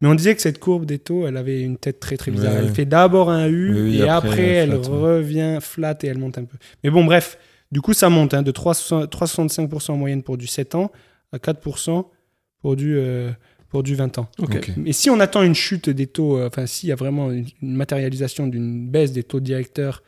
[0.01, 2.53] Mais on disait que cette courbe des taux, elle avait une tête très très bizarre.
[2.53, 4.97] Ouais, Elle fait d'abord un U Oui, et après, après, elle elle flatte, ouais.
[4.97, 6.57] revient flat et elle monte un peu.
[6.83, 7.37] Mais bon, bref,
[7.71, 10.91] du coup ça monte hein, de 3,60 3,65% en moyenne pour du 7 ans
[11.33, 12.05] à 4%
[12.61, 13.29] pour du, euh,
[13.69, 14.29] pour du 20 ans.
[14.77, 17.45] Mais si on attend une chute des taux, euh, enfin s'il y a vraiment une,
[17.61, 20.03] une matérialisation d'une baisse des taux directeurs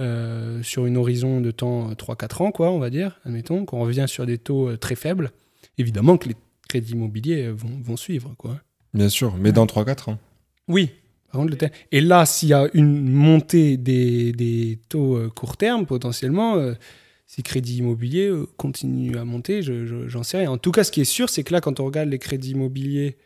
[0.00, 3.80] euh, sur une horizon de temps euh, 3-4 ans, quoi, on va dire, admettons, qu'on
[3.80, 5.30] revient sur des taux euh, très faibles,
[5.78, 6.36] évidemment que les
[6.68, 8.58] crédits immobiliers euh, vont, vont suivre, quoi.
[8.94, 10.18] Bien sûr, mais dans 3-4 ans.
[10.68, 10.90] Oui.
[11.90, 16.74] Et là, s'il y a une montée des, des taux euh, court terme, potentiellement, euh,
[17.34, 20.50] ces crédits immobiliers euh, continuent à monter, je- je- j'en sais rien.
[20.50, 22.50] En tout cas, ce qui est sûr, c'est que là, quand on regarde les crédits
[22.50, 23.16] immobiliers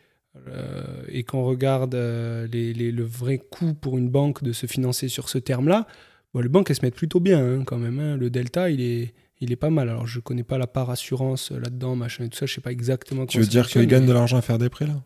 [0.49, 4.67] euh, et qu'on regarde euh, les- les- le vrai coût pour une banque de se
[4.67, 5.87] financer sur ce terme-là,
[6.35, 7.99] bon, les banques, elles se mettent plutôt bien hein, quand même.
[7.99, 8.17] hein.
[8.17, 9.89] Le delta, il est, il est pas mal.
[9.89, 12.61] Alors, je connais pas la part assurance euh, là-dedans, machin et tout ça, je sais
[12.61, 14.87] pas exactement Tu veux ça dire qu'ils gagnent mais- de l'argent à faire des prêts
[14.87, 15.03] là?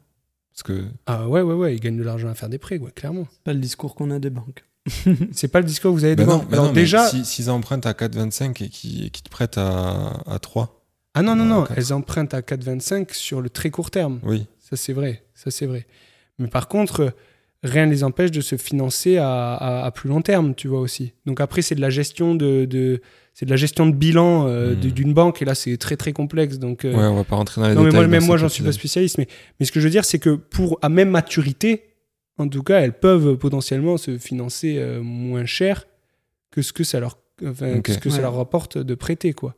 [0.52, 2.90] Parce que Ah ouais, ouais, ouais, ils gagnent de l'argent à faire des prêts, ouais,
[2.92, 3.26] clairement.
[3.32, 4.64] C'est pas le discours qu'on a des banques.
[5.32, 6.38] C'est pas le discours que vous avez Ben devant.
[6.38, 9.28] non, ben Alors non, mais déjà, si- s'ils empruntent à 4,25 et qu'ils qu'ils te
[9.30, 10.82] prêtent à, à 3,
[11.14, 14.20] ah non non non, elles empruntent à 4,25 sur le très court terme.
[14.24, 14.46] oui.
[14.58, 15.84] Ça c'est vrai, ça c'est vrai.
[16.38, 17.12] Mais par contre,
[17.64, 20.78] rien ne les empêche de se financer à, à- à plus long terme, tu vois
[20.80, 21.12] aussi.
[21.26, 23.02] Donc après, c'est de la gestion de, de-
[23.34, 24.78] c'est de la gestion de bilan euh, Hmm.
[24.92, 26.58] d'une banque et là c'est très très complexe.
[26.58, 28.00] Donc euh, Ouais, on va pas rentrer dans les non mais détails.
[28.02, 29.26] moi même moi j'en suis pas spécialiste, mais
[29.58, 31.89] mais ce que je veux dire c'est que pour à même maturité,
[32.40, 35.86] en tout cas, elles peuvent potentiellement se financer euh, moins cher
[36.50, 39.54] que ce que ça leur enfin, que ce que ça leur rapporte de prêter quoi.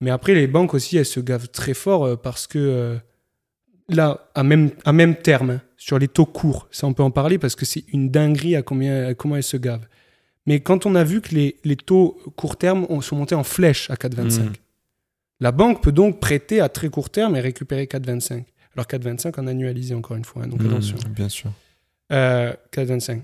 [0.00, 2.96] Mais après, les banques aussi, elles se gavent très fort euh, parce que euh,
[3.88, 7.10] là, à même, à même terme, hein, sur les taux courts, ça on peut en
[7.10, 9.86] parler parce que c'est une dinguerie à, combien, à comment elles se gavent.
[10.46, 13.44] Mais quand on a vu que les, les taux court terme ont- sont montés en
[13.44, 14.52] flèche à 4,25, Mhm.
[15.40, 18.44] la banque peut donc prêter à très court terme et récupérer 4,25.
[18.78, 20.96] Alors 4,25 en annualisé, encore une fois, hein, donc Mmh, attention.
[21.10, 21.50] bien sûr.
[22.12, 23.22] Euh, 4,25.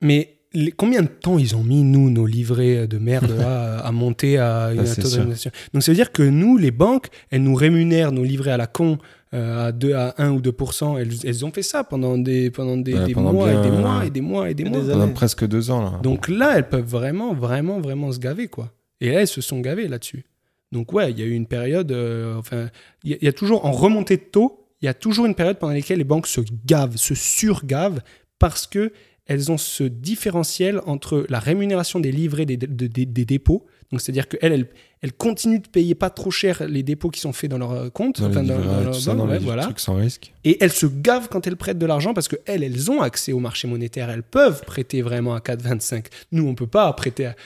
[0.00, 3.92] Mais les- combien de temps ils ont mis, nous, nos livrets de merde, là, à
[3.92, 5.04] monter à une Ah, sûr.
[5.04, 5.50] autorisation?
[5.74, 8.66] Donc ça veut dire que nous, les banques, elles nous rémunèrent nos livrets à la
[8.66, 8.96] con
[9.34, 10.96] euh, à, 2, à 1 ou 2%.
[10.98, 13.70] Elles, elles ont fait ça pendant des, pendant des, Ouais, des pendant mois et des
[13.70, 14.78] mois et des mois et des des mois.
[14.80, 14.92] années.
[14.92, 16.00] Pendant presque deux ans, là.
[16.02, 18.72] Donc là, elles peuvent vraiment, vraiment, vraiment se gaver, quoi.
[19.02, 20.24] Et là, elles se sont gavées là-dessus.
[20.72, 22.68] Donc ouais, il y a eu une période, euh, enfin,
[23.04, 25.26] il y, a- il y a toujours, en remontée de taux, il y a toujours
[25.26, 28.00] une période pendant laquelle les banques se gavent, se surgavent,
[28.38, 28.92] parce que
[29.26, 34.00] elles ont ce différentiel entre la rémunération des livrets des, de- des- des dépôts, donc
[34.00, 34.66] c'est-à-dire qu'elles, elles,
[35.00, 37.88] elles continuent de payer pas trop cher les dépôts qui sont faits dans leur euh,
[37.90, 39.62] compte, Dans les enfin, dans- leur ça, banque, dans ouais, les voilà.
[39.64, 40.32] trucs sans risque.
[40.44, 43.38] Et elles se gavent quand elles prêtent de l'argent parce qu'elles, elles ont accès au
[43.38, 44.08] marché monétaire.
[44.10, 46.06] Elles peuvent prêter vraiment à 4,25.
[46.32, 47.36] Nous, on ne peut pas prêter à...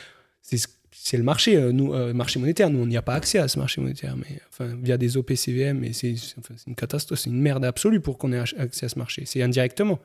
[0.41, 0.67] C'est, ce-
[1.05, 2.71] c'est le marché, euh, nous, euh, marché monétaire.
[2.71, 4.15] Nous, on n'y a pas accès à ce marché monétaire.
[4.17, 8.19] Mais, enfin, via des OPCVM, mais c'est, enfin, une catastrophe, c'est une merde absolue pour
[8.19, 9.25] qu'on ait accès à ce marché.
[9.27, 9.99] C'est indirectement.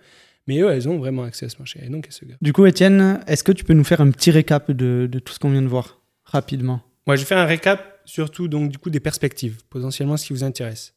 [0.47, 1.81] Mais eux, elles ont vraiment accès à ce marché.
[1.85, 2.37] Et donc, elles se gavent.
[2.41, 5.33] Du coup, Étienne, est-ce que tu peux nous faire un petit récap de, de tout
[5.33, 6.81] ce qu'on vient de voir rapidement?
[7.05, 10.33] Moi, je vais faire un récap, surtout donc du coup des perspectives, potentiellement ce qui
[10.33, 10.95] vous intéresse.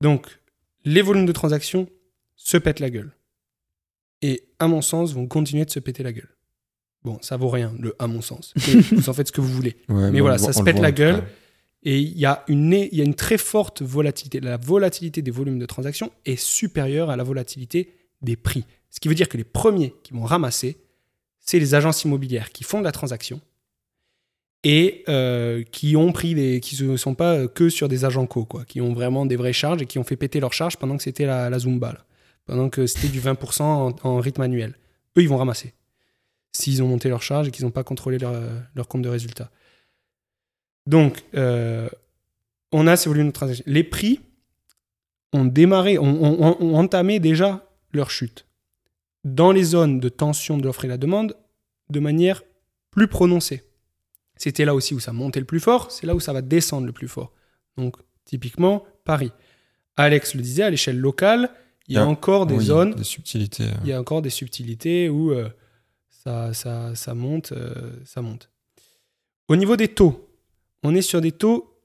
[0.00, 0.26] Donc,
[0.84, 1.88] les volumes de transactions
[2.34, 3.12] se pètent la gueule.
[4.20, 6.28] Et, à mon sens, vont continuer de se péter la gueule.
[7.04, 8.54] Bon, ça vaut rien, le à mon sens.
[8.92, 9.76] Vous en faites ce que vous voulez.
[9.88, 11.24] Ouais, Mais on voilà, ça se pète voit, la gueule.
[11.82, 14.38] Et il y, a une, y a une très forte volatilité.
[14.38, 18.64] La volatilité des volumes de transactions est supérieure à la volatilité des prix.
[18.90, 20.76] Ce qui veut dire que les premiers qui vont ramasser,
[21.40, 23.40] c'est les agences immobilières qui font de la transaction
[24.62, 28.44] et euh, qui ont pris des, qui ne sont pas que sur des agents co,
[28.44, 30.96] quoi, qui ont vraiment des vraies charges et qui ont fait péter leurs charges pendant
[30.96, 32.04] que c'était la, la Zumba, là.
[32.46, 34.76] pendant que c'était du 20% en, en rythme annuel.
[35.18, 35.74] Eux, ils vont ramasser.
[36.52, 38.34] S'ils ont monté leurs charges et qu'ils n'ont pas contrôlé leur,
[38.74, 39.50] leur compte de résultat.
[40.86, 41.88] Donc, euh,
[42.72, 43.64] on a ces volumes de transactions.
[43.66, 44.20] Les prix
[45.32, 48.46] ont démarré, ont, ont- ont entamé déjà leur chute.
[49.24, 51.36] Dans les zones de tension de l'offre et la demande,
[51.90, 52.42] de manière
[52.90, 53.62] plus prononcée.
[54.36, 56.86] C'était là aussi où ça montait le plus fort, c'est là où ça va descendre
[56.86, 57.32] le plus fort.
[57.76, 59.30] Donc, typiquement, Paris.
[59.96, 61.50] Alex le disait, à l'échelle locale,
[61.86, 63.64] il y a Ah, encore des Oui, zones Des subtilités.
[63.64, 63.74] euh.
[63.84, 65.48] il y a encore des subtilités où euh,
[66.22, 68.50] ça, ça, ça monte, euh, ça monte.
[69.48, 70.28] Au niveau des taux,
[70.84, 71.80] on est sur des taux,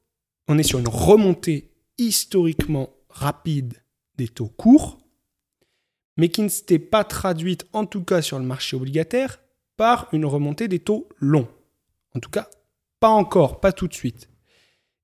[0.47, 3.81] on est sur une remontée historiquement rapide
[4.15, 4.99] des taux courts,
[6.17, 9.39] mais qui ne s'était pas traduite, en tout cas sur le marché obligataire,
[9.75, 11.47] par une remontée des taux longs.
[12.13, 12.47] En tout cas,
[12.99, 14.29] pas encore, pas tout de suite.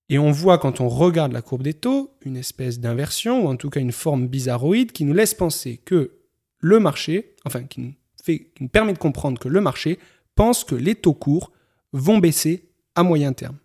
[0.09, 3.55] Et on voit quand on regarde la courbe des taux une espèce d'inversion, ou en
[3.55, 6.19] tout cas une forme bizarroïde qui nous laisse penser que
[6.59, 9.99] le marché, enfin qui qui nous permet de comprendre que le marché
[10.35, 11.51] pense que les taux courts
[11.91, 13.57] vont baisser à moyen terme.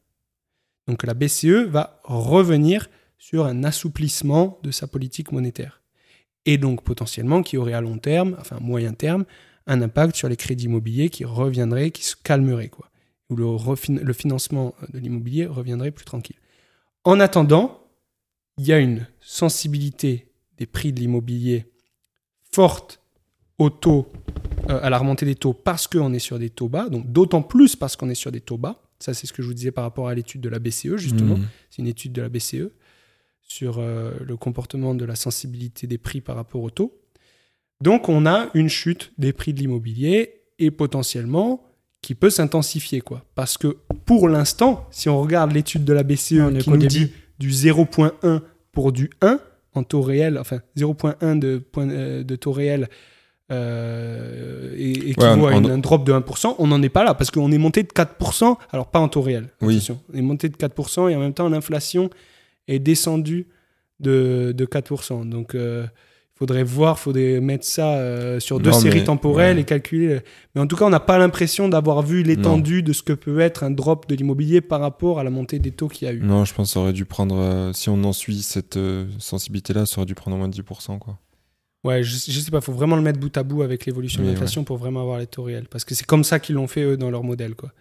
[0.87, 2.89] Donc la BCE va revenir
[3.19, 5.83] sur un assouplissement de sa politique monétaire.
[6.47, 9.25] Et donc potentiellement qui aurait à long terme, enfin moyen terme,
[9.67, 12.91] un impact sur les crédits immobiliers qui reviendrait, qui se calmerait, quoi.
[13.31, 16.39] Le, le financement de l'immobilier reviendrait plus tranquille.
[17.05, 17.83] En attendant,
[18.57, 21.71] il y a une sensibilité des prix de l'immobilier
[22.51, 23.03] forte
[23.59, 24.11] au taux,
[24.69, 27.43] euh, à la remontée des taux parce qu'on est sur des taux bas, donc d'autant
[27.43, 28.83] plus parce qu'on est sur des taux bas.
[29.01, 31.37] Ça, c'est ce que je vous disais par rapport à l'étude de la BCE, justement.
[31.37, 31.45] Mhm.
[31.71, 32.71] C'est une étude de la BCE
[33.43, 36.99] sur euh, le comportement de la sensibilité des prix par rapport au taux.
[37.81, 41.65] Donc, on a une chute des prix de l'immobilier et potentiellement
[42.03, 43.25] qui peut s'intensifier, quoi.
[43.37, 46.77] Parce que pour l'instant, si on regarde l'étude de la BCE On est qui nous
[46.77, 46.89] début.
[47.07, 48.41] dit du 0.1
[48.73, 49.39] pour du 1
[49.75, 52.89] en taux réel, enfin 0.1 de, point- euh, de taux réel
[53.51, 57.31] euh, et, à une- on- un drop de 1%, on n'en est pas là parce
[57.31, 59.87] qu'on est monté de 4%, alors pas en taux réel, Oui.
[60.13, 62.11] on est monté de 4% et en même temps l'inflation
[62.67, 63.47] est descendue
[64.01, 65.25] de, de 4%.
[65.29, 65.89] Donc il
[66.35, 69.63] faudrait voir, faudrait mettre ça euh, sur deux Non, séries mais- temporelles ouais.
[69.63, 70.21] et calculer.
[70.55, 73.41] Mais en tout cas, on n'a pas l'impression d'avoir vu l'étendue de ce que peut
[73.41, 76.15] être un drop de l'immobilier par rapport à la montée des taux qu'il y a
[76.15, 76.21] eu.
[76.21, 77.37] Non, je pense que ça aurait dû prendre.
[77.39, 80.99] euh, si on en suit cette euh, sensibilité-là, ça aurait dû prendre au moins 10%.
[81.01, 81.19] Quoi.
[81.85, 84.29] Ouais, je, je sais pas, faut vraiment le mettre bout à bout avec l'évolution de
[84.29, 85.69] l'inflation pour vraiment avoir les taux réels.
[85.69, 87.73] Parce que c'est comme ça qu'ils l'ont fait, eux, dans leur modèle, quoi.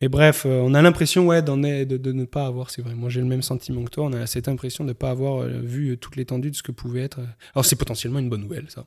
[0.00, 2.94] Mais bref, euh, on a l'impression, ouais, d'en de, de ne pas avoir, c'est vrai.
[2.94, 4.04] Moi, j'ai le même sentiment que toi.
[4.04, 6.62] On a cette impression de ne pas avoir euh, vu euh, toute l'étendue de ce
[6.62, 7.20] que pouvait être.
[7.54, 8.86] Alors, c'est potentiellement une bonne nouvelle, ça.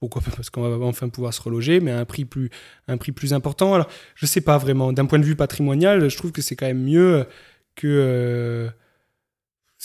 [0.00, 2.50] Pourquoi pas Parce qu'on va enfin pouvoir se reloger, mais à un prix plus,
[2.88, 3.74] un prix plus important.
[3.74, 4.92] Alors, je sais pas vraiment.
[4.92, 7.26] D'un point de vue patrimonial, je trouve que c'est quand même mieux
[7.74, 7.86] que.
[7.88, 8.70] euh,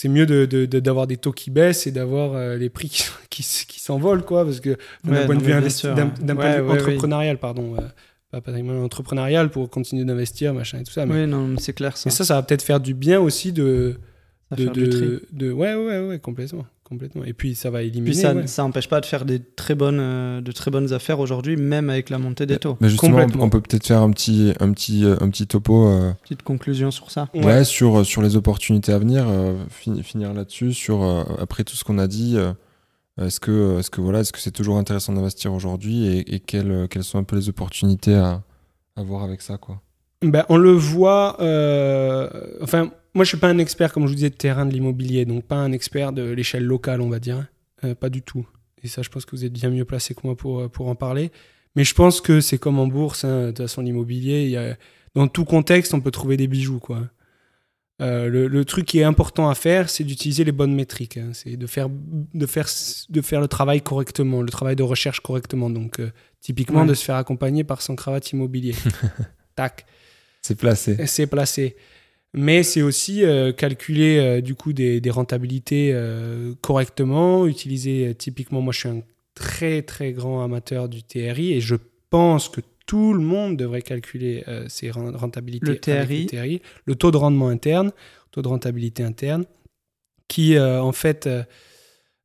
[0.00, 2.88] c'est mieux d'avoir de, de- d'avoir des taux qui baissent et d'avoir euh, les prix
[2.88, 3.04] qui,
[3.68, 4.46] qui, s'envolent, quoi.
[4.46, 5.60] Parce que d'un Ouais, point de vue, d'un
[6.36, 6.60] ouais.
[6.60, 7.76] Ouais, entrepreneurial, pardon.
[7.76, 7.82] euh,
[8.30, 11.04] pas patrimonial, entrepreneurial pour continuer d'investir, machin et tout ça.
[11.04, 12.04] Mais, Oui, non, c'est clair ça.
[12.08, 13.96] mais ça, ça va peut-être faire du bien aussi de.
[14.56, 14.80] Du tri.
[14.80, 16.64] de, de- ouais, ouais, ouais, complètement.
[16.90, 17.24] Complètement.
[17.24, 18.10] Et puis, ça va éliminer.
[18.10, 18.46] Puis ça, ouais.
[18.46, 21.88] ça empêche pas de faire des très bonnes, euh, de très bonnes affaires aujourd'hui, même
[21.88, 22.76] avec la montée des taux.
[22.80, 26.12] Mais justement, on, peut peut-être faire un petit, un petit, euh, un petit topo euh,
[26.22, 27.28] Petite conclusion sur ça.
[27.32, 27.44] Ouais.
[27.44, 27.64] ouais.
[27.64, 31.84] sur, sur les opportunités à venir, euh, fin- finir là-dessus, sur euh, après tout ce
[31.84, 32.34] qu'on a dit.
[32.36, 32.52] euh,
[33.20, 36.86] est-ce que, est-ce que voilà, est-ce que c'est toujours intéressant d'investir aujourd'hui et, et quelles,
[36.90, 38.42] quelles sont un peu les opportunités à,
[38.96, 39.80] à voir avec ça, quoi.
[40.22, 41.40] Ben, on le voit.
[41.40, 42.28] euh,
[42.60, 45.24] enfin, moi, je suis pas un expert, comme je vous disais, de terrain de l'immobilier,
[45.24, 47.46] donc pas un expert de l'échelle locale, on va dire.
[47.84, 48.46] Euh, pas du tout.
[48.82, 50.88] Et ça, je pense que vous êtes bien mieux placé que moi pour, euh, pour
[50.88, 51.30] en parler.
[51.76, 54.56] Mais je pense que c'est comme en bourse, hein, de toute façon, l'immobilier, il y
[54.56, 54.76] a-
[55.14, 57.02] dans tout contexte, on peut trouver des bijoux, quoi.
[58.02, 61.16] Euh, le, le truc qui est important à faire, c'est d'utiliser les bonnes métriques.
[61.18, 61.30] hein.
[61.32, 62.66] C'est de faire, de, faire,
[63.10, 65.68] de faire le travail correctement, le travail de recherche correctement.
[65.68, 66.10] Donc, euh,
[66.40, 66.86] typiquement, Ouais.
[66.86, 68.74] de se faire accompagner par son cravate immobilier.
[69.56, 69.84] Tac
[70.42, 71.06] C'est placé.
[71.06, 71.76] c'est placé.
[72.32, 78.14] Mais c'est aussi euh, calculer euh, du coup des, des rentabilités euh, correctement, utiliser euh,
[78.14, 79.02] typiquement, moi je suis un
[79.34, 81.74] très très grand amateur du TRI et je
[82.10, 85.66] pense que tout le monde devrait calculer euh, ses ren- rentabilités.
[85.66, 86.22] Le avec TRI.
[86.22, 87.90] le TRI, le taux de rendement interne,
[88.30, 89.44] taux de rentabilité interne,
[90.28, 91.42] qui euh, en fait euh,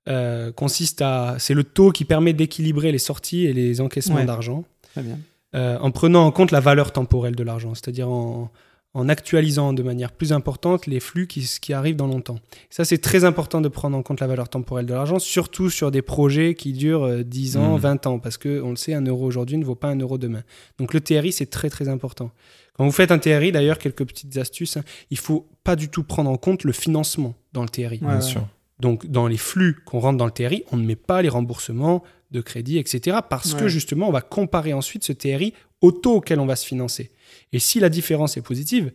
[0.08, 4.26] euh, consiste à, c'est le taux qui permet d'équilibrer les sorties et les encaissements Ouais.
[4.26, 4.64] d'argent
[4.94, 5.18] Très bien.
[5.56, 8.52] Euh, en prenant en compte la valeur temporelle de l'argent, c'est-à-dire en,
[8.94, 12.40] en actualisant de manière plus importante les flux qui, qui arrivent dans longtemps.
[12.70, 15.92] Ça, c'est très important de prendre en compte la valeur temporelle de l'argent, surtout sur
[15.92, 17.80] des projets qui durent euh, 10 ans, Mhm.
[17.80, 20.18] 20 ans, parce que on le sait, un euro aujourd'hui ne vaut pas un euro
[20.18, 20.44] demain.
[20.78, 22.32] Donc le TRI, c'est très très important.
[22.78, 26.04] Quand vous faites un TRI, d'ailleurs, quelques petites astuces, hein, il faut pas du tout
[26.04, 27.86] prendre en compte le financement dans le TRI.
[27.86, 28.46] Ouais, bien sûr.
[28.82, 32.04] Donc, dans les flux qu'on rentre dans le TRI, on ne met pas les remboursements
[32.36, 33.18] de crédit, etc.
[33.28, 36.66] Parce que justement, on va comparer ensuite ce TRI au taux auquel on va se
[36.66, 37.12] financer.
[37.52, 38.92] Et si la différence est positive,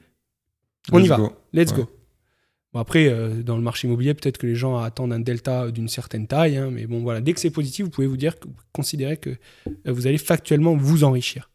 [0.93, 1.17] on y Let's va.
[1.17, 1.33] go.
[1.53, 1.77] Let's Ouais.
[1.79, 1.91] go.
[2.73, 5.89] Bon, après, euh, dans le marché immobilier, peut-être que les gens attendent un delta d'une
[5.89, 6.57] certaine taille.
[6.57, 9.31] hein, mais bon, voilà, dès que c'est positif, vous pouvez vous dire, que- considérer que
[9.31, 9.37] euh,
[9.93, 11.51] vous allez factuellement vous enrichir.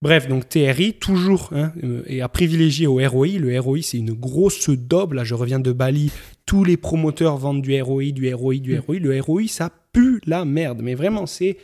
[0.00, 3.38] Bref, donc TRI, toujours, hein, euh, et à privilégier au ROI.
[3.38, 5.12] Le ROI, c'est une grosse daube.
[5.12, 6.10] Là, je reviens de Bali.
[6.44, 8.76] Tous les promoteurs vendent du ROI, du ROI, du.
[8.78, 8.98] ROI.
[8.98, 10.80] Le ROI, ça pue la merde.
[10.82, 11.56] Mais vraiment, c'est.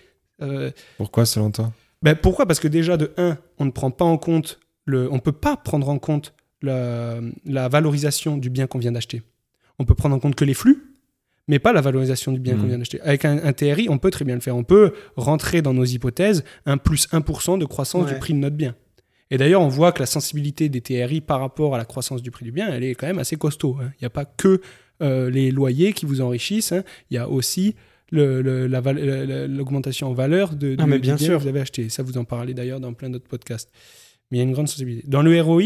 [0.42, 1.72] euh, Pourquoi, selon toi?
[2.02, 2.46] ben, pourquoi?
[2.46, 4.60] Parce que déjà, de 1, on ne prend pas en compte.
[4.84, 6.32] Le, on ne peut pas prendre en compte
[6.62, 9.22] la, la valorisation du bien qu'on vient d'acheter.
[9.78, 10.94] On peut prendre en compte que les flux,
[11.46, 13.00] mais pas la valorisation du bien qu'on vient d'acheter.
[13.02, 14.56] Avec un, un TRI, on peut très bien le faire.
[14.56, 18.14] On peut rentrer dans nos hypothèses un plus 1% de croissance Ouais.
[18.14, 18.74] du prix de notre bien.
[19.30, 22.30] Et d'ailleurs, on voit que la sensibilité des TRI par rapport à la croissance du
[22.30, 23.76] prix du bien, elle est quand même assez costaud.
[23.80, 23.90] hein.
[24.00, 24.60] Il n'y a pas que
[25.02, 26.82] euh, les loyers qui vous enrichissent, hein.
[27.10, 27.76] il y a aussi
[28.10, 31.38] la l'augmentation en valeur de, Ah, du- mais du bien sûr.
[31.38, 31.88] que vous avez acheté.
[31.88, 33.70] Ça, vous en parlez d'ailleurs dans plein d'autres podcasts.
[34.30, 35.06] Mais il y a une grande sensibilité.
[35.08, 35.62] Dans le ROI,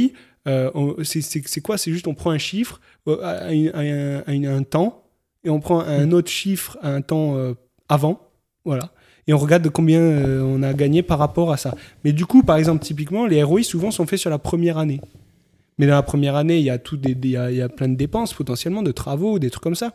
[0.49, 0.71] euh,
[1.05, 1.79] c'est- quoi?
[1.79, 5.05] C'est juste on prend un chiffre euh, à, à un, à une- à un temps
[5.45, 6.13] et on prend un Hmm.
[6.15, 7.55] autre chiffre à un temps euh,
[7.89, 8.29] avant.
[8.65, 8.93] Voilà.
[9.27, 11.75] Et on regarde de combien euh, on a gagné par rapport à ça.
[12.05, 15.01] Mais du coup, par exemple, typiquement, les ROI souvent sont faits sur la première année.
[15.79, 17.63] Mais dans la première année, il y a, tout des, il y a, il y
[17.63, 19.93] a plein de dépenses potentiellement, de travaux, des trucs comme ça.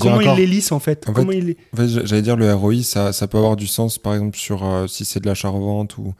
[0.00, 3.12] Comment encore- ils les lissent en fait, En les- fait, j'allais dire le ROI, ça,
[3.12, 6.14] ça peut avoir du sens, par exemple, sur euh, si c'est de l'achat-revente ou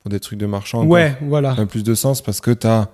[0.00, 0.84] pour des trucs de marchand.
[0.86, 1.56] Ouais, voilà.
[1.56, 2.88] Ça a plus de sens parce que tu as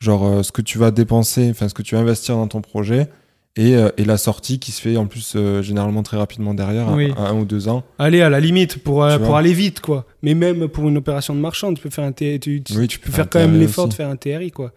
[0.00, 2.60] genre euh, ce que tu vas dépenser, enfin ce que tu vas investir dans ton
[2.60, 3.08] projet
[3.56, 6.88] et, euh, et la sortie qui se fait en plus euh, généralement très rapidement derrière,
[6.88, 7.12] à- Oui.
[7.16, 7.84] à, un ou deux ans.
[7.98, 10.06] Allez, à la limite, pour, euh, pour aller vite, quoi.
[10.22, 12.98] Mais même pour une opération de marchand, tu peux faire un tu, tu- Oui, tu
[12.98, 14.72] peux faire quand même l'effort de faire un TRI, quoi.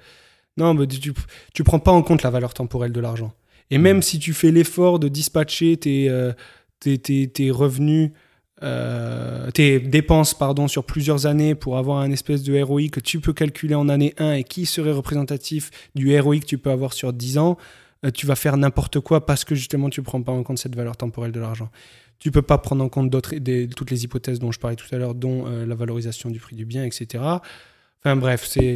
[0.57, 1.13] Non, mais tu,
[1.53, 3.33] tu, prends pas en compte la valeur temporelle de l'argent.
[3.71, 6.31] Et même si tu fais l'effort de dispatcher tes, euh,
[6.79, 8.11] tes, tes- tes revenus,
[8.63, 13.19] euh, tes dépenses, pardon, sur plusieurs années pour avoir un espèce de ROI que tu
[13.19, 16.93] peux calculer en année 1 et qui serait représentatif du ROI que tu peux avoir
[16.93, 17.57] sur 10 ans,
[18.05, 20.75] euh, tu vas faire n'importe quoi parce que justement tu prends pas en compte cette
[20.75, 21.69] valeur temporelle de l'argent.
[22.19, 24.87] Tu peux pas prendre en compte d'autres, des- toutes les hypothèses dont je parlais tout
[24.93, 27.23] à l'heure, dont la valorisation du prix du bien, etc.
[28.05, 28.75] Enfin bref, c'est,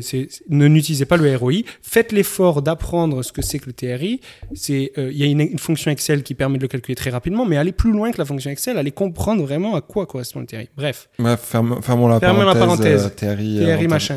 [0.50, 1.54] ne n'utilisez pas le ROI.
[1.84, 4.22] Faites l'effort d'apprendre ce que c'est que le TRI.
[4.52, 7.46] Euh, il y a une, une fonction Excel qui permet de le calculer très rapidement,
[7.46, 10.48] mais allez plus loin que la fonction Excel, allez comprendre vraiment à quoi correspond le
[10.48, 10.68] TRI.
[10.76, 13.06] Bref, ferme- fermons la Fermons la parenthèse.
[13.06, 14.16] euh, TRI, euh, TRI, machin.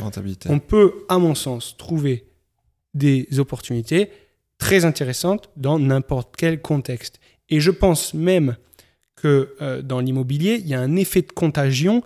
[0.49, 2.25] on peut, à mon sens, trouver
[2.95, 4.09] des opportunités
[4.57, 7.21] très intéressantes dans n'importe quel contexte.
[7.51, 8.57] Et je pense même
[9.17, 12.03] que euh, dans l'immobilier, il y a un effet de contagion.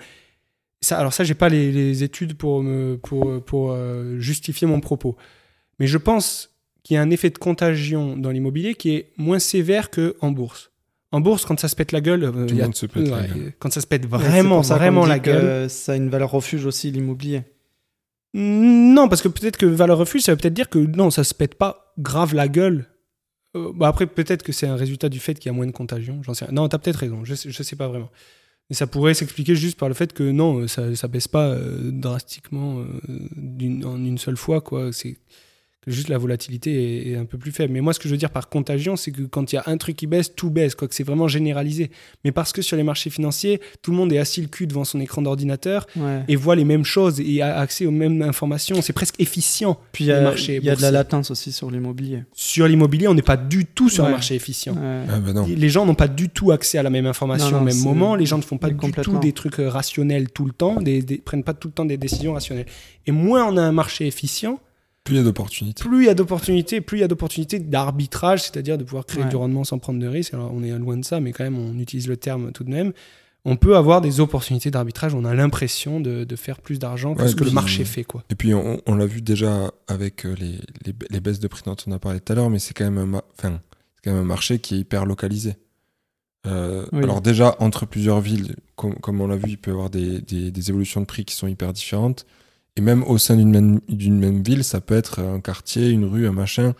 [0.81, 4.81] Ça, alors ça, j'ai pas les, les études pour, me, pour, pour euh, justifier mon
[4.81, 5.16] propos.
[5.78, 6.51] Mais je pense
[6.82, 10.70] qu'il y a un effet de contagion dans l'immobilier qui est moins sévère qu'en bourse.
[11.12, 13.09] En bourse, quand ça se pète la gueule, euh, y le a- monde se pète
[13.09, 13.53] la gueule.
[13.59, 15.70] quand ça se pète vraiment, ça vraiment la gueule.
[15.70, 17.43] Ça a une valeur refuge aussi, l'immobilier.
[18.35, 21.32] Non, parce que peut-être que valeur refuge, ça veut peut-être dire que non, ça se
[21.32, 22.86] pète pas grave la gueule.
[23.57, 25.73] Euh, bah après, peut-être que c'est un résultat du fait qu'il y a moins de
[25.73, 26.23] contagion.
[26.23, 26.53] J'en sais rien.
[26.55, 27.24] Non, t'as peut-être raison.
[27.24, 28.11] Je sais, je sais pas vraiment.
[28.70, 31.47] Mais ça pourrait s'expliquer juste par le fait que non, euh, ça, ça baisse pas
[31.51, 32.86] euh, drastiquement euh,
[33.36, 34.60] d'une- en une seule fois.
[34.60, 34.93] quoi.
[34.93, 35.16] C'est
[35.86, 37.72] juste la volatilité est, est un peu plus faible.
[37.72, 39.62] Mais moi, ce que je veux dire par contagion, c'est que quand il y a
[39.66, 40.74] un truc qui baisse, tout baisse.
[40.74, 41.90] Quoi, que c'est vraiment généralisé.
[42.24, 44.84] Mais parce que sur les marchés financiers, tout le monde est assis le cul devant
[44.84, 46.22] son écran d'ordinateur Ouais.
[46.28, 48.80] et voit les mêmes choses et a accès aux mêmes informations.
[48.82, 49.78] C'est presque efficient.
[49.92, 52.24] Puis il y a, les marchés il y a de la latence aussi sur l'immobilier.
[52.32, 54.08] Sur l'immobilier, on n'est pas du tout sur Ouais.
[54.10, 54.74] un marché efficient.
[54.74, 55.02] Ouais.
[55.08, 55.46] Ah bah non.
[55.48, 57.80] Les gens n'ont pas du tout accès à la même information Non, non, au même
[57.82, 58.14] moment.
[58.16, 61.18] Les gens ne font pas du tout des trucs rationnels tout le temps, des, des-
[61.18, 62.66] prennent pas tout le temps des décisions rationnelles.
[63.06, 64.58] Et moins on a un marché efficient,
[65.06, 65.82] Plus il y a d'opportunités.
[65.82, 69.22] plus il y a d'opportunités, plus il y a d'opportunités d'arbitrage, c'est-à-dire de pouvoir créer
[69.24, 69.30] Ouais.
[69.30, 70.34] du rendement sans prendre de risques.
[70.34, 72.70] Alors on est loin de ça, mais quand même on utilise le terme tout de
[72.70, 72.92] même.
[73.48, 75.14] On peut avoir des opportunités d'arbitrage.
[75.14, 78.02] On a l'impression de, de faire plus d'argent que Ouais, ce que le marché fait,
[78.02, 78.24] quoi.
[78.28, 81.62] Et puis on, on l'a vu déjà avec euh, les, les, les baisses de prix
[81.64, 83.60] dont on a parlé tout à l'heure, mais c'est quand même un, ma- enfin,
[83.94, 85.54] c'est quand même un marché qui est hyper localisé.
[86.48, 87.02] Euh, Oui.
[87.04, 90.20] Alors déjà, entre plusieurs villes, com- comme on l'a vu, il peut y avoir des,
[90.20, 92.26] des- des évolutions de prix qui sont hyper différentes.
[92.77, 93.81] Et même au sein d'une même,
[94.20, 96.74] même ville, ça peut être un quartier, une rue, un machin.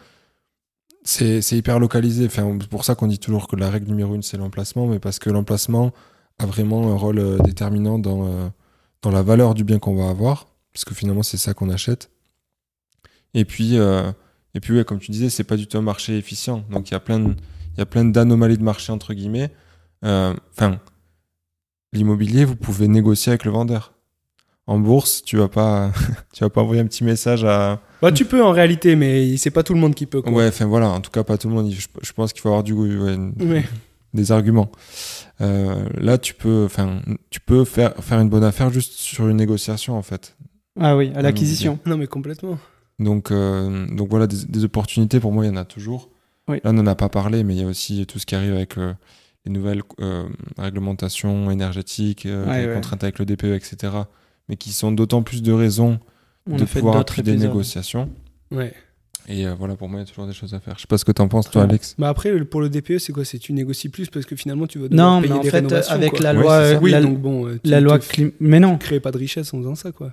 [1.05, 2.27] C'est hyper localisé.
[2.27, 4.99] Enfin, c'est pour ça qu'on dit toujours que la règle numéro une, c'est l'emplacement, mais
[4.99, 5.93] parce que l'emplacement
[6.39, 8.49] a vraiment un rôle euh, déterminant dans, euh,
[9.03, 12.11] dans la valeur du bien qu'on va avoir, parce que finalement, c'est ça qu'on achète.
[13.35, 14.11] Et puis, euh,
[14.55, 16.65] et puis ouais, comme tu disais, c'est pas du tout un marché efficient.
[16.71, 17.35] Donc, il y a plein de-
[17.75, 19.51] il y a plein d'anomalies de marché, entre guillemets.
[20.05, 20.81] Euh, Enfin,
[21.93, 23.93] l'immobilier, vous pouvez négocier avec le vendeur.
[24.69, 25.93] En bourse, tu vas pas,
[26.33, 27.81] tu vas pas envoyer un petit message à.
[28.03, 30.23] Bah, tu peux en réalité, mais c'est pas tout le monde qui peut.
[30.23, 30.33] Quoi.
[30.33, 31.71] Ouais, enfin voilà, en tout cas, pas tout le monde.
[31.71, 33.65] Je, je pense qu'il faut avoir du goût, ouais, une- Ouais.
[34.13, 34.71] des arguments.
[35.41, 39.37] Euh, là, tu peux, enfin, tu peux faire, faire une bonne affaire juste sur une
[39.37, 40.37] négociation, en fait.
[40.81, 41.79] Ah oui, à l'acquisition.
[41.87, 42.59] Non, mais complètement.
[42.99, 46.11] Donc, euh, donc voilà, des, des opportunités, pour moi, il y en a toujours.
[46.49, 46.57] Oui.
[46.65, 48.55] Là, on n'en a pas parlé, mais il y a aussi tout ce qui arrive
[48.55, 48.93] avec euh,
[49.45, 49.83] les nouvelles
[50.59, 53.93] réglementations énergétiques, Ouais, les contraintes avec le DPE, etc.
[54.49, 55.99] Mais qui sont d'autant plus de raisons
[56.51, 58.09] On de pouvoir appuyer des négociations.
[58.51, 58.73] Ouais.
[59.29, 60.75] Et euh, voilà, pour moi, il y a toujours des choses à faire.
[60.77, 61.65] Je sais pas ce que t'en penses, toi.
[61.65, 61.97] Alex.
[61.99, 63.25] Bah après, pour le DPE, c'est quoi?
[63.25, 65.73] C'est tu négocies plus parce que finalement, tu vas devoir Non, mais en des fait,
[65.91, 66.21] avec quoi.
[66.21, 66.75] la loi.
[66.81, 69.19] Oui, la, donc bon, euh, tu la loi clim- Mais non, tu crées pas de
[69.19, 70.13] richesse en faisant ça, quoi.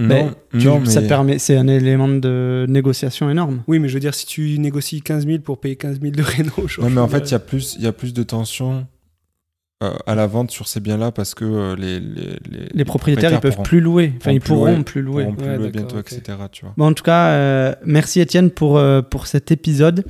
[0.00, 3.64] mais Non, tu- non, mais ça permet, c'est un élément de négociation énorme.
[3.66, 6.22] Oui, mais je veux dire, si tu négocies 15 000 pour payer 15 000 de
[6.22, 7.38] réno, je Ouais, mais en fait, il y a...
[7.38, 8.86] a plus, il y a plus de tension
[9.82, 12.36] euh, à la vente sur ces biens-là parce que euh, les, les,
[12.74, 14.12] Les propriétaires, ils peuvent pourront- plus louer.
[14.16, 14.82] Enfin, ils pourront louer.
[14.84, 15.22] plus louer.
[15.24, 16.20] pourront plus Ouais, louer bientôt, etc.
[16.50, 16.74] Tu vois.
[16.76, 20.04] Bon, en tout cas, euh, merci Étienne pour, pour cet épisode.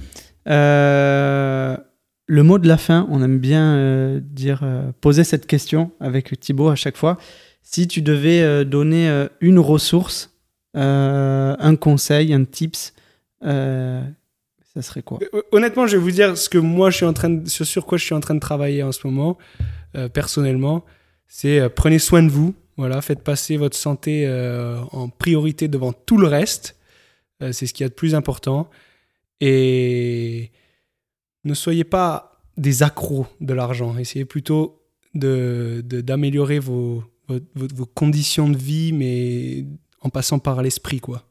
[0.47, 4.62] Le mot de la fin, on aime bien dire,
[5.01, 7.19] poser cette question avec Thibaut à chaque fois.
[7.62, 10.31] Si tu devais donner une ressource,
[10.74, 12.93] un conseil, un tips,
[14.82, 17.12] ça serait quoi Euh, Honnêtement, je vais vous dire ce que moi, je suis en
[17.12, 17.48] train de...
[17.48, 19.36] sur quoi je suis en train de travailler en ce moment,
[19.96, 20.84] euh, personnellement.
[21.26, 22.55] C'est euh, prenez soin de vous.
[22.76, 24.28] Voilà, faites passer votre santé
[24.92, 26.76] en priorité devant tout le reste.
[27.40, 28.70] C'est ce qu'il y a de plus important.
[29.40, 30.50] Et
[31.44, 33.98] ne soyez pas des accros de l'argent.
[33.98, 34.82] Essayez plutôt
[35.14, 39.64] de, de- d'améliorer vos, vos- vos conditions de vie, mais
[40.02, 41.24] en passant par l'esprit, quoi.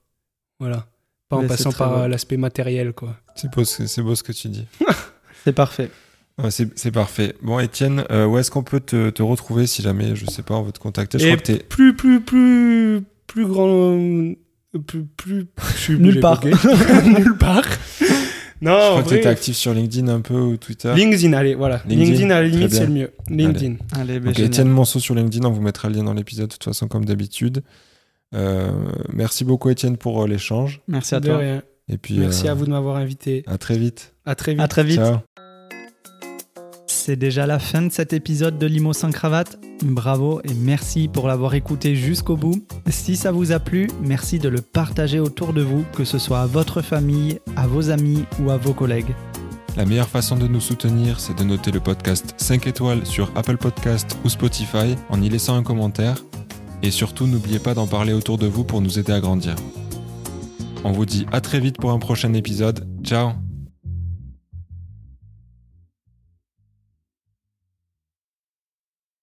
[0.60, 0.90] Voilà.
[1.30, 1.96] Pas en Mais passant par beau.
[2.04, 3.16] euh, l'aspect matériel, quoi.
[3.36, 4.66] C'est beau, ce- c'est beau ce que tu dis.
[5.44, 5.90] C'est parfait.
[6.42, 7.34] Ouais, c'est c'est parfait.
[7.42, 10.56] Bon, Étienne, euh, où est-ce qu'on peut te, te retrouver si jamais, je sais pas,
[10.56, 11.18] on veut te contacter?
[11.20, 11.58] Je Et crois que t'es.
[11.64, 13.68] plus, plus, plus, plus grand.
[13.70, 14.36] euh,
[14.86, 15.48] Plus, plus.
[15.74, 16.44] je suis- Nulle part.
[17.06, 17.64] Nulle part.
[18.62, 20.94] Non, Je crois que vrai, t'étais actif sur LinkedIn un peu ou Twitter.
[20.96, 21.82] LinkedIn, allez, voilà.
[21.88, 23.12] LinkedIn, LinkedIn, à la limite, c'est le mieux.
[23.30, 23.76] LinkedIn.
[23.96, 24.52] Allez, ben, Donc, génial.
[24.52, 27.06] Étienne Monceau sur LinkedIn, on vous mettra le lien dans l'épisode, de toute façon, comme
[27.06, 27.64] d'habitude.
[28.36, 28.72] Euh,
[29.14, 30.82] merci beaucoup, Étienne, pour euh, l'échange.
[30.88, 31.38] Merci à De toi.
[31.38, 31.62] rien.
[31.90, 33.44] Et puis, Merci euh, à vous de m'avoir invité.
[33.48, 34.14] À très vite.
[34.26, 34.62] À très vite.
[34.62, 34.98] À très vite.
[34.98, 35.18] Ciao.
[36.88, 39.58] C'est déjà la fin de cet épisode de Limo sans cravate.
[39.82, 42.66] Bravo et merci pour l'avoir écouté jusqu'au bout.
[42.90, 46.42] Si ça vous a plu, merci de le partager autour de vous, que ce soit
[46.42, 49.16] à votre famille, à vos amis ou à vos collègues.
[49.78, 53.58] La meilleure façon de nous soutenir, c'est de noter le podcast 5 étoiles sur Apple
[53.58, 56.16] Podcast ou Spotify en y laissant un commentaire.
[56.84, 59.56] Et surtout, n'oubliez pas d'en parler autour de vous pour nous aider à grandir.
[60.84, 62.88] On vous dit à très vite pour un prochain épisode.
[63.04, 63.47] Ciao